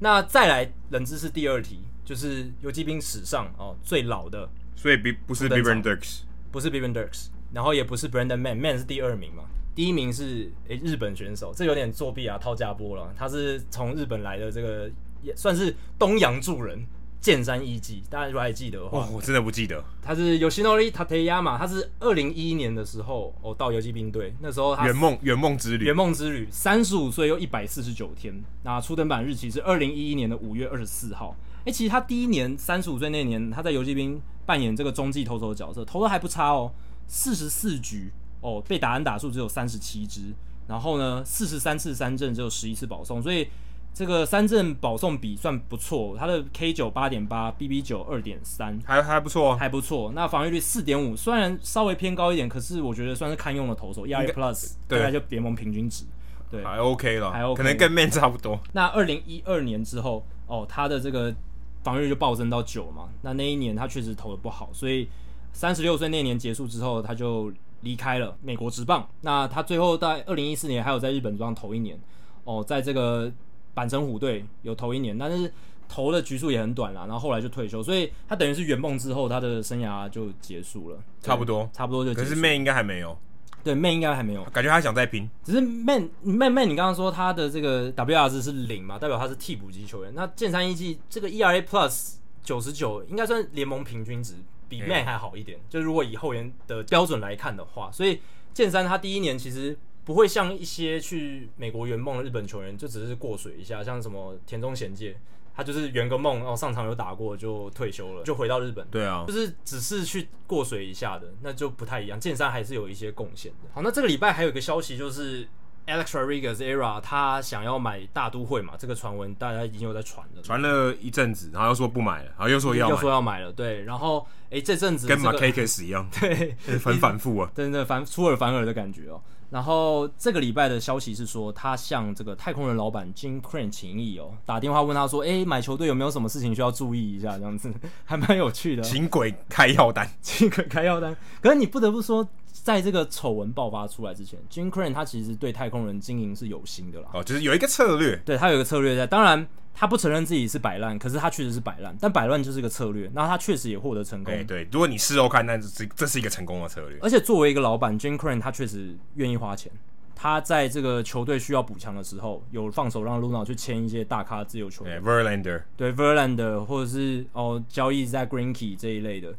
[0.00, 9.44] 那再来冷知识第二题，就是游击兵史上哦最老的，所以比不是 Dirks，不是 Dirks，然后也不是 Brandon Man，Man 是第二名嘛，
[9.74, 14.90] 第一名是诶、欸、日本选手，这有点作弊啊，套家波了，他是从日本来的，这个
[15.22, 16.86] 也算是东洋助人。
[17.20, 19.82] 剑山一季，大家如果还记得的话，哦，我真的不记得。
[20.00, 28.32] 他是 Yoshinori Tateyama，他是二零一一年的时候哦到游击兵队，那时候他圆梦圆梦之旅，圆梦之旅，三十五岁又一百四十九天。
[28.62, 31.34] 那初登板日期是二零一一年的五月二十四号。
[31.60, 36.72] 哎、欸，其实他第一年三十五岁那年，他在游击兵扮演这个中继投手的角色，投的还不差哦，
[37.08, 40.32] 四十四局哦，被打安打数只有三十七支，
[40.68, 43.48] 然后呢，四十三次三振只有十一次保送，所以。
[43.96, 50.12] 这个三振保送比算不错，他的 K 九八点八，BB 九二点三，还还不错，还不错。
[50.14, 54.06] 那防御率四点五，虽然稍微偏高一点，可是我觉得算是堪用的投手。
[54.06, 56.04] ERA Plus 大概就联盟平均值，
[56.50, 58.60] 对，还 OK 了，还 OK，可能跟 Man 差不多。
[58.74, 61.34] 那二零一二年之后，哦，他的这个
[61.82, 63.08] 防御率就暴增到九嘛。
[63.22, 65.08] 那那一年他确实投的不好，所以
[65.54, 67.50] 三十六岁那年结束之后，他就
[67.80, 69.08] 离开了美国职棒。
[69.22, 71.98] 那他最后在二零一四年还有在日本职棒投一年，
[72.44, 73.32] 哦，在这个。
[73.76, 75.52] 阪神虎队有投一年，但是
[75.86, 82.28] 投的局数也很短啦，然后后来就退休，所以他等于是圆梦之后，他的生涯就结束了，差不多，差不多就结束。
[82.28, 83.16] 可是 Man 应该还没有，
[83.62, 85.28] 对，Man 应该还没有，感觉他想再拼。
[85.44, 90.12] 只是 Man Man Man，你刚刚说他的这个 WR 值是零嘛，代表他是替补级球员。
[90.14, 94.34] 那剑三一季这个 ERA Plus 九十九，应该算联盟平均值，
[94.68, 95.58] 比 Man 还好一点。
[95.58, 98.20] 欸、就如果以后援的标准来看的话，所以
[98.54, 99.76] 剑三他第一年其实。
[100.06, 105.16] 不会像一些去美国圆梦的日本球员，就只是过水一下，像什么田中贤介，
[105.52, 108.86] 他就是圆个梦，然后上场有打过就退休了，就回到日本。
[108.88, 112.20] 对啊，就是只是去过水一下的，那就不太一样。
[112.20, 113.68] 剑山还是有一些贡献的。
[113.74, 115.44] 好，那这个礼拜还有一个消息就是
[115.88, 129.20] Alex Rodriguez Era 他想要买大都会嘛，这个传闻大家已经有在传了，传了一阵子，然后又说不买了，然后又说要买，又说要买了，对，然后哎这阵子、这个、跟 Markakis 一样， 对，很反复啊，真的反出尔反尔的感觉哦。
[129.50, 137.72] 然后这个礼拜的消息是说，他向这个太空人老板 Jim Crane 请益哦，打电话问他说：“哎，买球队有没有什么事情需要注意一下？”这样子
[138.04, 138.82] 还蛮有趣的。
[138.82, 141.16] 请鬼开药单， 请鬼开药单。
[141.40, 147.08] 可是你不得不说，在这个丑闻爆发出来之前，Jim Crane 他其实对太空人经营是有心的啦。
[147.14, 149.06] 哦，就是有一个策略，对他有一个策略在。
[149.06, 149.46] 当然，
[149.78, 151.94] 他不承认自己是摆烂，可是他确实是摆烂。
[152.00, 154.32] 但摆烂就是一个策略，那他确实也获得成功。
[154.32, 156.98] 对对，如果你事后看，那这是这是一个成功的策略。
[157.02, 159.70] 而且作为一个老板，Jim Crane 他确实愿意花钱。
[160.18, 169.34] 他在这个球队需要补强的时候，有放手让 Luna 去签一些大咖自由球员，Verlander，对 Verlander，或者是哦交易在 Greenkey 这一类的，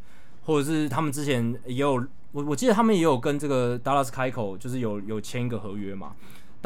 [0.46, 1.94] 或者是他们之前也有
[2.32, 6.14] 我我记得他们也有跟这个 Dallas 开口，就是有有签一个合约嘛。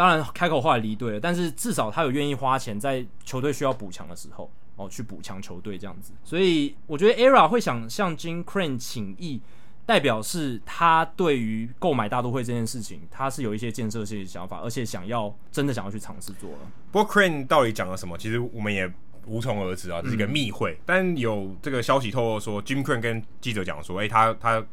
[0.01, 6.11] 当然开口话离队了，但是至少他有愿意花钱在球队需要补强的时候哦去补强球队这样子。
[6.23, 9.41] 所以我觉得 Era 会想向 Jim Crane 请益。
[9.83, 16.57] 代表是他对于购买大都会这件事情，他是有一些建设性的想法，而且想要真的想要去尝试做了。
[16.91, 18.17] 不过 Crane 到底讲了什么？
[18.17, 18.89] 其实我们也
[19.25, 20.79] 无从而知啊，这是一个密会。
[20.85, 24.63] 但有这个消息透露说，Jim Crane 跟记者讲说，哎、他他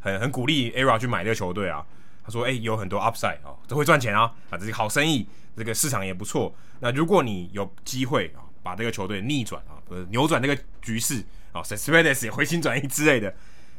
[0.00, 1.86] 很很鼓励 Era 去买这个球队啊。
[2.26, 5.24] 他说，哎、欸，有很多 upside 哦，这会赚钱啊，啊，这是好生意，
[5.56, 6.52] 这个市场也不错。
[6.80, 9.78] 那如果你有机会啊，把这个球队逆转啊，
[10.10, 13.28] 扭转这个局势啊，Cespedes 也回心转意之类的。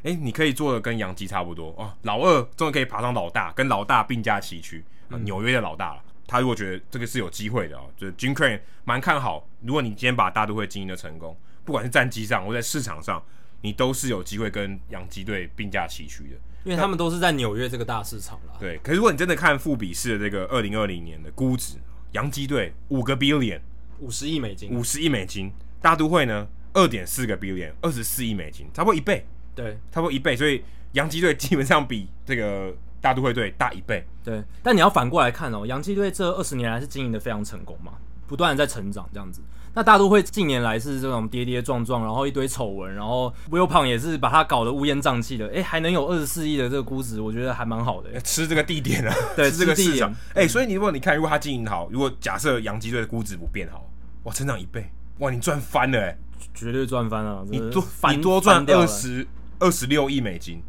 [0.04, 1.92] 哎、欸，你可以做的跟杨基差不多哦。
[2.04, 6.02] 老二终于可以爬上老大，跟老大并驾齐驱啊，纽约的老大了。
[6.26, 9.48] 他如果觉得这个是有机会的啊，就是 Jim Crane 蛮看好。
[9.62, 13.22] 如果你今天把大都会经营的成功，不管是战绩上或在市场上，
[13.62, 18.56] 你都是有机会跟洋基队并驾齐驱的，因为他们都是在纽约这个大市场啦。
[18.60, 21.78] 对，可是如果你真的看富比士的这个二零二零年的估值，
[22.12, 23.60] 洋基队五个 billion，
[24.00, 25.52] 五十亿美金，五十亿美金，
[25.82, 29.26] 大都会呢二点四个 billion，二十四亿美金，差不多一倍。
[29.56, 34.06] 对，差不多一倍，所以洋基队基本上比这个大都会队大一倍。
[34.24, 37.94] 对，但你要反过来看哦，洋基队这二十年来是经营的非常成功嘛，
[38.28, 39.42] 不断的在成长这样子。
[39.74, 45.50] 那大都会近年来是这种跌跌撞撞，然后一堆丑闻，然后 Wilpon 也是把它搞得乌烟瘴气的。
[45.54, 48.20] 哎，还能有二十四亿的这个估值，我觉得还蛮好的。
[48.22, 50.14] 吃这个地点啊， 对，吃这个市场。
[50.34, 53.90] 哎，所以你如果你看，如果他经营好，如果假设洋基队的估值不变好，
[54.24, 56.18] 哇，成长一倍，哇，你赚翻了哎，
[56.54, 59.28] 绝对赚翻了，你多你多赚二十。
[59.60, 60.62] 二十六亿美金，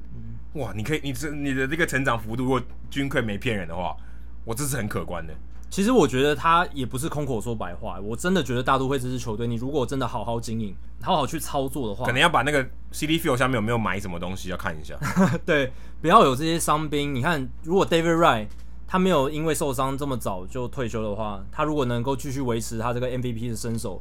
[0.55, 0.73] 哇！
[0.75, 2.59] 你可以，你这你的这个成长幅度，如果
[2.89, 3.95] 军费没骗人的话，
[4.47, 5.35] 我这是很可观的。
[5.71, 14.99] 其实我觉得他也不是空口说白话，我真的觉得大都会这支球队，你如果真的好好经营，好好去操作的话，可能要把那个 Citi Field 下面有没有买什么东西要看一下。
[15.45, 15.71] 对，
[16.01, 17.15] 不要有这些伤兵。
[17.15, 18.47] 你看，如果 David Wright
[18.87, 24.01] 他没有因为受伤这么早就退休的话，他如果能够继续维持他这个 MVP 的身手，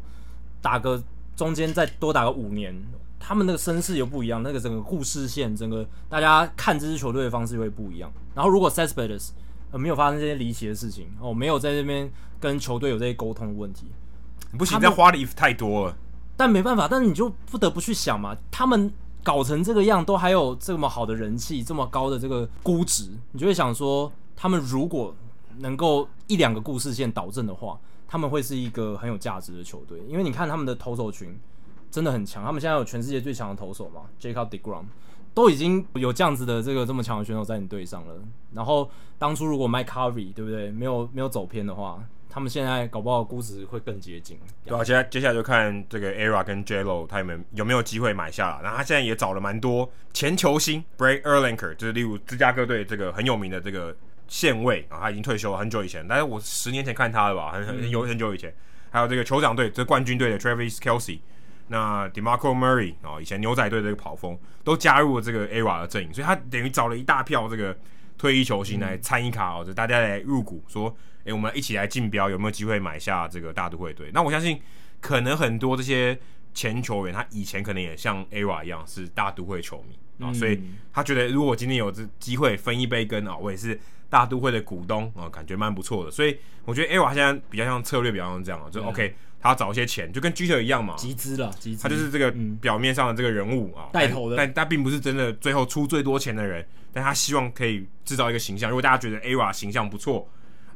[0.62, 1.04] 打个
[1.36, 2.74] 中间再多打个五年。
[3.20, 8.10] 他们那个身世又不一样，那个整个故事线，整个大家看这支球队的方式会不一样。
[8.34, 9.32] 然后如果 Cespedes
[9.72, 13.88] 呃没有发生这些离奇的事情，哦，没有在这边跟球队有这些沟通的问题，
[14.58, 15.98] 不行，这样花的太多了。
[16.36, 18.92] 但没办法，但是你就不得不去想嘛，他们
[19.24, 25.16] 搞成这个样，都还有这么好的人气，这么高的这个估值，你就会想说，他们如果
[25.58, 30.00] 能够一两个故事线导正的话，他们会是一个很有价值的球队。
[30.08, 31.38] 因为你看他们的投手群。
[31.90, 34.84] 真的很强，他们现在有全世界最强的投手嘛，Jacob deGrom
[35.38, 38.16] 都已经有这样子的这个这么强的选手在你队上了。
[38.56, 38.90] 然后
[39.20, 44.40] 当初如果 Mike Harvey 对不对，没有没有走偏的话，他们现在搞不好估值会更接近。
[44.66, 48.64] 对啊，接下接下来就看这个 Era 跟 J.Lo 他们有没有机会买下了。
[48.64, 53.96] 然后他现在也找了蛮多前球星，Brake Erlinker，就是例如芝加哥队这个很有名的这个
[54.28, 58.52] 线卫啊，他已经退休了很久以前，但是我十年前看他的吧，很很有很久以前。
[58.90, 61.20] 还有这个酋长队，这冠军队的 Travis Kelce。
[61.68, 67.78] 那 DeMarco Murray 啊，以前牛仔队这个跑锋都加入了这个 ERA 的阵营，所以他等于找了一大票这个
[68.18, 70.96] 退役球星来参一卡哦，就大家来入股，说，
[71.26, 74.10] 诶，我们一起来竞标，有没有机会买下这个大都会队？
[74.14, 74.60] 那我相信，
[75.02, 76.18] 可能很多这些
[76.54, 80.60] 前球员，他以前可能也像 ERA 一样是大都会球迷啊，所以
[80.94, 83.80] 他觉得如果今天有这机会分一杯羹啊，我也是
[84.10, 86.10] 大都会的股东啊，感觉蛮不错的。
[86.10, 89.16] 所以我觉得 ERA 现在比较像策略，比较像这样啊，就 OK。
[89.40, 91.84] 他找一些钱，就跟 Jeter 一样嘛，集资了，集资。
[91.84, 98.70] 他就是这个表面上的这个人物啊，带头的，但他并不是真的最后出最多钱的人，但他希望可以制造一个形象。
[98.70, 100.28] 如果大家觉得 ERA 形象不错，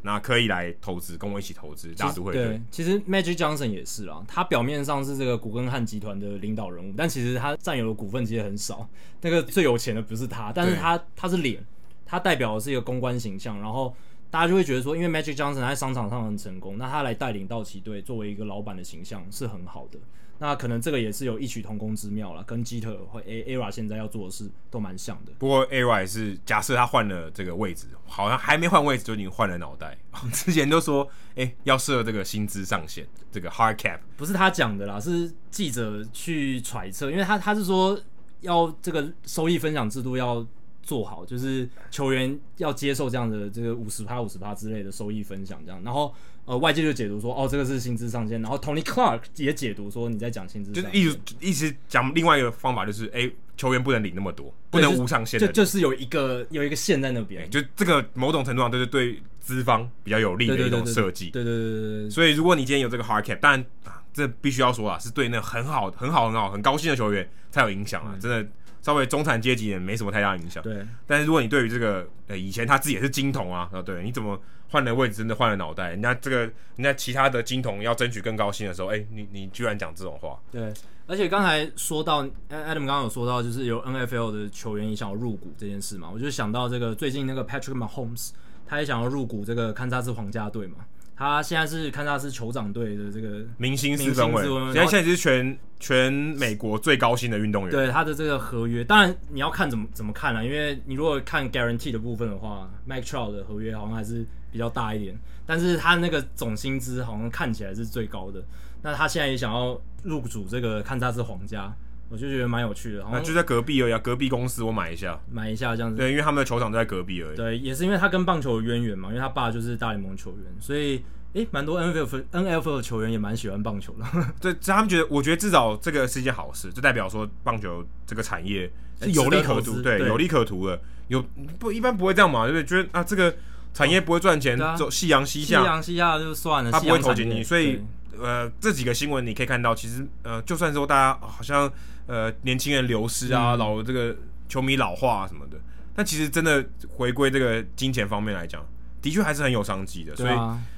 [0.04, 2.34] 那可以来投资，跟我一起投资大都会。
[2.34, 8.88] 对，其实 Magic Johnson 也是啊，他表面上是这个古根汉集团的领导人物，但其实他占有的股份其实很少。
[9.22, 11.64] 那个最有钱的不是他，但是他他是脸，
[12.06, 13.96] 他代表的是一个公关形象，然后。
[14.32, 20.00] 大家就会觉得说，因为 Magic Johnson 在商场上很成功，那他来带领道奇队，作为一个老板的形象是很好的。
[20.40, 25.34] 那可能这个也是有异曲同工之妙了，跟 Jeter 或 ERA 现在要做的事都蛮像的。
[25.38, 29.96] 不过 ERA 也是假设他换了这个位置，好像还没换位置就已经换了脑袋。
[30.34, 38.00] 之前都说，哎、欸，要设这个薪资上限，这个 hard cap，不是他讲的啦，是记者去揣测，因为他他是说
[38.40, 40.48] 要这个收益分享制度要。
[40.82, 46.14] 做好，就是球员要接受这样的这个五十趴五十趴之类的收益分享这样，然后
[46.46, 68.48] 呃外界就解读说哦这个是薪资上限，然后 Tony Clark 也解读说你在讲薪资，就是意思意思讲另外一个方法就是哎、欸、球员不能领那么多，不能无上限的，就就是有一个有一个线在那边、欸，就这个某种程度上就是对资方比较有利的一种设计，对对对对对，所以如果你今天有这个 hard cap，当然啊这必须要说啊是对那很好很好很好很高兴的球员才有影响啊，真的。
[68.82, 70.64] 稍微中产阶级也没什么太大影响。
[70.64, 74.40] 对，但是如果你对于这个呃以前他自己也是金童啊，啊对，你怎么
[74.70, 75.90] 换了位置真的换了脑袋？
[75.90, 80.40] 人家这个人家其他的金童要争取更高薪的时候，哎、欸，你你居然讲这种话？
[80.52, 80.74] 对，
[81.08, 88.32] 而且刚才说到 Adam 刚刚有说到，就是有 NFL 的球员也想要入股这件事嘛，我就想到这个最近那个 Patrick Mahomes，
[88.66, 90.78] 他也想要入股这个堪萨斯皇家队嘛。
[91.16, 94.44] 他现在是堪萨斯酋长队的这个明星四分卫，
[94.74, 97.72] 现在现在是全全美国最高薪的运动员。
[97.72, 105.16] 对他的这个合约，当然你要看怎么怎么看啊，因为你如果看 guarantee 的部分的话，Mike Trout 的合约好像还是比较大一点，
[105.46, 108.44] 但是他那个总薪资好像看起来是最高的。
[108.82, 111.72] 那他现在也想要入主这个堪萨斯皇家。
[112.12, 115.96] 我就觉得蛮有趣的，好像就在隔壁而已，啊，隔壁公司我买一下，买一下这样子。
[115.96, 117.38] 对，因为他们的球场都在隔壁而已。
[117.38, 121.02] 对，也是因为他跟棒球有渊源嘛，因为他爸就是大联盟球员，所以
[121.34, 124.06] 诶，蛮、欸、多 NFL NFL 的球员也蛮喜欢棒球的。
[124.42, 128.70] 对，他们觉得，我觉得至少这个是一件好事，就代表说棒球这个产业
[129.02, 130.78] 是有利可图，对，对，有利可图的。
[131.08, 131.24] 有
[131.58, 132.66] 不一般不会这样嘛，对不对？
[132.66, 133.34] 觉得啊，这个
[133.74, 137.82] 产业不会赚钱，哦、走夕阳西下，夕阳西下就算了，他不会投进你，所以
[138.20, 141.72] 呃，这几个新闻你可以看到，其实呃，就算说大家好像。
[142.12, 144.14] 呃，年轻人流失啊，嗯、老这个
[144.50, 145.56] 球迷老化啊什么的，
[145.96, 148.62] 但其实真的回归这个金钱方面来讲，
[149.02, 150.14] 的确还是很有商机的。
[150.14, 150.36] 所以，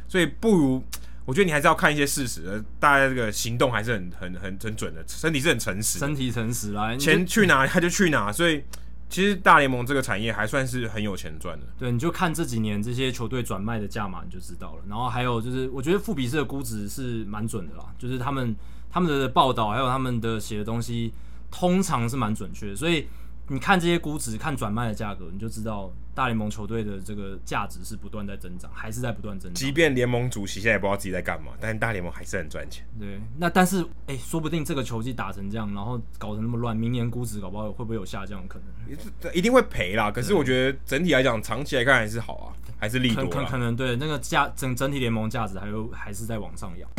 [0.08, 0.84] 所以不如
[1.26, 8.32] 我觉得你还是要看一些事实，大家这个行动还是很很很很准的，身体是很诚实，身体诚实啦，钱去哪他就去哪。
[8.32, 8.62] 所以，
[9.10, 11.66] 其实大联盟这个产业还算是很有钱赚的。
[11.80, 14.84] 对，你就看这几年这些球队转卖的价码你就知道了。
[14.88, 18.56] 然后还有就是，我觉得富比士的估值是蛮准的啦，就是他们。
[18.96, 21.12] 他们的报道还有他们的写的东西，
[21.54, 23.08] 通常是蛮准确的，所以
[23.48, 29.54] 你看这些估值，看转卖的价格，你就知道大联盟球队的这个价值是不断在增长，还是在不断增长。
[29.54, 32.84] 即便联盟主席现在也不知道自己在干嘛，但是大联盟还是很赚钱。
[33.00, 39.32] 对，那但是哎、欸，说不定这个球季打成这样，然后搞成那么乱，明年估值搞不好会不会有下降的可能？
[39.36, 40.10] 一定会赔啦。
[40.10, 42.50] 可是我觉得整体来讲，长期来看还是好啊，
[42.80, 43.28] 还是利多。
[43.28, 46.90] 可可能对那个价整整体联盟价值还有还是在往上扬。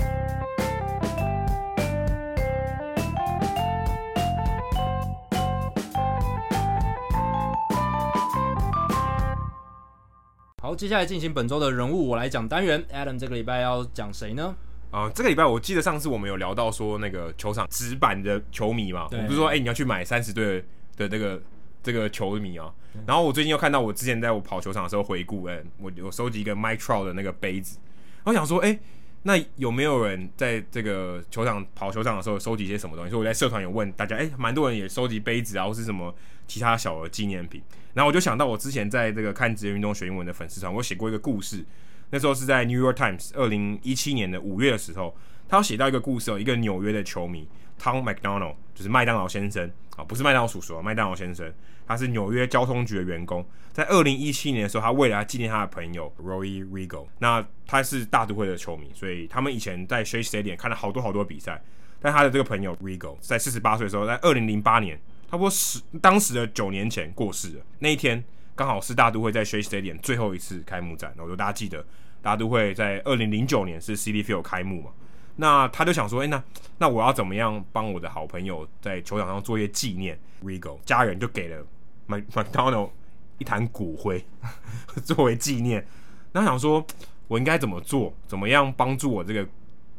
[10.64, 12.82] 好，接下来进行本周的人物我来讲单元。
[12.90, 14.56] Adam 这个礼拜要讲谁呢？
[14.90, 20.64] 啊、呃，这个礼拜我记得上次我们有聊到说那个球场纸板的球迷嘛，我不是说哎、欸、你要去买三十队
[20.96, 21.42] 的这个
[21.82, 22.72] 这个球迷啊。
[23.06, 27.76] 然后我最近又看到我之前在我跑球场的时候回顾，哎、欸，我我收集一个 Mike Trout 的那个杯子，
[28.24, 28.80] 我想说，哎、欸，
[29.24, 33.10] 那有没有人在这个球场跑球场的时候收集一些什么东西？
[33.10, 36.14] 所以我在社团有问大家，哎、欸，蛮多人也收集杯子啊，或是什么
[36.46, 37.62] 其他小的纪念品。
[37.94, 41.64] 然后我就想到，我之前在这个看职业运动学英文的粉丝团，我写过一个故事。
[42.10, 45.16] 那时候是在 New York Times 二零一七年的五月的时候，
[45.48, 47.48] 他写到一个故事，有一个纽约的球迷
[47.80, 51.52] Tom McDonald，就是麦当劳先生啊，不是麦当劳叔叔啊，麦当劳先生，
[51.86, 53.44] 他是纽约交通局的员工。
[53.72, 61.62] 在二零一七年的时候，他为了纪念他的朋友 Roy Rigo，那他是大都会的球迷，所以他们以前在 Shea Stadium 看了好多好多比赛。
[62.00, 65.00] 但他的这个朋友 Rigo 在四十八岁的时候，在二零零八年。
[65.34, 67.64] 差不多十当时的九年前过世了。
[67.80, 68.22] 那一天
[68.54, 71.12] 刚好是大都会在 Shea Stadium 最后一次开幕战。
[71.18, 71.84] 我就大家记得，
[72.22, 74.92] 大都会在二零零九年是 Citi Field 开幕嘛。
[75.34, 76.40] 那他就想说，哎、那
[76.78, 81.66] 那我要怎么样帮我的好朋友在球场上做一些纪念？Regal 家人就给了
[82.06, 82.90] McDonald
[83.38, 84.24] 一坛骨灰
[85.02, 85.84] 作为纪念。
[86.30, 86.86] 那想说，
[87.26, 88.14] 我应该怎么做？
[88.28, 89.48] 怎么样帮助我这个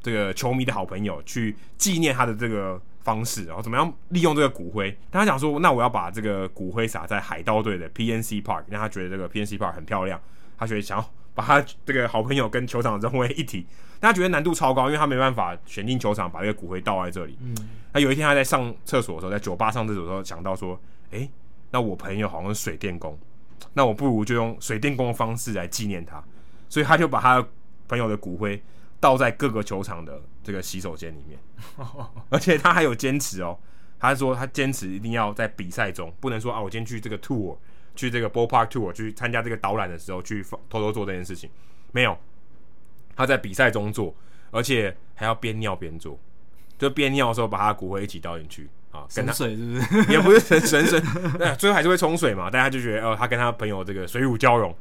[0.02, 2.82] 这个球迷的好朋友去纪念他的这个？
[3.06, 4.98] 方式，然后怎么样利用这个骨灰？
[5.12, 10.20] 但他想说，那我要把这个骨灰撒在海盗队的 PNC Park，让他觉得这个 PNC Park 很漂亮。
[10.58, 13.68] 他觉得想要把他这个好朋友跟球场融为一体，
[14.00, 17.38] 但他觉得难度超高，因为他没办法选进球场把这个骨灰倒在这里。
[17.42, 17.56] 嗯，
[17.94, 20.80] 那有一天他在上厕所的时候，在酒吧上厕所的时候，想到说，
[21.12, 21.30] 诶，
[21.70, 23.16] 那我朋友好像是水电工，
[23.74, 26.24] 那我不如就用水电工的方式来纪念他，
[26.70, 27.46] 所以他就把他
[27.88, 28.60] 朋友的骨灰。
[29.00, 31.40] 倒在各个球场的这个洗手间里面，
[32.30, 33.58] 而且他还有坚持哦，
[34.00, 37.58] 他说他坚持一定要在比赛中，不能说啊，我今天去这个 tour，
[37.96, 41.50] 去这个 ballpark tour 去参加这个导览的时候去偷偷做这件事情，
[41.92, 42.18] 没有，
[43.16, 44.14] 他在比赛中做，
[44.52, 46.20] 而且还要边尿边做，
[46.78, 50.12] 就边尿的时候把他骨灰一起倒进去，啊，跟他水是不是？
[50.12, 51.02] 也不是神神神，
[51.38, 52.50] 对，最后还是会冲水嘛。
[52.50, 54.76] 大家就觉得，哦，他跟他朋友这个水乳交融，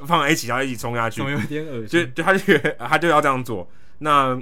[0.06, 1.88] 放在一起，然后一起冲下去，有点恶心。
[1.88, 3.68] 就就他就觉得 他就要这样做。
[3.98, 4.40] 那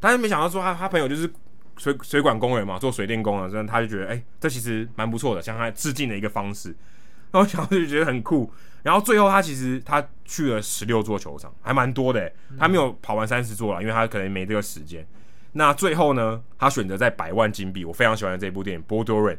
[0.00, 1.30] 他就没想到说他他朋友就是
[1.76, 6.74] 水水管工人嘛，做水电工啊，所以他就觉得，哎、欸，这其实蛮不错的，向他致敬的一个方式。
[7.32, 8.52] 然后想就觉得很酷。
[8.82, 12.30] 然后最后他其实他去了十六座球场，还蛮多的。
[12.58, 15.06] 他没有跑完三十座了，因为他可能没这个时间。
[15.52, 19.36] 那最后呢，他选择在百万金币，我非常喜欢的这部电影《波多伦》，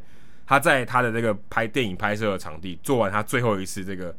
[0.47, 4.15] 他在他的这个拍电影拍摄的场地做完他最后一次这个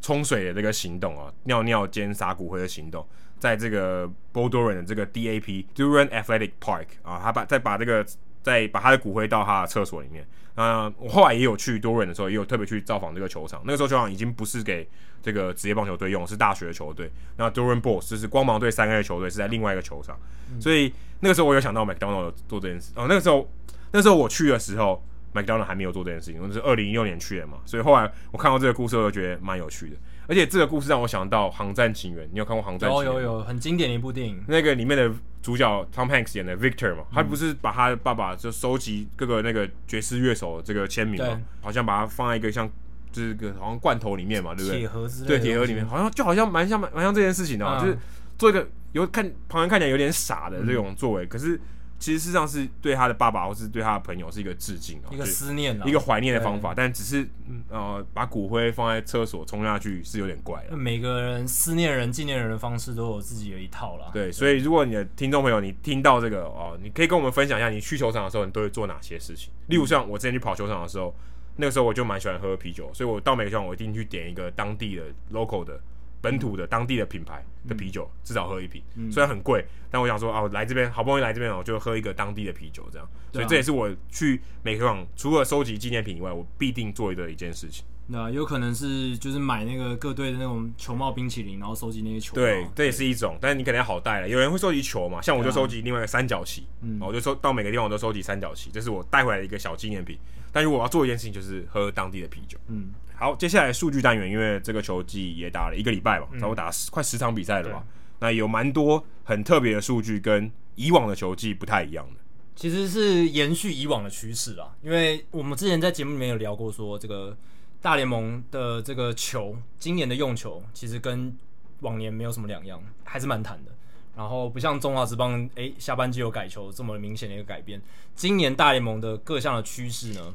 [0.00, 3.06] 冲水的这个行动啊，尿尿兼撒骨灰的行动，
[3.38, 8.06] 在这个波多伦的这个 DAP Duran Athletic Park 啊，他把再把这个
[8.42, 10.26] 再把他的骨灰到他的厕所里面。
[10.54, 13.62] 那我后来也有去多伦的时候，也有特别去造访这个球场。
[13.64, 14.88] 那个时候球场已经不是给
[15.22, 17.08] 这个职业棒球队用，是大学的球队。
[17.36, 20.18] 那 Duran Bulls 就是光芒队三 A 的球队，是在另外一个球场。
[20.60, 22.92] 所以那个时候我有想到 McDonald 做这件事。
[22.96, 23.48] 哦，那个时候
[23.92, 25.00] 那时候我去的时候
[25.42, 27.58] ，McDonald 还没有做这件事情，我是二零一六年去的嘛。
[27.64, 29.96] 所以后来我看到这个故事，我就觉得蛮有趣的。
[30.26, 33.10] 而且这个故事让我想到《航站情缘》，你有看过《航站情缘》？
[33.14, 34.44] 有有有，很经典的一部电影。
[34.46, 35.10] 那个里面的
[35.40, 42.70] 主角 Tom Hanks 演的 Victor 嘛，嗯、他不是把他爸爸就收集各个那个爵士乐手的这个签名嘛，好像把它放在一个像
[43.10, 44.80] 就是个好像罐头里面嘛，对不对？
[44.80, 45.28] 铁盒之类。
[45.28, 47.98] 对，铁盒里面，好像就好像蛮像蛮像这件事情的，嗯、就是
[48.36, 51.58] 做一个有看旁人看起来有点傻的这种作为，嗯、可是。
[51.98, 56.72] 其实事实上是对他的爸爸或是对他的朋友是一个致敬，一个思念，一个怀念的方法。
[56.72, 57.28] 但只是
[57.68, 60.76] 呃，把骨灰放在厕所冲下去是有点怪的。
[60.76, 64.10] 每个人思念人、纪念人的方式都有自己的一套啦。
[64.12, 69.52] 对，所以如果你的听众朋友你听到这个哦，你可以跟我们分享一下，你去球场的时候你都会做哪些事情？
[69.66, 71.12] 例如像我之前去跑球场的时候，
[71.56, 75.02] 那个时候我就蛮喜欢喝啤酒，所以我到每个球场我一定去点一个当地的
[75.32, 75.80] local 的。
[76.20, 87.84] 本土的当地的品牌的啤酒，至少喝一瓶，虽然很贵，但我想说啊，我来这边好不容易来这边，我就喝一个当地的啤酒，这样，所以这也是我去每个地方除了收集纪念品以外，我必定做的一件事情。
[88.10, 92.34] 那有可能是就是买那个各队的那种球帽冰淇淋，然后收集那些球。
[92.34, 94.28] 对，这也是一种，但是你可能要好带了。
[94.28, 100.18] 有人会收集球嘛，像我就收集另外一个三角旗，嗯我就收到每个地方我都收集三角旗，这是我带回来的一个小纪念品。
[100.50, 102.56] 但如果我要做一件事情，就是喝当地的啤酒。
[102.68, 102.90] 嗯。
[103.18, 107.84] 好，接下来数据单元，因为这个球季也打了一个礼拜吧，差不多打了快十场比赛了吧？
[107.84, 112.20] 嗯、那有蛮多很特别的数据，跟以往的球季不太一样的。
[112.54, 117.36] 其实是延续以往的趋势啦，因为我们之前在节目里面有聊过，说这个
[117.82, 121.36] 大联盟的这个球，今年的用球其实跟
[121.80, 123.72] 往年没有什么两样，还是蛮弹的。
[124.16, 127.80] 然后不像中华职棒，哎，下半季有改球这么明显的一个改变。
[128.16, 130.34] 今年大联盟的各项的趋势呢？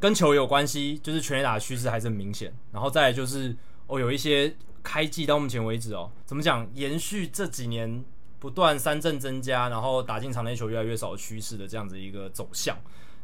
[0.00, 2.52] 跟球有关系，就是全垒打的趋势还是很明显。
[2.72, 3.54] 然后再就是
[3.86, 4.52] 哦，有一些
[4.82, 8.02] 开季到目前为止哦，怎么讲，延续这几年
[8.38, 12.74] 不断三振增加，然后打进场内球越来越少的趋势的这样子一个走向。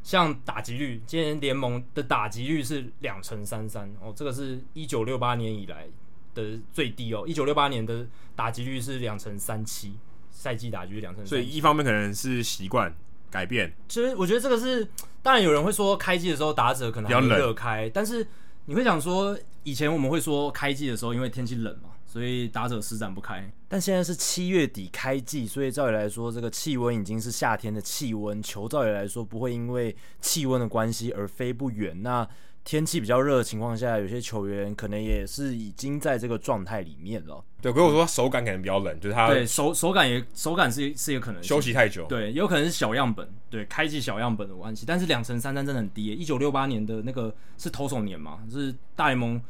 [0.02, 5.88] 像打击率，今年联盟的打击率是两成三三哦，这个是一九六八年以来
[6.34, 7.24] 的最低哦。
[7.26, 9.94] 一九六八年的打击率是两成三七，
[10.30, 11.26] 赛季打击率两成。
[11.26, 12.94] 所以一方面可能是习惯。
[13.30, 14.86] 改变，其实我觉得这个是，
[15.22, 18.26] 当然有人会说开机的时候打者可能比较热开，但是
[18.66, 32.28] 你会想说，以前我们会说开季的时候因为天气冷嘛，所以打者施展不开，但现在是七月底开季，所以照理来说，这个气温已经是夏天的气温，球照理来说不会因为气温的关系而飞不远，那。
[32.66, 37.40] 天气比较热的情况下，有些球员可能也是已经在这个状态里面了。
[37.62, 44.84] 对，可是我说手感可能比较冷，就是他对手手感也手感是是有可能休息太久，对，有可能是小样本，对，开季小样本的关系。
[44.84, 49.40] 但是两成三三真的很低，一九六八年的那个是投手年嘛，是大联盟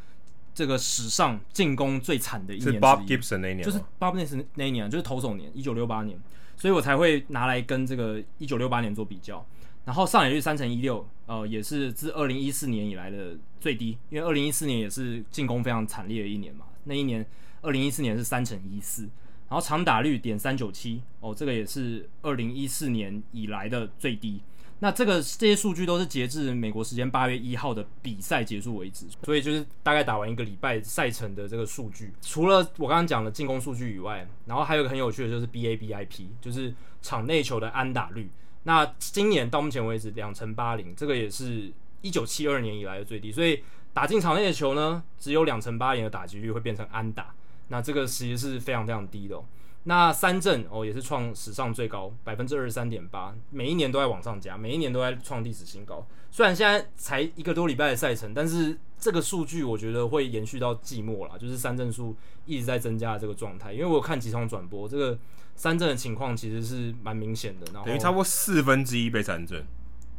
[0.54, 6.20] 这个史上进攻最惨的一年，是 Bob Gibson 那一年，就是 Bob Gibson 那一年，就是投手年，一九六八年，
[6.54, 9.42] 所以我才会拿来跟这个一九六八年做比较。
[9.86, 16.66] 然后上垒率三成一六，呃，也是自二零一四年以来的最低，因为二零一四年也是进攻非常惨烈的一年嘛。
[16.82, 17.24] 那一年
[17.62, 19.02] 二零一四年是三成一四，
[19.48, 24.40] 然后长打率点三九七，哦，这个也是二零一四年以来的最低。
[24.80, 32.12] 那这个这些数据都是截至美国时间八月一号的比赛结束为止，所以就是大概打完一个礼拜赛程的这个数据。
[32.20, 38.28] 除了我刚刚讲的进攻数据以外，然后还有一个很有趣的就是 BABIP，就是场内球的安打率。
[38.66, 43.62] 那今年到目前为止两成八零，这个也是一九七二年以来的最低，所以
[43.94, 47.32] 打进场内的球呢，只有两成八零的打击率会变成安打，
[47.68, 49.44] 那这个其实是非常非常低的哦。
[49.84, 56.04] 那三振哦也是创史上最高百分之二十三点八，每一年都在往上加，每一年都在创历史新高。
[56.32, 62.16] 虽然现在才一个多礼拜的赛程，但是这个数据我觉得会延续到季末啦，就是三振数
[62.46, 63.72] 一直在增加的这个状态。
[63.72, 65.16] 因为我有看几场转播，这个。
[65.56, 69.64] 三振的情况其实是蛮明显的，然后等于差不多四分之一被三振，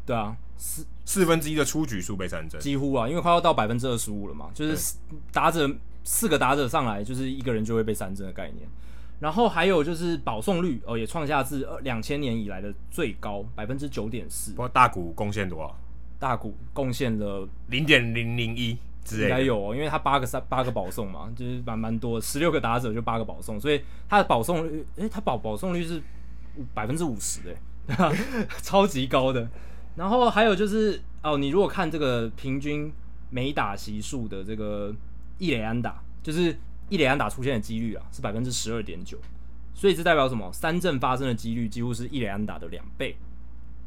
[0.05, 4.95] 对啊，四四分之一的出局数被三振，几乎啊，因为快要到百分之二十五了嘛，就是
[5.31, 5.69] 打者
[6.03, 8.67] 四个打者上来，就是一个人就会被三振的概念。
[9.19, 14.51] 然后还有就是保送率哦，也创下自二两千年以来的最高百分之九点四。
[14.51, 15.75] 不过大股贡献多少？
[16.19, 18.77] 大股贡献了零点零零一
[19.15, 26.01] 应该有哦，因为他八个三八个保送嘛，就是蛮蛮多，十六个打者就八个保送，所以他的保送率，诶，他保保送率是
[26.73, 27.57] 百分之五十诶，
[28.61, 29.47] 超级高的。
[29.95, 32.91] 然后还有就是哦，你如果看这个平均
[33.29, 34.93] 每打席数的这个
[35.37, 36.57] 一垒安打，就是。
[36.89, 39.17] 一垒安打出现的几率啊是百分之十二点九，
[39.73, 40.49] 所以这代表什么？
[40.53, 43.17] 三振发生的几率几乎是一垒安打的两倍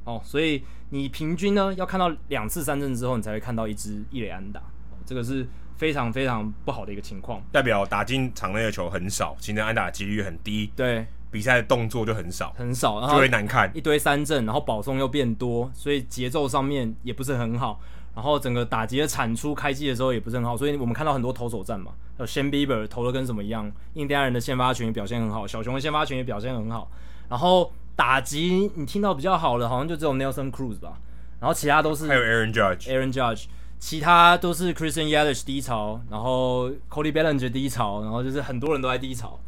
[0.04, 0.20] 哦。
[0.22, 4.62] 所以你平均呢要看到两次三振之后，你才会看到一支一垒安打，
[5.10, 5.44] 这个是
[5.76, 7.42] 非常非常不好的一个情况。
[7.50, 10.70] 代表打进场内的球很少，形成安打的几率很低。
[10.76, 13.68] 对，比赛的动作就很少，很少，就会难看。
[13.74, 17.80] 一堆三振，然后保送又变多，所以节奏上面也不是很好。
[18.14, 26.88] 然后整个打击的产出开季的时候也不是很好，所以我们看到很多投手战嘛，有 Shane Bieber 投的跟什么一样，印第安人的先发群也表现很好，小熊的先发群也表现很好。
[27.28, 31.00] 然后打击你听到比较好的，好像就只有 Nelson Cruz 吧，
[31.40, 33.46] 然后其他都是还有 Aaron Judge，Aaron Judge，
[33.80, 39.40] 其他都是 Christian Yelich 低潮，然后 Cody Bellinger 低潮，然后就是很多人都在低潮。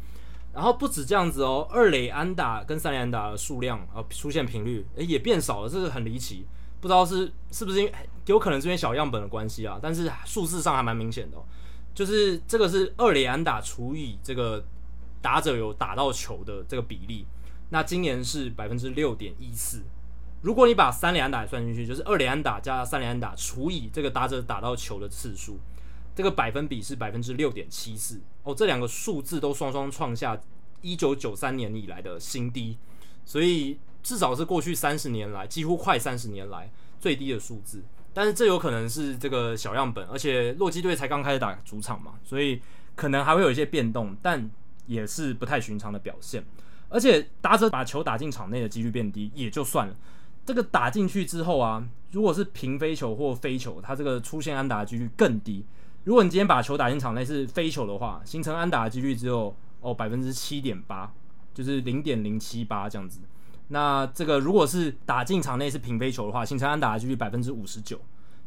[0.51, 6.45] 然后不止这样子哦，二垒安打跟三垒安打的数量啊出现频率诶也变少了，这个很离奇。
[6.81, 7.93] 不知道是是不是因为
[8.25, 11.43] 有可能是因为小样本的关系啊，但是数字上还蛮明显的哦，
[11.95, 14.63] 就是这个是二垒安打除以这个
[15.21, 17.25] 打者有打到球的这个比例，
[17.69, 19.83] 那今年是百分之六点一四。
[20.43, 25.57] 如果你把三连打也算进去，就是二连打加三连打除以这个打者打到球的次数，
[26.15, 30.39] 这个百分比是百分之六点七四哦，这两个数字都双双创下
[30.81, 32.77] 一九九三年以来的新低，
[33.25, 33.79] 所以。
[34.03, 37.81] 至少是过去三十年来，几乎快三十年来最低的数字。
[38.13, 42.61] 但是这有可能是这个小样本，而且洛基队才刚开始打主场嘛，所以
[42.95, 44.51] 可能还会有一些变动，但
[44.87, 46.43] 也是不太寻常的表现。
[46.89, 49.95] 而且打者把球打进场内的几率变低也就算了，
[50.45, 55.65] 这个打进去之后啊，如果是平飞球或飞球，它这个出现安打的几率更低。
[56.03, 61.11] 如果你今天把球打进场内是飞球的话，形成安打的几率只有哦百分之七点八，
[61.53, 63.19] 就是零点零七八这样子。
[63.69, 67.99] 那这个如果是打进场内是平飞球的话，形成安打的几率百分之五十九。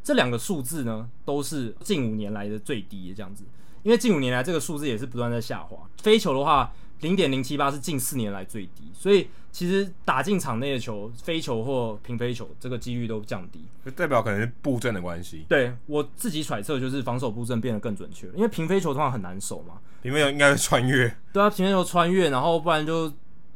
[0.02, 3.44] 这两个数字呢，都是近五年来的最低的这样子。
[3.82, 5.78] 因为近五年来这个数字也是不断在下滑。
[6.02, 8.90] 飞球的话，零点零七八是近四年来最低。
[8.92, 13.64] 所以其实打进场内的球，飞球或平飞球，这个几率都降低。
[13.84, 15.44] 就代表可能是布阵的关系。
[15.48, 18.26] 对，我自己揣测，就是防守布阵变得更准确。
[18.34, 21.14] 因为平飞球通常很难守嘛，平飞球应该会穿越。
[21.32, 23.12] 对啊，平飞球穿越，然后不然就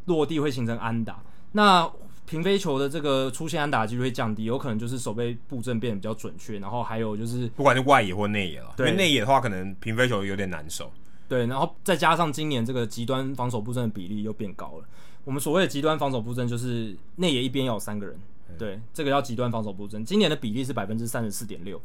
[0.06, 1.22] 落地会形成安打。
[1.52, 1.90] 那
[2.26, 10.92] 平飞球的这个出现安打几率会降低，有可能就是守备布阵变得比较准确，然后还有就是不管是外野或内野了，因为内野的话可能平飞球有点难守。
[11.30, 14.84] 对，然后再加上今年这个极端防守布阵的比例又变高了。
[15.24, 18.18] 我们所谓的极端防守布阵就是内野一边要有三个人，
[18.58, 20.04] 对，这个叫极端防守布阵。
[20.04, 21.80] 今年的比例是百分之三十四点六。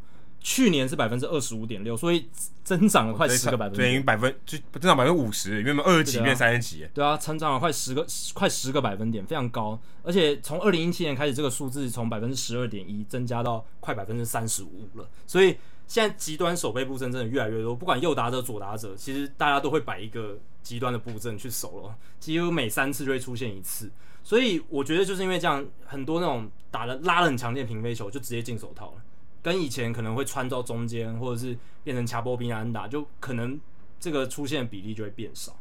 [0.48, 2.30] 去年是百分之二十五点六，所以
[2.64, 8.06] 增长了快十个百分点，等于百分就增长百分之五十，原本二十几变三十几，对啊，成长了快十个
[8.36, 9.80] 快十个百分点，非常高。
[10.04, 15.10] 而且从二零一七年开始，这个数字从百分之十二点一增加到快百分之三十五了。
[15.26, 15.58] 所以
[15.88, 23.90] 现在极端守备布阵真的越来越多，不管右打者、左打者，其实大家都会摆一个极端的布阵去守了，几乎每三次就会出现一次。
[24.24, 29.04] 所以我觉得就是因为这样，很多那种打的拉的很强劲平飞球就直接进手套了。
[29.44, 33.62] 跟以前可能会穿到中间，或者是变成卡波比亚安打，就可能
[34.00, 35.56] 这个出现的比例就会变少。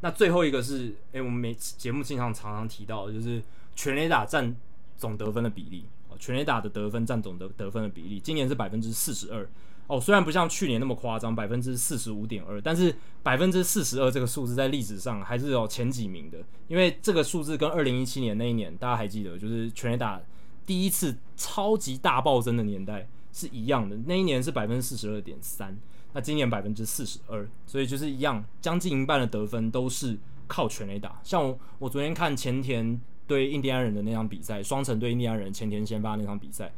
[0.00, 3.42] 那最后一个是，诶、欸，我们每次节目经常常常提到，就是
[3.74, 4.54] 全垒打占
[4.96, 5.84] 总得分的比例，
[6.18, 9.48] 全垒打的得分占总得得分的比例，今年是百分之四十二。
[9.86, 16.38] 哦，虽然不像去年那么夸张，百分之四十五点二，但是百分之四十二这个数字在历史上还是有前几名的，
[16.68, 20.20] 因为这个数字跟二零一七年那一年大家还记得，就是全垒打
[20.64, 23.08] 第一次超级大暴增的年代。
[23.36, 25.76] 是一样的，那一年是百分之四十二点三，
[26.12, 30.16] 那今年百分之四十二，所以就是一样，将近一半的得分都是
[30.46, 31.20] 靠全垒打。
[31.24, 36.72] 像我，我昨天看前田对印第安人的那场比赛，双城对印第安人前田先发那场比赛，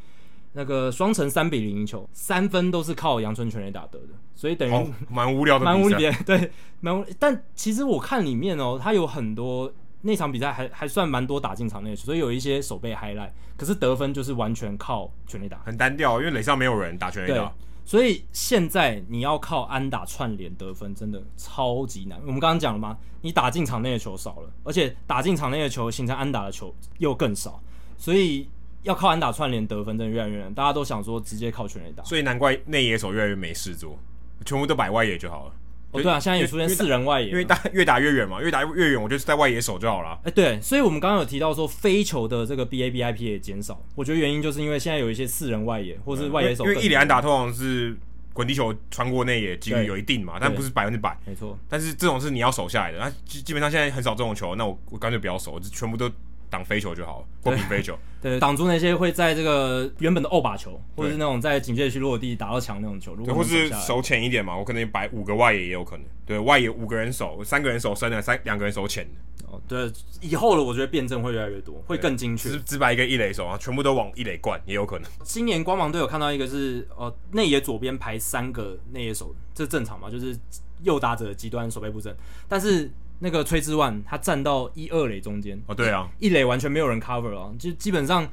[0.53, 6.51] 那个双城三比零赢球，三分都是靠阳春全垒打得的，所以等于蛮、哦、无聊的，蛮无聊，对，
[6.81, 7.05] 蛮无。
[7.19, 9.73] 但其实我看里面哦，他有很多。
[10.03, 17.53] 那场比赛还还算蛮多打进场内，所以有一些守备 highlight，可是得分就是完全靠全垒打，很单调，因为垒上没有人打全垒打。
[17.87, 22.21] 所以现在你要靠安打串联得分，真的超级难。
[22.27, 22.99] 我们刚刚讲了吗？
[23.23, 27.63] 你打进场内的球少了，而且打进场内的球形成安打的球又更少，
[27.97, 28.49] 所以
[28.83, 30.53] 要靠安打串联得分，真的越来越难。
[30.53, 33.97] 大家都想说直接靠全垒打，所以难怪内野手越来越没事做，
[34.45, 35.53] 全部都摆外野就好了。
[35.97, 40.19] 哦，对啊，现在也出现四人外野，因为打越打越远嘛，越打越远，我就是在外野守就好了。
[40.25, 47.97] 哎，对，所以我们刚刚有提到说飞球的这个 BABIP 也减少，我觉得原因就是因为现在有一些四人外野或是外野手，因为一里安打通常是
[48.33, 51.59] 滚地球穿过内野几率有一定嘛，但不是百分之百，没错。
[51.69, 56.11] 但是这种是你要守下来的，那基基本上现在很少这种球，那我我干脆不要守，我就全部都。
[56.51, 69.47] 挡飞球就好了，或平飞球， 对，挡住那些会在这个原本的欧把球，或者是那种在警戒区落地打到墙那种球，如果或是手浅一点嘛，我可能摆五个外野也有可能，对外野五个人守，三个人守深的，三两个人守浅的。
[69.51, 69.91] 哦，对，
[70.21, 72.49] 以后的我觉得辩证会越来越多，会更精确。
[72.49, 75.11] 只只摆一个一垒手啊，全部都往一垒灌也有可能。
[75.23, 80.11] 今年光芒队有看到一个是呃内野左边排三个内野手，这正常嘛？
[80.11, 80.37] 就是
[80.83, 82.15] 右打者的极端守备不正，
[82.49, 82.91] 但是。
[83.19, 88.29] 那个崔之万，他站到一二垒中间哦，对啊，一垒完全没有人 cover 啊，就基本上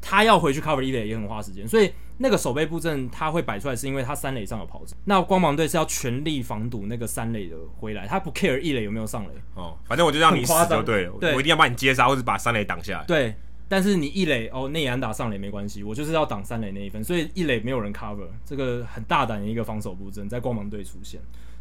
[0.00, 4.94] 他要回去 cover 一垒也很花时间，所以那个守备布阵他会摆出来，是因为他三垒上有跑者。
[5.04, 13.04] 那光芒队是要全力防堵那个三垒的回来，他不 care 一垒有没有上垒哦，反正我就让你死就对了，对，我一定要把你接杀或者把三垒挡下来。
[13.06, 13.34] 对，
[13.68, 21.20] 但是你一垒哦内野安打上垒没关系，我就是要挡三垒那一分，所以一垒没有人 cover，这个很大胆的一个防守布阵在光芒队出现。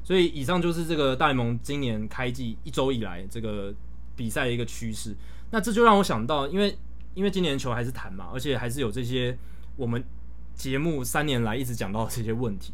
[0.10, 3.72] 所以以上就是这个大联盟今年开季一周以来这个
[4.16, 5.16] 比赛的一个趋势。
[5.52, 6.76] 那这就让我想到，因为
[7.14, 9.38] 因为今年球还是谈嘛，而且还是有这些
[9.76, 10.04] 我们
[10.56, 12.74] 节目三年来一直讲到的这些问题，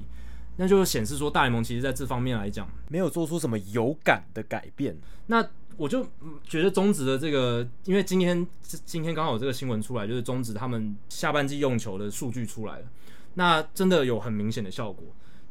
[0.55, 4.97] 那就显示说大联盟其实在这方面来讲没有做出什么有感的改变。
[5.27, 5.45] 那
[5.75, 6.07] 我就
[6.45, 8.47] 觉得中职的这个，因为今天
[8.85, 12.85] 今天刚好有这个新闻出来，就是中职他们下半季用球的数据出来了，
[13.33, 15.03] 那真的有很明显的效果。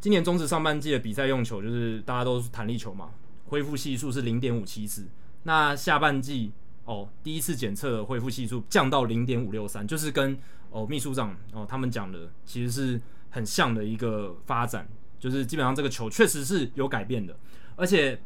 [0.05, 3.13] 今年中职上半季的比赛用球就是大家都是弹力球嘛，
[3.47, 5.09] 恢复系数是零点五七次。
[5.45, 6.53] 那下半季
[6.85, 13.01] 哦，第一次检测的恢复系数降到零点五六三，就是跟哦秘书长哦他们讲的其实是
[13.31, 14.87] 很像的一个发展，
[15.19, 17.35] 就是基本上这个球确实是有改变的，
[17.75, 18.21] 而且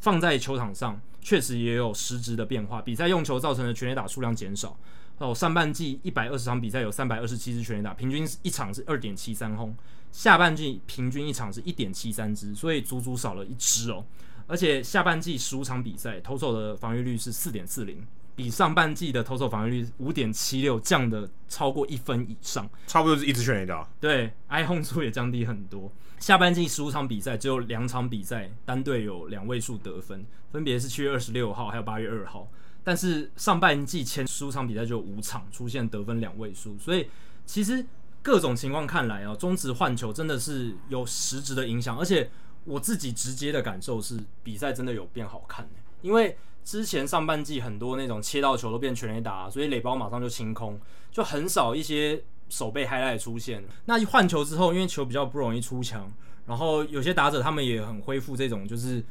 [0.00, 2.82] 放在球场上确实也有实质的变化。
[2.82, 4.76] 比赛用球造成的全垒打数量减少
[5.18, 9.72] 哦，上半季一百二十场比赛有三百二十七支全垒打，平均一场是二点七三轰。
[10.14, 14.04] 下半季平均一场是一点七三支，所以足足少了一支哦。
[14.46, 18.00] 而且下半季十五场比赛，投手的防御率是四点四零，
[18.36, 23.84] 比上半季的投手防御率五点七六降的超过一分以上，差不多是一支全垒打。
[24.00, 25.90] 对，iPhone 数也降低很多。
[26.20, 32.48] 下半季十五场比赛，只有两场比赛单队有两位数得分，分别是七月二十六号还有八月二号。
[32.84, 37.08] 但是上半季前十五场比赛就有五场出现得分两位数，所以
[37.44, 37.84] 其实。
[38.24, 42.30] 各种情况看来啊，中职换球真的是有实质的影响，而且
[42.64, 45.68] 我自己直接的感受是，比赛真的有变好看。
[46.00, 46.34] 因为
[46.64, 50.80] 之前上半季很多那种切到球都变全垒打，所以垒包马上就清空，
[51.12, 53.62] 就很少一些手背 highlight 出现。
[53.84, 56.10] 那一换球之后，因为球比较不容易出墙，
[56.46, 59.04] 然后有些打者他们也很恢复这种就是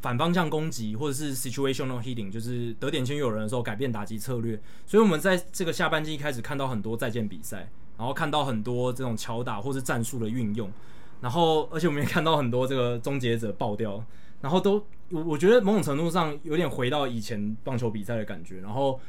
[0.00, 4.60] 反方向攻击或者是 situational hitting，就是得点圈有人的时候改变打击策略。
[4.84, 7.70] 所以我们在这个下半季一开始看到很多再见比赛。
[7.98, 10.70] 然后看到很多这种敲打或是战术的运用，
[11.20, 14.04] 然后而且我们也看到很多这个终结者爆掉，
[14.42, 14.74] 然后都
[15.10, 19.00] 我我觉得某种程度上有点回到以前棒球比赛的感觉，然后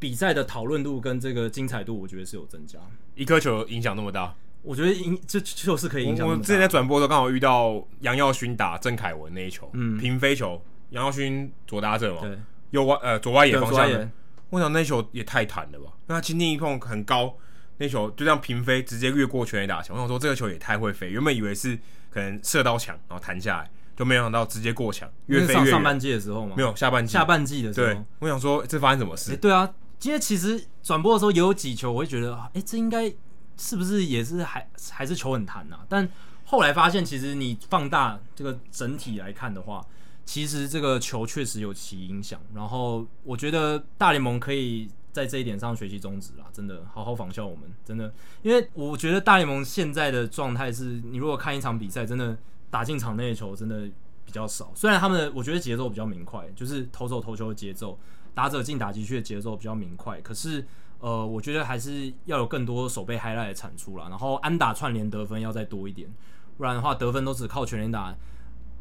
[0.00, 2.78] 比赛的讨论度跟这个精彩度，我觉得是有增加。
[3.14, 6.26] 一颗球影响那么大，我觉得影这就是可以影响。
[6.26, 12.36] 我之前在转播的时候刚好遇到杨耀勋打郑凯文那一球，嗯，平飞球，杨耀勋左打者嘛，对，
[12.70, 14.10] 右外呃左外野方向，
[14.50, 17.36] 我想那球也太弹了吧，因为他轻轻一碰很高。
[17.78, 19.96] 那球就这样平飞，直接越过全垒打墙。
[19.96, 21.76] 我想说这个球也太会飞，原本以为是
[22.08, 25.70] 可能射到墙然后弹下来，就没想到直接过墙，越飞越远。
[25.70, 26.54] 上半季的时候吗？
[26.56, 27.12] 没有，下半季。
[27.12, 27.86] 下半季的时候。
[27.86, 29.32] 对，我想说这发生什么事？
[29.32, 29.68] 欸、对啊，
[29.98, 33.12] 今天其实转播的时候也有几球，我会觉得，哎、欸，这应该
[33.56, 35.80] 是不是也是还还是球很弹啊？
[35.88, 36.08] 但
[36.44, 39.84] 后来发现，其实你放大这个整体来看的话，
[40.24, 42.40] 其实这个球确实有其影响。
[42.54, 44.88] 然后我觉得大联盟可以。
[45.14, 48.12] 在这一点上学习中职啦，真的好好仿效我们，真的，
[48.42, 52.36] 因为我觉得大联盟现在的状态是，你如果看一场比赛，真的
[52.68, 53.88] 打进场内的球真的
[54.24, 54.72] 比较少。
[54.74, 57.96] 虽然他们的我觉得节奏比较明快，就是投手投球的节奏，
[58.34, 60.66] 打者进打击区的节奏比较明快，可是
[60.98, 66.12] 呃，我觉得还是要有更多守备 highlight 的产出啦，然后安打串联得分要再多一点，
[66.58, 68.16] 不然的话得分都只靠全垒打，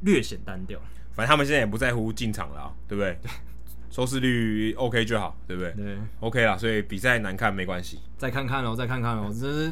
[0.01, 0.79] 略显单调。
[1.11, 3.19] 反正他们现在也不在乎进场了，对不对？
[3.93, 5.71] 收视率 OK 就好，对不对？
[5.73, 6.57] 对，OK 啦。
[6.57, 9.31] 所以比赛难看没关系，再看看喽，再看看喽。
[9.31, 9.71] 只是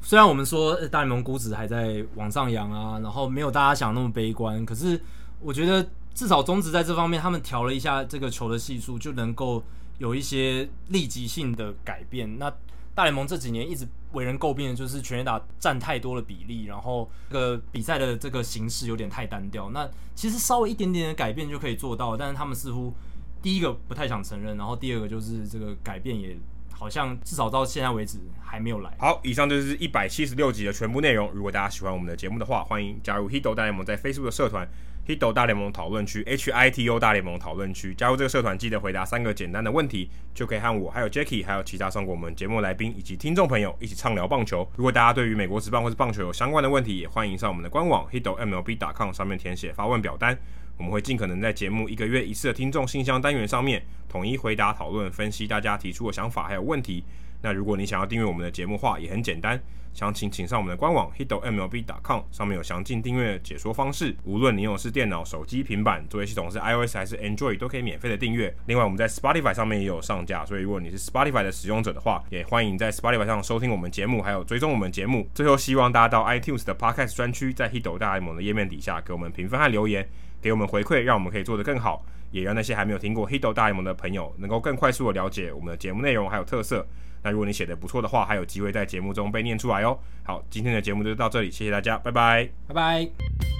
[0.00, 5.00] 虽然我们说大联盟估值还在往上扬啊，然后没有大家想那么悲观，可是
[5.40, 9.60] 我觉得至少中职在这方面，他们调了一下这个球的系数，就能够
[9.98, 12.38] 有一些立即性的改变。
[12.38, 12.48] 那
[12.94, 19.68] 大联盟这几年一直为人诟病的就是全垒打占太多的比例，然后这个比赛的这个形式有点太单调。
[19.70, 22.94] 那其实稍微一点点的改变就可以做到，但是他们似乎
[23.42, 26.36] 第一个不太想承认，然后第二个就是这个改变也
[26.72, 28.92] 好像至少到现在为止还没有来。
[28.98, 31.30] 好，以上就是一百七十六集的全部内容。
[31.32, 34.68] 如果大家喜欢我们的节目的话，欢迎加入 Hito 大联盟在 Facebook 的社团。
[35.06, 44.70] Hito 大联盟讨论区，H I T O 大联盟讨论区，加入这个社团，记得回答三个简单的问题，就可以和我、还有 Jacky，还有其他上过我们节目来宾以及听众朋友一起畅聊棒球。
[44.76, 50.38] 如果大家对于美国职棒或是棒球有相关的问题，也欢迎上我们的官网 Hito MLB.com 上面填写发问表单，
[50.78, 57.04] 我们会尽可能在节目一个月一次的听众信箱单元上面统一回答、讨论、分析大家提出的想法还有问题。
[57.42, 59.60] 那如果你想要订阅我们的节目的话，也很简单，
[59.94, 64.16] 详情请上我们的官网 hitomlb.com，上面有详尽订阅解说方式。
[64.24, 68.52] 无论你用的是电脑、手机、平板，作业系统是 iOS 还是 Android，都可以免费的订阅。
[68.66, 75.28] 另外，我们在 Spotify 上面也有上架，所以如果你是 Spotify 的使用者的话，也欢迎在 Spotify 上收听我们节目，还有追踪我们节目。
[75.32, 80.08] 最后，希望大家到 iTunes 的 Podcast 专区，在 Hito 大联盟的页面底下给我们评分和留言，
[80.40, 86.86] 给我们回馈，让我们可以做得更好，也让那些还没有听过 h i d o 大联盟的朋友能够更快速的了解我们的节目内容还有特色。
[87.22, 89.98] 那如果你写的不错的话，还有机会在节目中被念出来哦。
[90.24, 93.57] 好，今天的节目就到这里，谢谢大家，拜拜，拜拜。